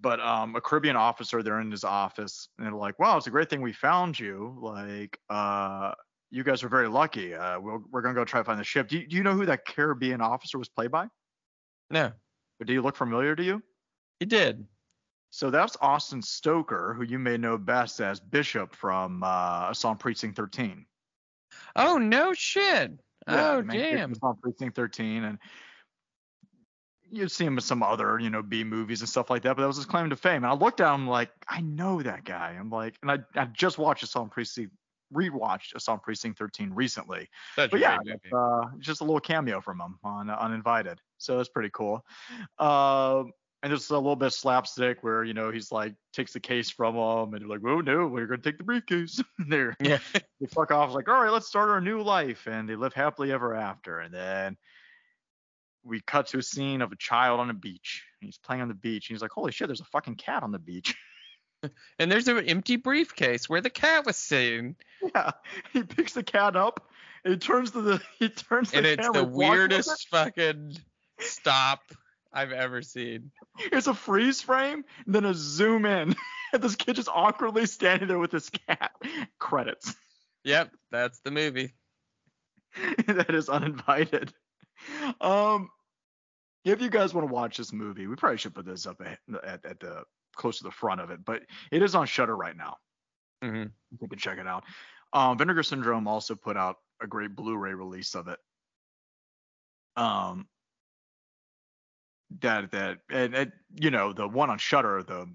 [0.00, 3.30] but um, a Caribbean officer, they're in his office, and they're like, "Wow, it's a
[3.30, 4.56] great thing we found you.
[4.60, 5.92] Like, uh,
[6.34, 7.32] you guys are very lucky.
[7.32, 8.88] Uh, we'll, we're gonna go try to find the ship.
[8.88, 11.06] Do you, do you know who that Caribbean officer was played by?
[11.90, 12.10] No,
[12.58, 13.62] But do you look familiar to you?
[14.18, 14.66] he did.
[15.30, 20.36] So that's Austin Stoker, who you may know best as Bishop from uh, Assault Precinct
[20.36, 20.86] 13.
[21.76, 22.92] Oh no shit.
[23.28, 24.12] Yeah, oh the main character damn.
[24.12, 25.38] Assault Precinct 13, and
[27.10, 29.56] you'd see him in some other, you know, B movies and stuff like that.
[29.56, 30.44] But that was his claim to fame.
[30.44, 32.56] And I looked at him like, I know that guy.
[32.58, 34.72] I'm like, and I, I just watched Assault Precinct,
[35.14, 37.28] rewatched Assault on Precinct 13 recently.
[37.56, 41.00] Such But yeah, it's, uh, just a little cameo from him on uh, Uninvited.
[41.18, 42.04] So that's pretty cool.
[42.58, 43.32] Um,
[43.62, 46.68] and there's a little bit of slapstick where you know he's like takes the case
[46.68, 49.98] from him, and they're like, "Oh no, we're gonna take the briefcase." And they're Yeah.
[50.40, 53.32] they fuck off like, "All right, let's start our new life," and they live happily
[53.32, 54.00] ever after.
[54.00, 54.58] And then
[55.82, 58.04] we cut to a scene of a child on a beach.
[58.20, 60.52] He's playing on the beach, and he's like, "Holy shit, there's a fucking cat on
[60.52, 60.94] the beach."
[61.98, 64.76] And there's an empty briefcase where the cat was sitting.
[65.14, 65.32] yeah,
[65.72, 66.88] he picks the cat up.
[67.24, 69.48] And he turns to the he turns And the it's camera, the walks with it.
[69.50, 70.76] weirdest fucking
[71.20, 71.80] stop
[72.32, 73.30] I've ever seen.
[73.58, 76.14] It's a freeze frame, and then a zoom in.
[76.52, 78.90] And this kid just awkwardly standing there with his cat.
[79.38, 79.94] Credits.
[80.42, 81.72] Yep, that's the movie.
[83.06, 84.32] that is uninvited.
[85.20, 85.70] Um,
[86.64, 89.18] if you guys want to watch this movie, we probably should put this up at,
[89.44, 90.02] at, at the
[90.34, 92.76] close to the front of it, but it is on Shudder right now.
[93.42, 93.64] hmm
[94.00, 94.64] You can check it out.
[95.12, 98.38] Um, Vinegar Syndrome also put out a great Blu-ray release of it.
[99.96, 100.48] Um,
[102.40, 105.32] that that and, and you know the one on Shudder, the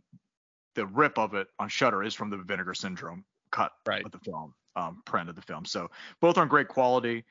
[0.76, 4.06] the rip of it on Shudder is from the Vinegar Syndrome cut Right.
[4.06, 5.66] of the film, um, print of the film.
[5.66, 5.90] So
[6.22, 7.26] both are in great quality.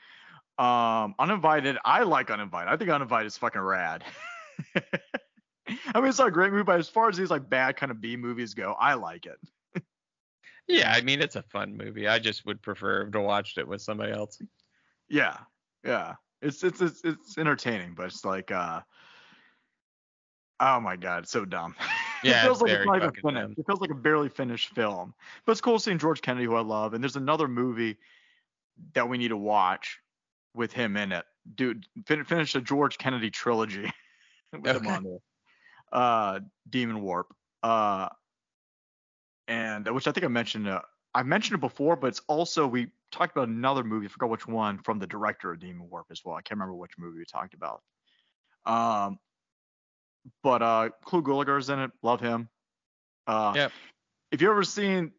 [0.59, 2.73] Um, Uninvited, I like Uninvited.
[2.73, 4.05] I think Uninvited is fucking rad.
[5.95, 7.91] I mean, it's not a great movie, but as far as these like bad kind
[7.91, 9.39] of B movies go, I like it.
[10.71, 12.07] Yeah, I mean it's a fun movie.
[12.07, 14.39] I just would prefer to watch it with somebody else.
[15.09, 15.39] Yeah,
[15.83, 16.17] yeah.
[16.43, 18.83] It's it's it's it's entertaining, but it's like uh
[20.61, 21.75] oh my god, it's so dumb.
[22.25, 23.25] Yeah, it feels like it's not even finished.
[23.25, 23.55] dumb.
[23.57, 25.15] It feels like a barely finished film.
[25.47, 27.97] But it's cool seeing George Kennedy, who I love, and there's another movie
[28.95, 30.01] that we need to watch
[30.55, 31.25] with him in it.
[31.55, 33.93] Dude, fin- finish the George Kennedy trilogy
[34.53, 35.19] with him on there.
[35.93, 37.35] Uh, Demon Warp.
[37.63, 38.09] Uh,
[39.47, 40.69] and which I think I mentioned.
[40.69, 40.83] Uh,
[41.15, 44.07] I mentioned it before, but it's also we talked about another movie.
[44.07, 46.35] I forgot which one from the director of Demon Warp as well.
[46.35, 47.83] I can't remember which movie we talked about.
[48.67, 49.19] Um,
[50.43, 51.91] but uh, Clu Gulager's in it.
[52.03, 52.49] Love him.
[53.27, 53.73] Uh, Yep.
[54.31, 55.13] If you ever seen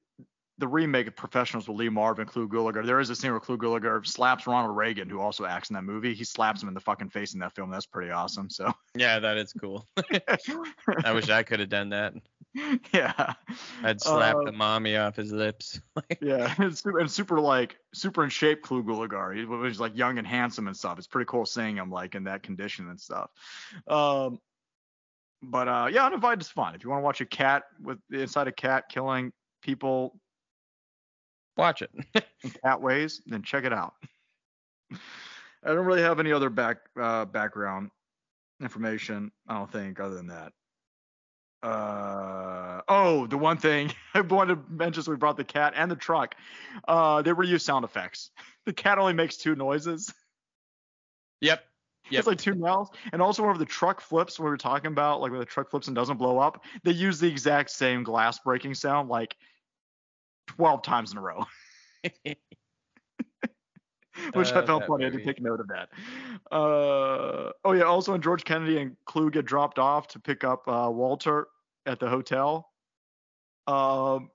[0.60, 3.58] the remake of Professionals with Lee Marvin, Clu Gulager, there is a scene where Clu
[3.58, 6.14] Gulager slaps Ronald Reagan, who also acts in that movie.
[6.14, 7.72] He slaps him in the fucking face in that film.
[7.72, 8.50] That's pretty awesome.
[8.50, 8.72] So.
[8.94, 9.88] Yeah, that is cool.
[11.04, 12.14] I wish I could have done that.
[12.94, 13.34] yeah.
[13.84, 15.80] I'd slap Uh, the mommy off his lips.
[16.22, 19.36] Yeah, and super, and super like super in shape Clu Gulager.
[19.36, 20.98] He was like young and handsome and stuff.
[20.98, 23.30] It's pretty cool seeing him like in that condition and stuff.
[23.88, 24.40] Um,
[25.42, 26.76] but uh, yeah, Uninvited is fun.
[26.76, 29.32] If you want to watch a cat with inside a cat killing
[29.62, 30.20] people
[31.60, 31.92] Watch it.
[32.64, 33.94] cat ways, then check it out.
[34.92, 37.92] I don't really have any other back uh, background
[38.62, 39.30] information.
[39.46, 40.54] I don't think other than that.
[41.62, 45.92] Uh oh, the one thing I wanted to mention so we brought the cat and
[45.92, 46.36] the truck.
[46.88, 48.32] Uh, they reuse sound effects.
[48.66, 50.14] The cat only makes two noises.
[51.42, 51.64] Yep.
[52.12, 52.20] Yep.
[52.20, 52.92] It's like two mouths.
[53.12, 55.72] And also whenever the truck flips, when we were talking about like when the truck
[55.72, 59.36] flips and doesn't blow up, they use the exact same glass breaking sound like
[60.50, 61.46] 12 times in a row.
[64.34, 65.06] Which I Uh, felt that funny.
[65.06, 65.90] I had to take note of that.
[66.52, 67.84] Uh, oh yeah.
[67.84, 71.48] Also, when George Kennedy and Clu get dropped off to pick up uh, Walter
[71.86, 72.70] at the hotel,
[73.68, 74.30] um,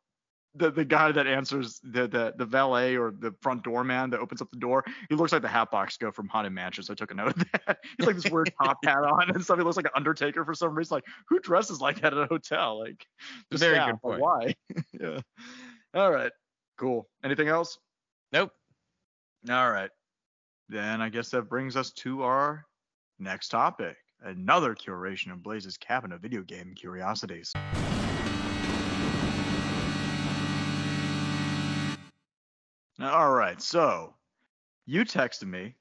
[0.55, 4.41] the the guy that answers the, the the valet or the front doorman that opens
[4.41, 6.85] up the door, he looks like the Hatbox Ghost from Haunted Mansion.
[6.85, 7.79] So I took a note of that.
[7.99, 9.59] He's like this weird top hat on and stuff.
[9.59, 10.95] He looks like an Undertaker for some reason.
[10.95, 12.79] Like who dresses like that at a hotel?
[12.79, 13.05] Like
[13.51, 14.21] the Very staff, good point.
[14.21, 14.55] why?
[14.99, 15.21] yeah.
[15.95, 16.33] All right.
[16.77, 17.09] Cool.
[17.23, 17.79] Anything else?
[18.33, 18.51] Nope.
[19.49, 19.91] All right.
[20.69, 22.67] Then I guess that brings us to our
[23.19, 23.97] next topic.
[24.23, 27.53] Another curation of Blaze's cabinet of video game curiosities.
[33.01, 33.61] All right.
[33.61, 34.15] So
[34.87, 35.75] you texted me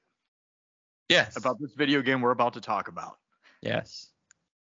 [1.08, 1.36] Yes.
[1.36, 3.18] about this video game we're about to talk about.
[3.60, 4.10] yes.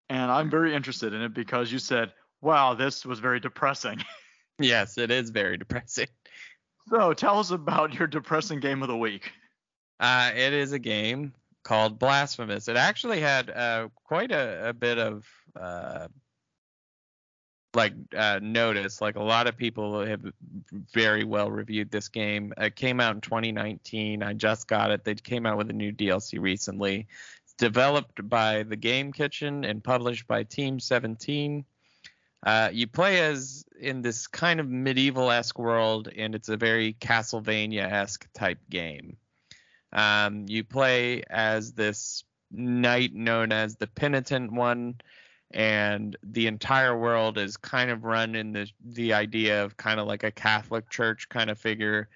[0.08, 2.12] And I'm very interested in it because you said,
[2.42, 3.98] wow, this was very depressing.
[4.58, 6.08] Yes, it is very depressing.
[6.88, 9.32] so tell us about your depressing game of the week.
[10.00, 12.68] Uh, it is a game called Blasphemous.
[12.68, 16.08] It actually had uh, quite a, a bit of uh,
[17.74, 19.00] like uh, notice.
[19.00, 20.24] Like a lot of people have
[20.92, 22.52] very well reviewed this game.
[22.58, 24.22] It came out in 2019.
[24.22, 25.04] I just got it.
[25.04, 27.06] They came out with a new DLC recently.
[27.44, 31.64] It's developed by the Game Kitchen and published by Team 17.
[32.44, 38.28] Uh, you play as in this kind of medieval-esque world, and it's a very Castlevania-esque
[38.32, 39.16] type game.
[39.92, 44.96] Um, you play as this knight known as the Penitent One,
[45.52, 50.06] and the entire world is kind of run in the the idea of kind of
[50.06, 52.08] like a Catholic Church kind of figure,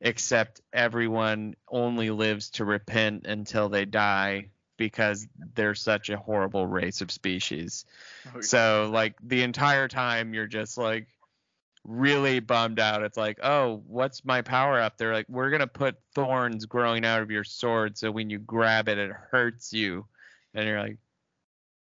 [0.00, 7.00] except everyone only lives to repent until they die because they're such a horrible race
[7.00, 7.84] of species.
[8.34, 11.06] Oh, so like the entire time you're just like
[11.86, 13.02] really bummed out.
[13.02, 14.96] It's like, oh, what's my power up?
[14.96, 18.88] They're like, we're gonna put thorns growing out of your sword, so when you grab
[18.88, 20.06] it, it hurts you.
[20.54, 20.98] And you're like,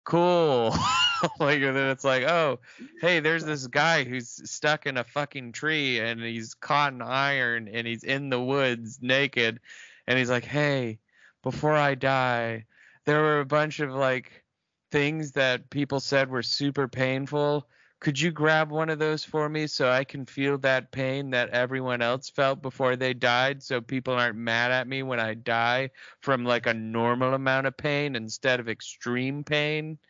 [0.04, 0.74] cool.
[1.40, 2.60] like and then it's like, oh,
[3.00, 7.68] hey, there's this guy who's stuck in a fucking tree and he's caught in iron
[7.68, 9.60] and he's in the woods naked,
[10.06, 10.98] and he's like, hey,
[11.42, 12.64] before I die,
[13.06, 14.44] there were a bunch of like
[14.90, 17.68] things that people said were super painful.
[18.00, 21.50] Could you grab one of those for me so I can feel that pain that
[21.50, 25.90] everyone else felt before they died so people aren't mad at me when I die
[26.22, 29.98] from like a normal amount of pain instead of extreme pain?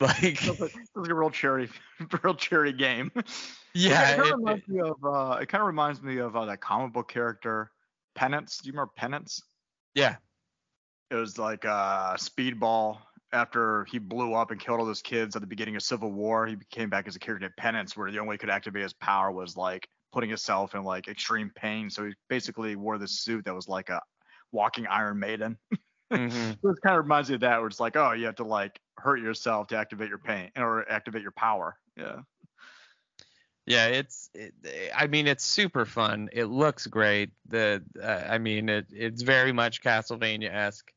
[0.00, 0.60] Like It's
[0.96, 1.72] like a real charity,
[2.22, 3.10] real charity game.
[3.74, 5.04] yeah, it, kind it- of reminds me of.
[5.04, 7.70] Uh, it kind of reminds me of uh, that comic book character,
[8.16, 8.58] Penance.
[8.58, 9.42] Do you remember Penance?
[9.94, 10.16] yeah.
[11.08, 12.98] It was like uh, Speedball.
[13.32, 16.46] After he blew up and killed all those kids at the beginning of Civil War,
[16.46, 18.82] he came back as a character named Penance, where the only way he could activate
[18.82, 21.90] his power was like putting himself in like extreme pain.
[21.90, 24.00] So he basically wore this suit that was like a
[24.50, 25.58] walking Iron Maiden.
[26.12, 26.56] Mhm.
[26.62, 28.44] So it kind of reminds me of that, where it's like, oh, you have to
[28.44, 31.76] like hurt yourself to activate your pain or activate your power.
[31.96, 32.20] Yeah.
[33.66, 34.30] Yeah, it's.
[34.32, 34.54] It,
[34.94, 36.28] I mean, it's super fun.
[36.32, 37.30] It looks great.
[37.48, 37.82] The.
[38.00, 38.86] Uh, I mean, it.
[38.92, 40.92] It's very much Castlevania esque.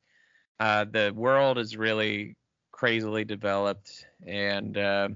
[0.59, 2.35] Uh, the world is really
[2.71, 5.09] crazily developed, and uh,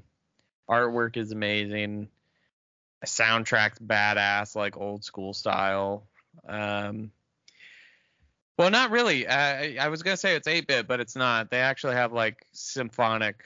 [0.69, 2.07] artwork is amazing.
[3.05, 6.07] Soundtrack's badass, like old school style.
[6.47, 7.11] Um,
[8.57, 9.27] well, not really.
[9.27, 11.51] I, I was gonna say it's 8-bit, but it's not.
[11.51, 13.43] They actually have like symphonic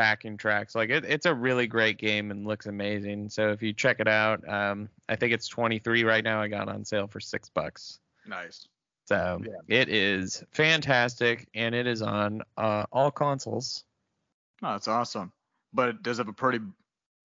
[0.00, 0.74] backing tracks.
[0.74, 3.28] Like it, it's a really great game and looks amazing.
[3.28, 6.40] So if you check it out, um, I think it's 23 right now.
[6.40, 7.98] I got on sale for six bucks.
[8.26, 8.66] Nice.
[9.06, 9.76] So Yeah.
[9.80, 13.84] it is fantastic, and it is on uh, all consoles.
[14.62, 15.32] Oh, that's awesome.
[15.74, 16.60] But does it have a pretty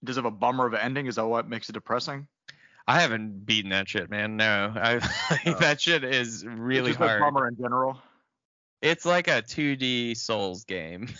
[0.03, 1.07] does it have a bummer of an ending?
[1.07, 2.27] Is that what makes it depressing?
[2.89, 4.35] I haven't beaten that shit, man.
[4.35, 4.99] No, I,
[5.45, 5.53] Oh.
[5.61, 7.97] that shit is really Just a bummer in general.
[8.81, 11.07] It's like a 2D Souls game.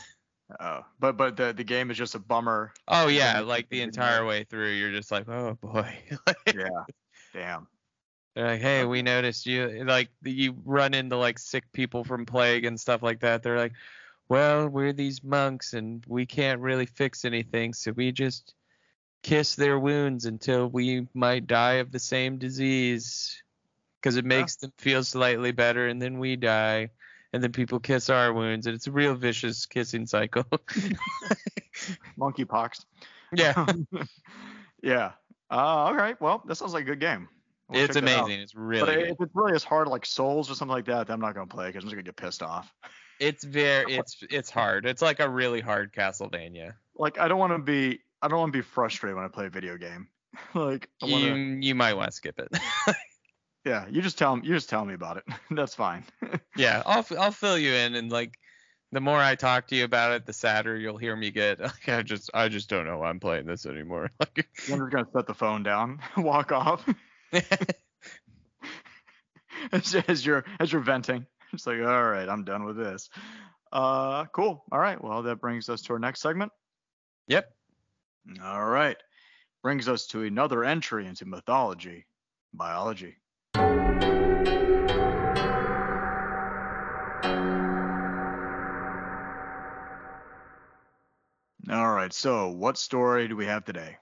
[0.60, 2.74] Oh, but but the the game is just a bummer.
[2.88, 5.98] Oh yeah, Yeah, like the entire way through, you're just like, oh boy.
[6.54, 6.84] Yeah.
[7.34, 7.68] Damn.
[8.36, 9.84] They're like, hey, we noticed you.
[9.86, 13.44] Like you run into like sick people from plague and stuff like that.
[13.44, 13.74] They're like,
[14.30, 18.54] well, we're these monks and we can't really fix anything, so we just
[19.24, 23.42] kiss their wounds until we might die of the same disease,
[24.00, 26.90] because it makes them feel slightly better, and then we die.
[27.36, 30.46] And then people kiss our wounds, and it's a real vicious kissing cycle.
[32.18, 32.86] Monkeypox.
[33.34, 33.66] yeah,
[34.82, 35.12] yeah.
[35.52, 36.20] Uh, all right.
[36.22, 37.28] Well, that sounds like a good game.
[37.68, 38.24] We'll it's check that out.
[38.26, 38.42] amazing.
[38.42, 39.08] It's But really good.
[39.10, 41.46] if it's really as hard like Souls or something like that, then I'm not gonna
[41.48, 42.74] play because I'm just gonna get pissed off.
[43.20, 44.86] It's very it's it's hard.
[44.86, 46.76] It's like a really hard Castlevania.
[46.98, 49.48] Like I don't want to be I don't want to be frustrated when I play
[49.48, 50.08] a video game.
[50.54, 52.48] like wanna, You you might want to skip it.
[53.66, 55.24] Yeah, you just tell you just tell me about it.
[55.52, 56.04] That's fine.
[56.56, 58.38] yeah, I'll I'll fill you in and like
[58.92, 61.60] the more I talk to you about it, the sadder you'll hear me get.
[61.66, 64.12] Like I just I just don't know why I'm playing this anymore.
[64.20, 66.88] Like I'm just gonna set the phone down, walk off
[69.72, 71.26] as, as you're as you're venting.
[71.52, 73.10] It's like, all right, I'm done with this.
[73.72, 74.64] Uh, cool.
[74.72, 75.02] All right.
[75.02, 76.52] Well, that brings us to our next segment.
[77.28, 77.50] Yep.
[78.44, 78.98] All right.
[79.64, 82.06] Brings us to another entry into mythology,
[82.54, 83.18] biology.
[91.72, 92.14] All right.
[92.14, 93.98] So, what story do we have today?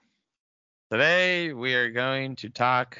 [0.90, 2.98] Today we are going to talk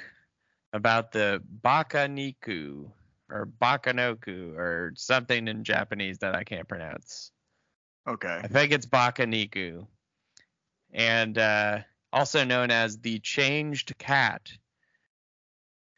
[0.72, 2.90] about the Bakaniku
[3.28, 7.30] or Bakanoku or something in Japanese that I can't pronounce.
[8.08, 8.40] Okay.
[8.42, 9.86] I think it's Bakaniku.
[10.94, 11.80] And uh,
[12.10, 14.50] also known as the changed cat.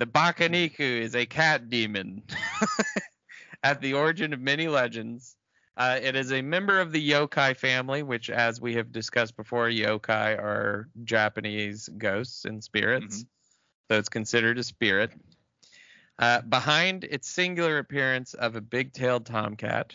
[0.00, 2.24] The Bakaniku is a cat demon
[3.62, 5.36] at the origin of many legends.
[5.76, 9.68] Uh, it is a member of the yokai family, which, as we have discussed before,
[9.68, 13.26] yokai are Japanese ghosts and spirits.
[13.90, 15.12] So it's considered a spirit.
[16.18, 19.94] Uh, behind its singular appearance of a big tailed tomcat,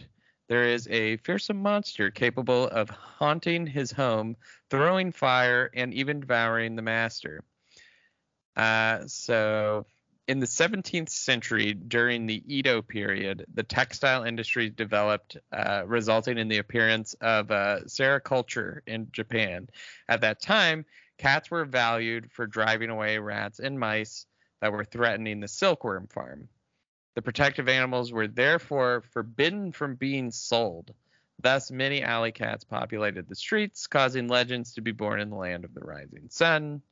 [0.49, 4.35] there is a fearsome monster capable of haunting his home,
[4.69, 7.43] throwing fire, and even devouring the master.
[8.55, 9.85] Uh, so,
[10.31, 16.47] in the 17th century, during the Edo period, the textile industry developed, uh, resulting in
[16.47, 19.67] the appearance of uh, sericulture in Japan.
[20.07, 20.85] At that time,
[21.17, 24.25] cats were valued for driving away rats and mice
[24.61, 26.47] that were threatening the silkworm farm.
[27.15, 30.93] The protective animals were therefore forbidden from being sold.
[31.41, 35.65] Thus, many alley cats populated the streets, causing legends to be born in the land
[35.65, 36.83] of the rising sun.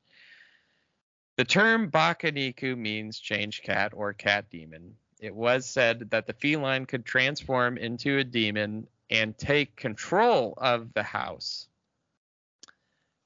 [1.39, 4.93] The term Bakaniku means change cat or cat demon.
[5.21, 10.93] It was said that the feline could transform into a demon and take control of
[10.93, 11.69] the house.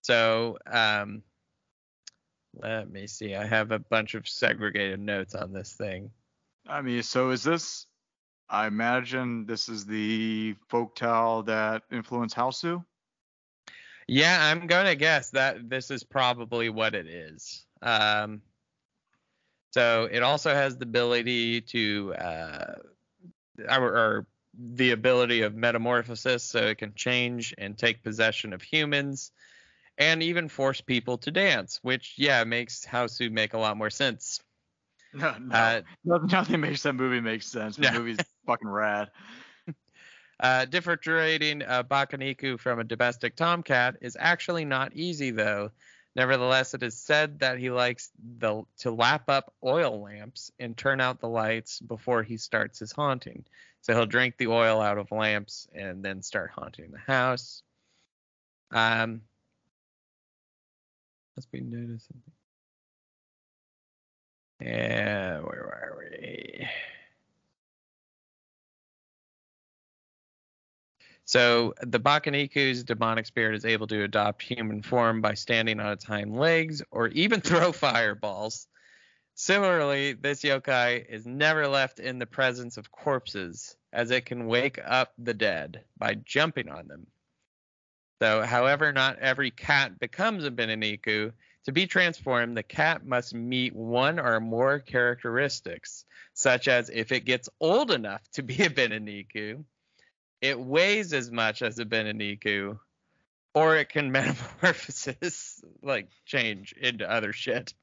[0.03, 1.23] So, um,
[2.56, 3.34] let me see.
[3.34, 6.11] I have a bunch of segregated notes on this thing.
[6.68, 7.88] I mean, so is this?
[8.48, 12.85] I imagine this is the folktale that influenced Hausu.
[14.07, 17.65] Yeah, I'm going to guess that this is probably what it is.
[17.84, 18.41] Um,
[19.72, 22.76] so it also has the ability to, uh,
[23.69, 29.31] or, or the ability of metamorphosis, so it can change and take possession of humans,
[29.97, 31.80] and even force people to dance.
[31.81, 34.39] Which, yeah, makes Hausu make a lot more sense.
[35.15, 37.76] No, no, Uh, nothing, makes that movie make sense.
[37.76, 37.91] The Yeah.
[37.91, 39.11] movie's fucking rad.
[40.39, 45.69] Uh, differentiating a Bakaniku from a domestic tomcat is actually not easy, though.
[46.15, 51.02] Nevertheless, it is said that he likes the, to lap up oil lamps and turn
[51.02, 53.45] out the lights before he starts his haunting.
[53.81, 57.64] So he'll drink the oil out of lamps and then start haunting the house.
[58.72, 59.22] Um,
[61.35, 62.22] must be noticing.
[64.61, 66.68] Yeah, where are we?
[71.26, 76.04] So the Bakaniku's demonic spirit is able to adopt human form by standing on its
[76.04, 78.68] hind legs or even throw fireballs.
[79.36, 84.80] Similarly, this yokai is never left in the presence of corpses, as it can wake
[84.84, 87.08] up the dead by jumping on them.
[88.22, 91.34] So, however, not every cat becomes a Beniniku.
[91.66, 97.26] To be transformed, the cat must meet one or more characteristics, such as if it
[97.26, 99.64] gets old enough to be a Beniniku,
[100.44, 102.78] it weighs as much as a Beniniku,
[103.56, 107.74] or it can metamorphosis, like change into other shit,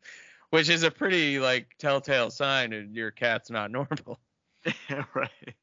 [0.50, 4.20] which is a pretty like telltale sign of your cat's not normal.
[5.14, 5.54] right.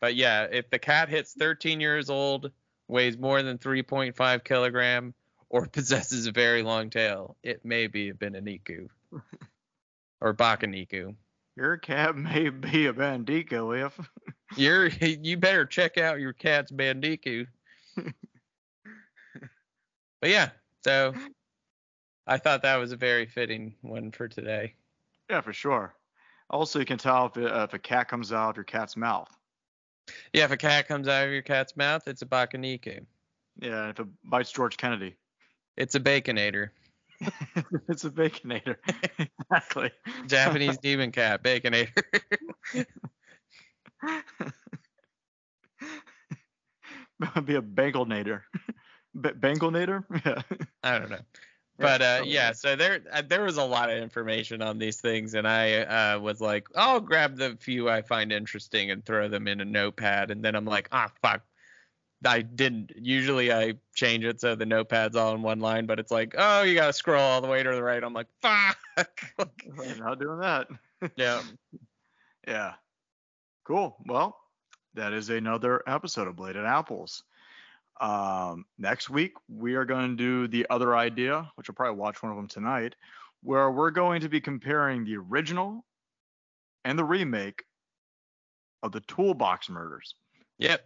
[0.00, 2.52] But yeah, if the cat hits 13 years old,
[2.86, 5.12] weighs more than 3.5 kilogram,
[5.50, 8.88] or possesses a very long tail, it may be a Beniniku
[10.20, 11.16] or Bakaniku.
[11.56, 13.98] Your cat may be a bandico if.
[14.56, 17.46] You're you better check out your cat's Bandiku.
[17.96, 18.10] but
[20.30, 20.50] yeah,
[20.82, 21.14] so
[22.26, 24.74] I thought that was a very fitting one for today.
[25.30, 25.94] Yeah, for sure.
[26.50, 29.28] Also, you can tell if, uh, if a cat comes out of your cat's mouth.
[30.32, 33.04] Yeah, if a cat comes out of your cat's mouth, it's a Bakaniku.
[33.60, 35.16] Yeah, if it bites George Kennedy.
[35.76, 36.70] It's a Baconator.
[37.88, 38.76] it's a baconator.
[39.40, 39.90] exactly.
[40.26, 42.02] Japanese demon cat, Baconator.
[47.20, 48.42] That would be a Banglenator.
[49.20, 50.04] B- Banglenator?
[50.24, 50.42] Yeah.
[50.82, 51.20] I don't know.
[51.76, 55.34] But uh, yeah, so there uh, there was a lot of information on these things,
[55.34, 55.78] and I
[56.14, 59.64] uh, was like, I'll grab the few I find interesting and throw them in a
[59.64, 61.42] notepad, and then I'm like, ah, fuck.
[62.24, 62.92] I didn't.
[62.96, 66.62] Usually I change it so the notepad's all in one line, but it's like, oh,
[66.62, 68.02] you gotta scroll all the way to the right.
[68.02, 68.78] I'm like, fuck.
[69.38, 70.68] I'm not doing that.
[71.16, 71.42] yeah.
[72.46, 72.74] Yeah.
[73.64, 73.96] Cool.
[74.06, 74.36] Well,
[74.94, 77.24] that is another episode of Blade and Apples.
[78.00, 82.22] Um, next week we are going to do the other idea, which I'll probably watch
[82.22, 82.94] one of them tonight,
[83.42, 85.84] where we're going to be comparing the original
[86.84, 87.64] and the remake
[88.82, 90.14] of the Toolbox Murders.
[90.58, 90.84] Yep.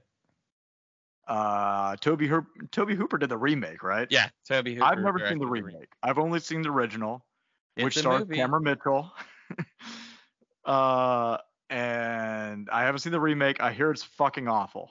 [1.26, 4.06] Uh, Tobe Hooper, Tobe Hooper did the remake, right?
[4.10, 4.28] Yeah.
[4.46, 4.84] Tobe Hooper.
[4.84, 5.88] I've never seen the re- remake.
[6.02, 7.24] I've only seen the original,
[7.76, 8.36] It's which starred movie.
[8.36, 9.12] Cameron Mitchell.
[10.64, 11.38] uh,
[11.70, 13.60] and I haven't seen the remake.
[13.60, 14.90] I hear it's fucking awful.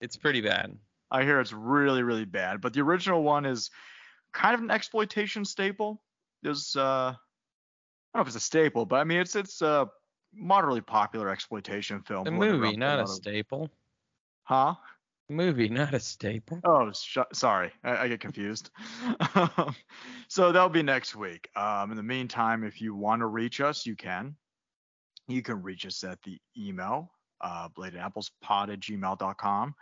[0.00, 0.76] It's pretty bad.
[1.10, 2.60] I hear it's really, really bad.
[2.60, 3.70] But the original one is
[4.32, 6.02] kind of an exploitation staple.
[6.42, 7.14] There's uh, I
[8.14, 9.88] don't know if it's a staple, but I mean it's it's a
[10.34, 12.26] moderately popular exploitation film.
[12.26, 13.70] A ended movie, not a lot staple.
[14.44, 14.74] Huh?
[15.28, 16.60] Movie, not a staple.
[16.64, 18.70] Oh, sh- sorry, I, I get confused.
[20.28, 21.48] so that'll be next week.
[21.56, 24.36] Um, in the meantime, if you want to reach us, you can.
[25.28, 29.74] You can reach us at the email, uh, bladeandapplespod at gmail.com.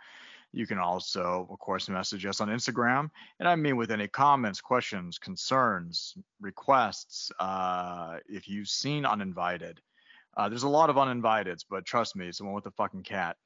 [0.53, 3.09] You can also, of course, message us on Instagram.
[3.39, 9.79] And I mean, with any comments, questions, concerns, requests, uh, if you've seen Uninvited,
[10.35, 13.03] uh, there's a lot of uninviteds, but trust me, it's the one with the fucking
[13.03, 13.37] cat.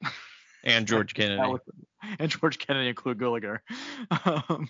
[0.64, 1.58] And George Kennedy.
[2.18, 3.58] and George Kennedy and Clu Gulager.
[4.24, 4.68] Um,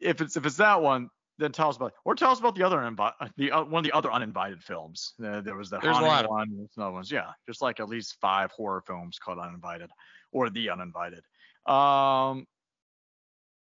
[0.00, 1.08] if it's if it's that one,
[1.38, 3.84] then tell us about or tell us about the other invi- the uh, one of
[3.84, 5.14] the other uninvited films.
[5.24, 7.10] Uh, there was the There's a haunting lot of one, there's another ones.
[7.10, 9.90] Yeah, just like at least five horror films called Uninvited
[10.32, 11.22] or The Uninvited.
[11.66, 12.46] Um,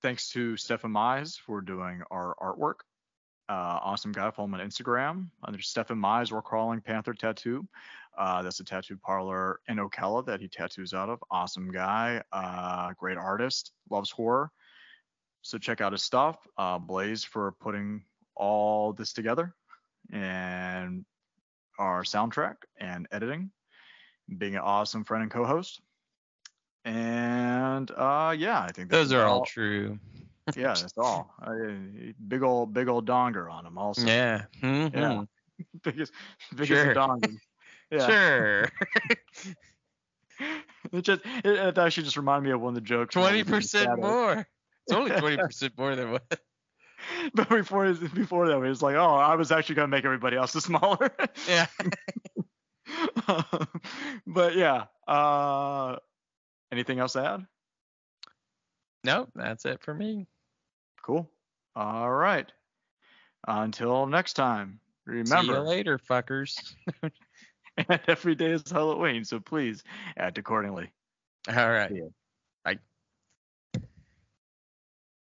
[0.01, 2.81] thanks to Stefan Mize for doing our artwork.
[3.49, 4.31] Uh, awesome guy.
[4.31, 7.67] Follow him on Instagram under Stefan Mize or Crawling Panther Tattoo.
[8.17, 11.23] Uh, that's a tattoo parlor in Ocala that he tattoos out of.
[11.31, 14.51] Awesome guy, uh, great artist, loves horror.
[15.41, 16.37] So check out his stuff.
[16.57, 18.03] Uh, Blaze for putting
[18.35, 19.53] all this together
[20.11, 21.05] and
[21.79, 23.51] our soundtrack and editing,
[24.37, 25.81] being an awesome friend and co-host.
[26.85, 29.99] And uh, yeah, I think Those are all true.
[30.55, 31.33] Yeah, that's all.
[31.41, 31.53] Uh,
[32.27, 34.05] big old, big old donger on him also.
[34.07, 34.45] Yeah.
[34.61, 34.93] mhm.
[34.93, 35.23] Yeah.
[35.83, 36.11] biggest,
[36.55, 36.95] biggest Sure.
[36.95, 37.37] donger.
[37.91, 38.07] Yeah.
[38.07, 38.71] Sure.
[40.91, 43.13] It just it, it actually just reminded me of one of the jokes.
[43.13, 44.47] Twenty percent more.
[44.87, 46.23] It's only twenty percent more than what.
[47.33, 50.51] But before before that, it was like, oh, I was actually gonna make everybody else
[50.63, 51.11] smaller.
[51.49, 51.65] Yeah.
[54.27, 54.85] but yeah.
[55.07, 55.95] Uh,
[56.71, 57.47] anything else to add?
[59.03, 59.29] Nope.
[59.33, 60.27] That's it for me.
[61.03, 61.27] Cool.
[61.75, 62.51] All right.
[63.47, 65.53] Until next time, remember.
[65.53, 66.55] See you later, fuckers.
[67.77, 69.83] And every day is Halloween, so please
[70.17, 70.91] act accordingly.
[71.49, 71.91] All right.
[72.63, 72.79] Bye.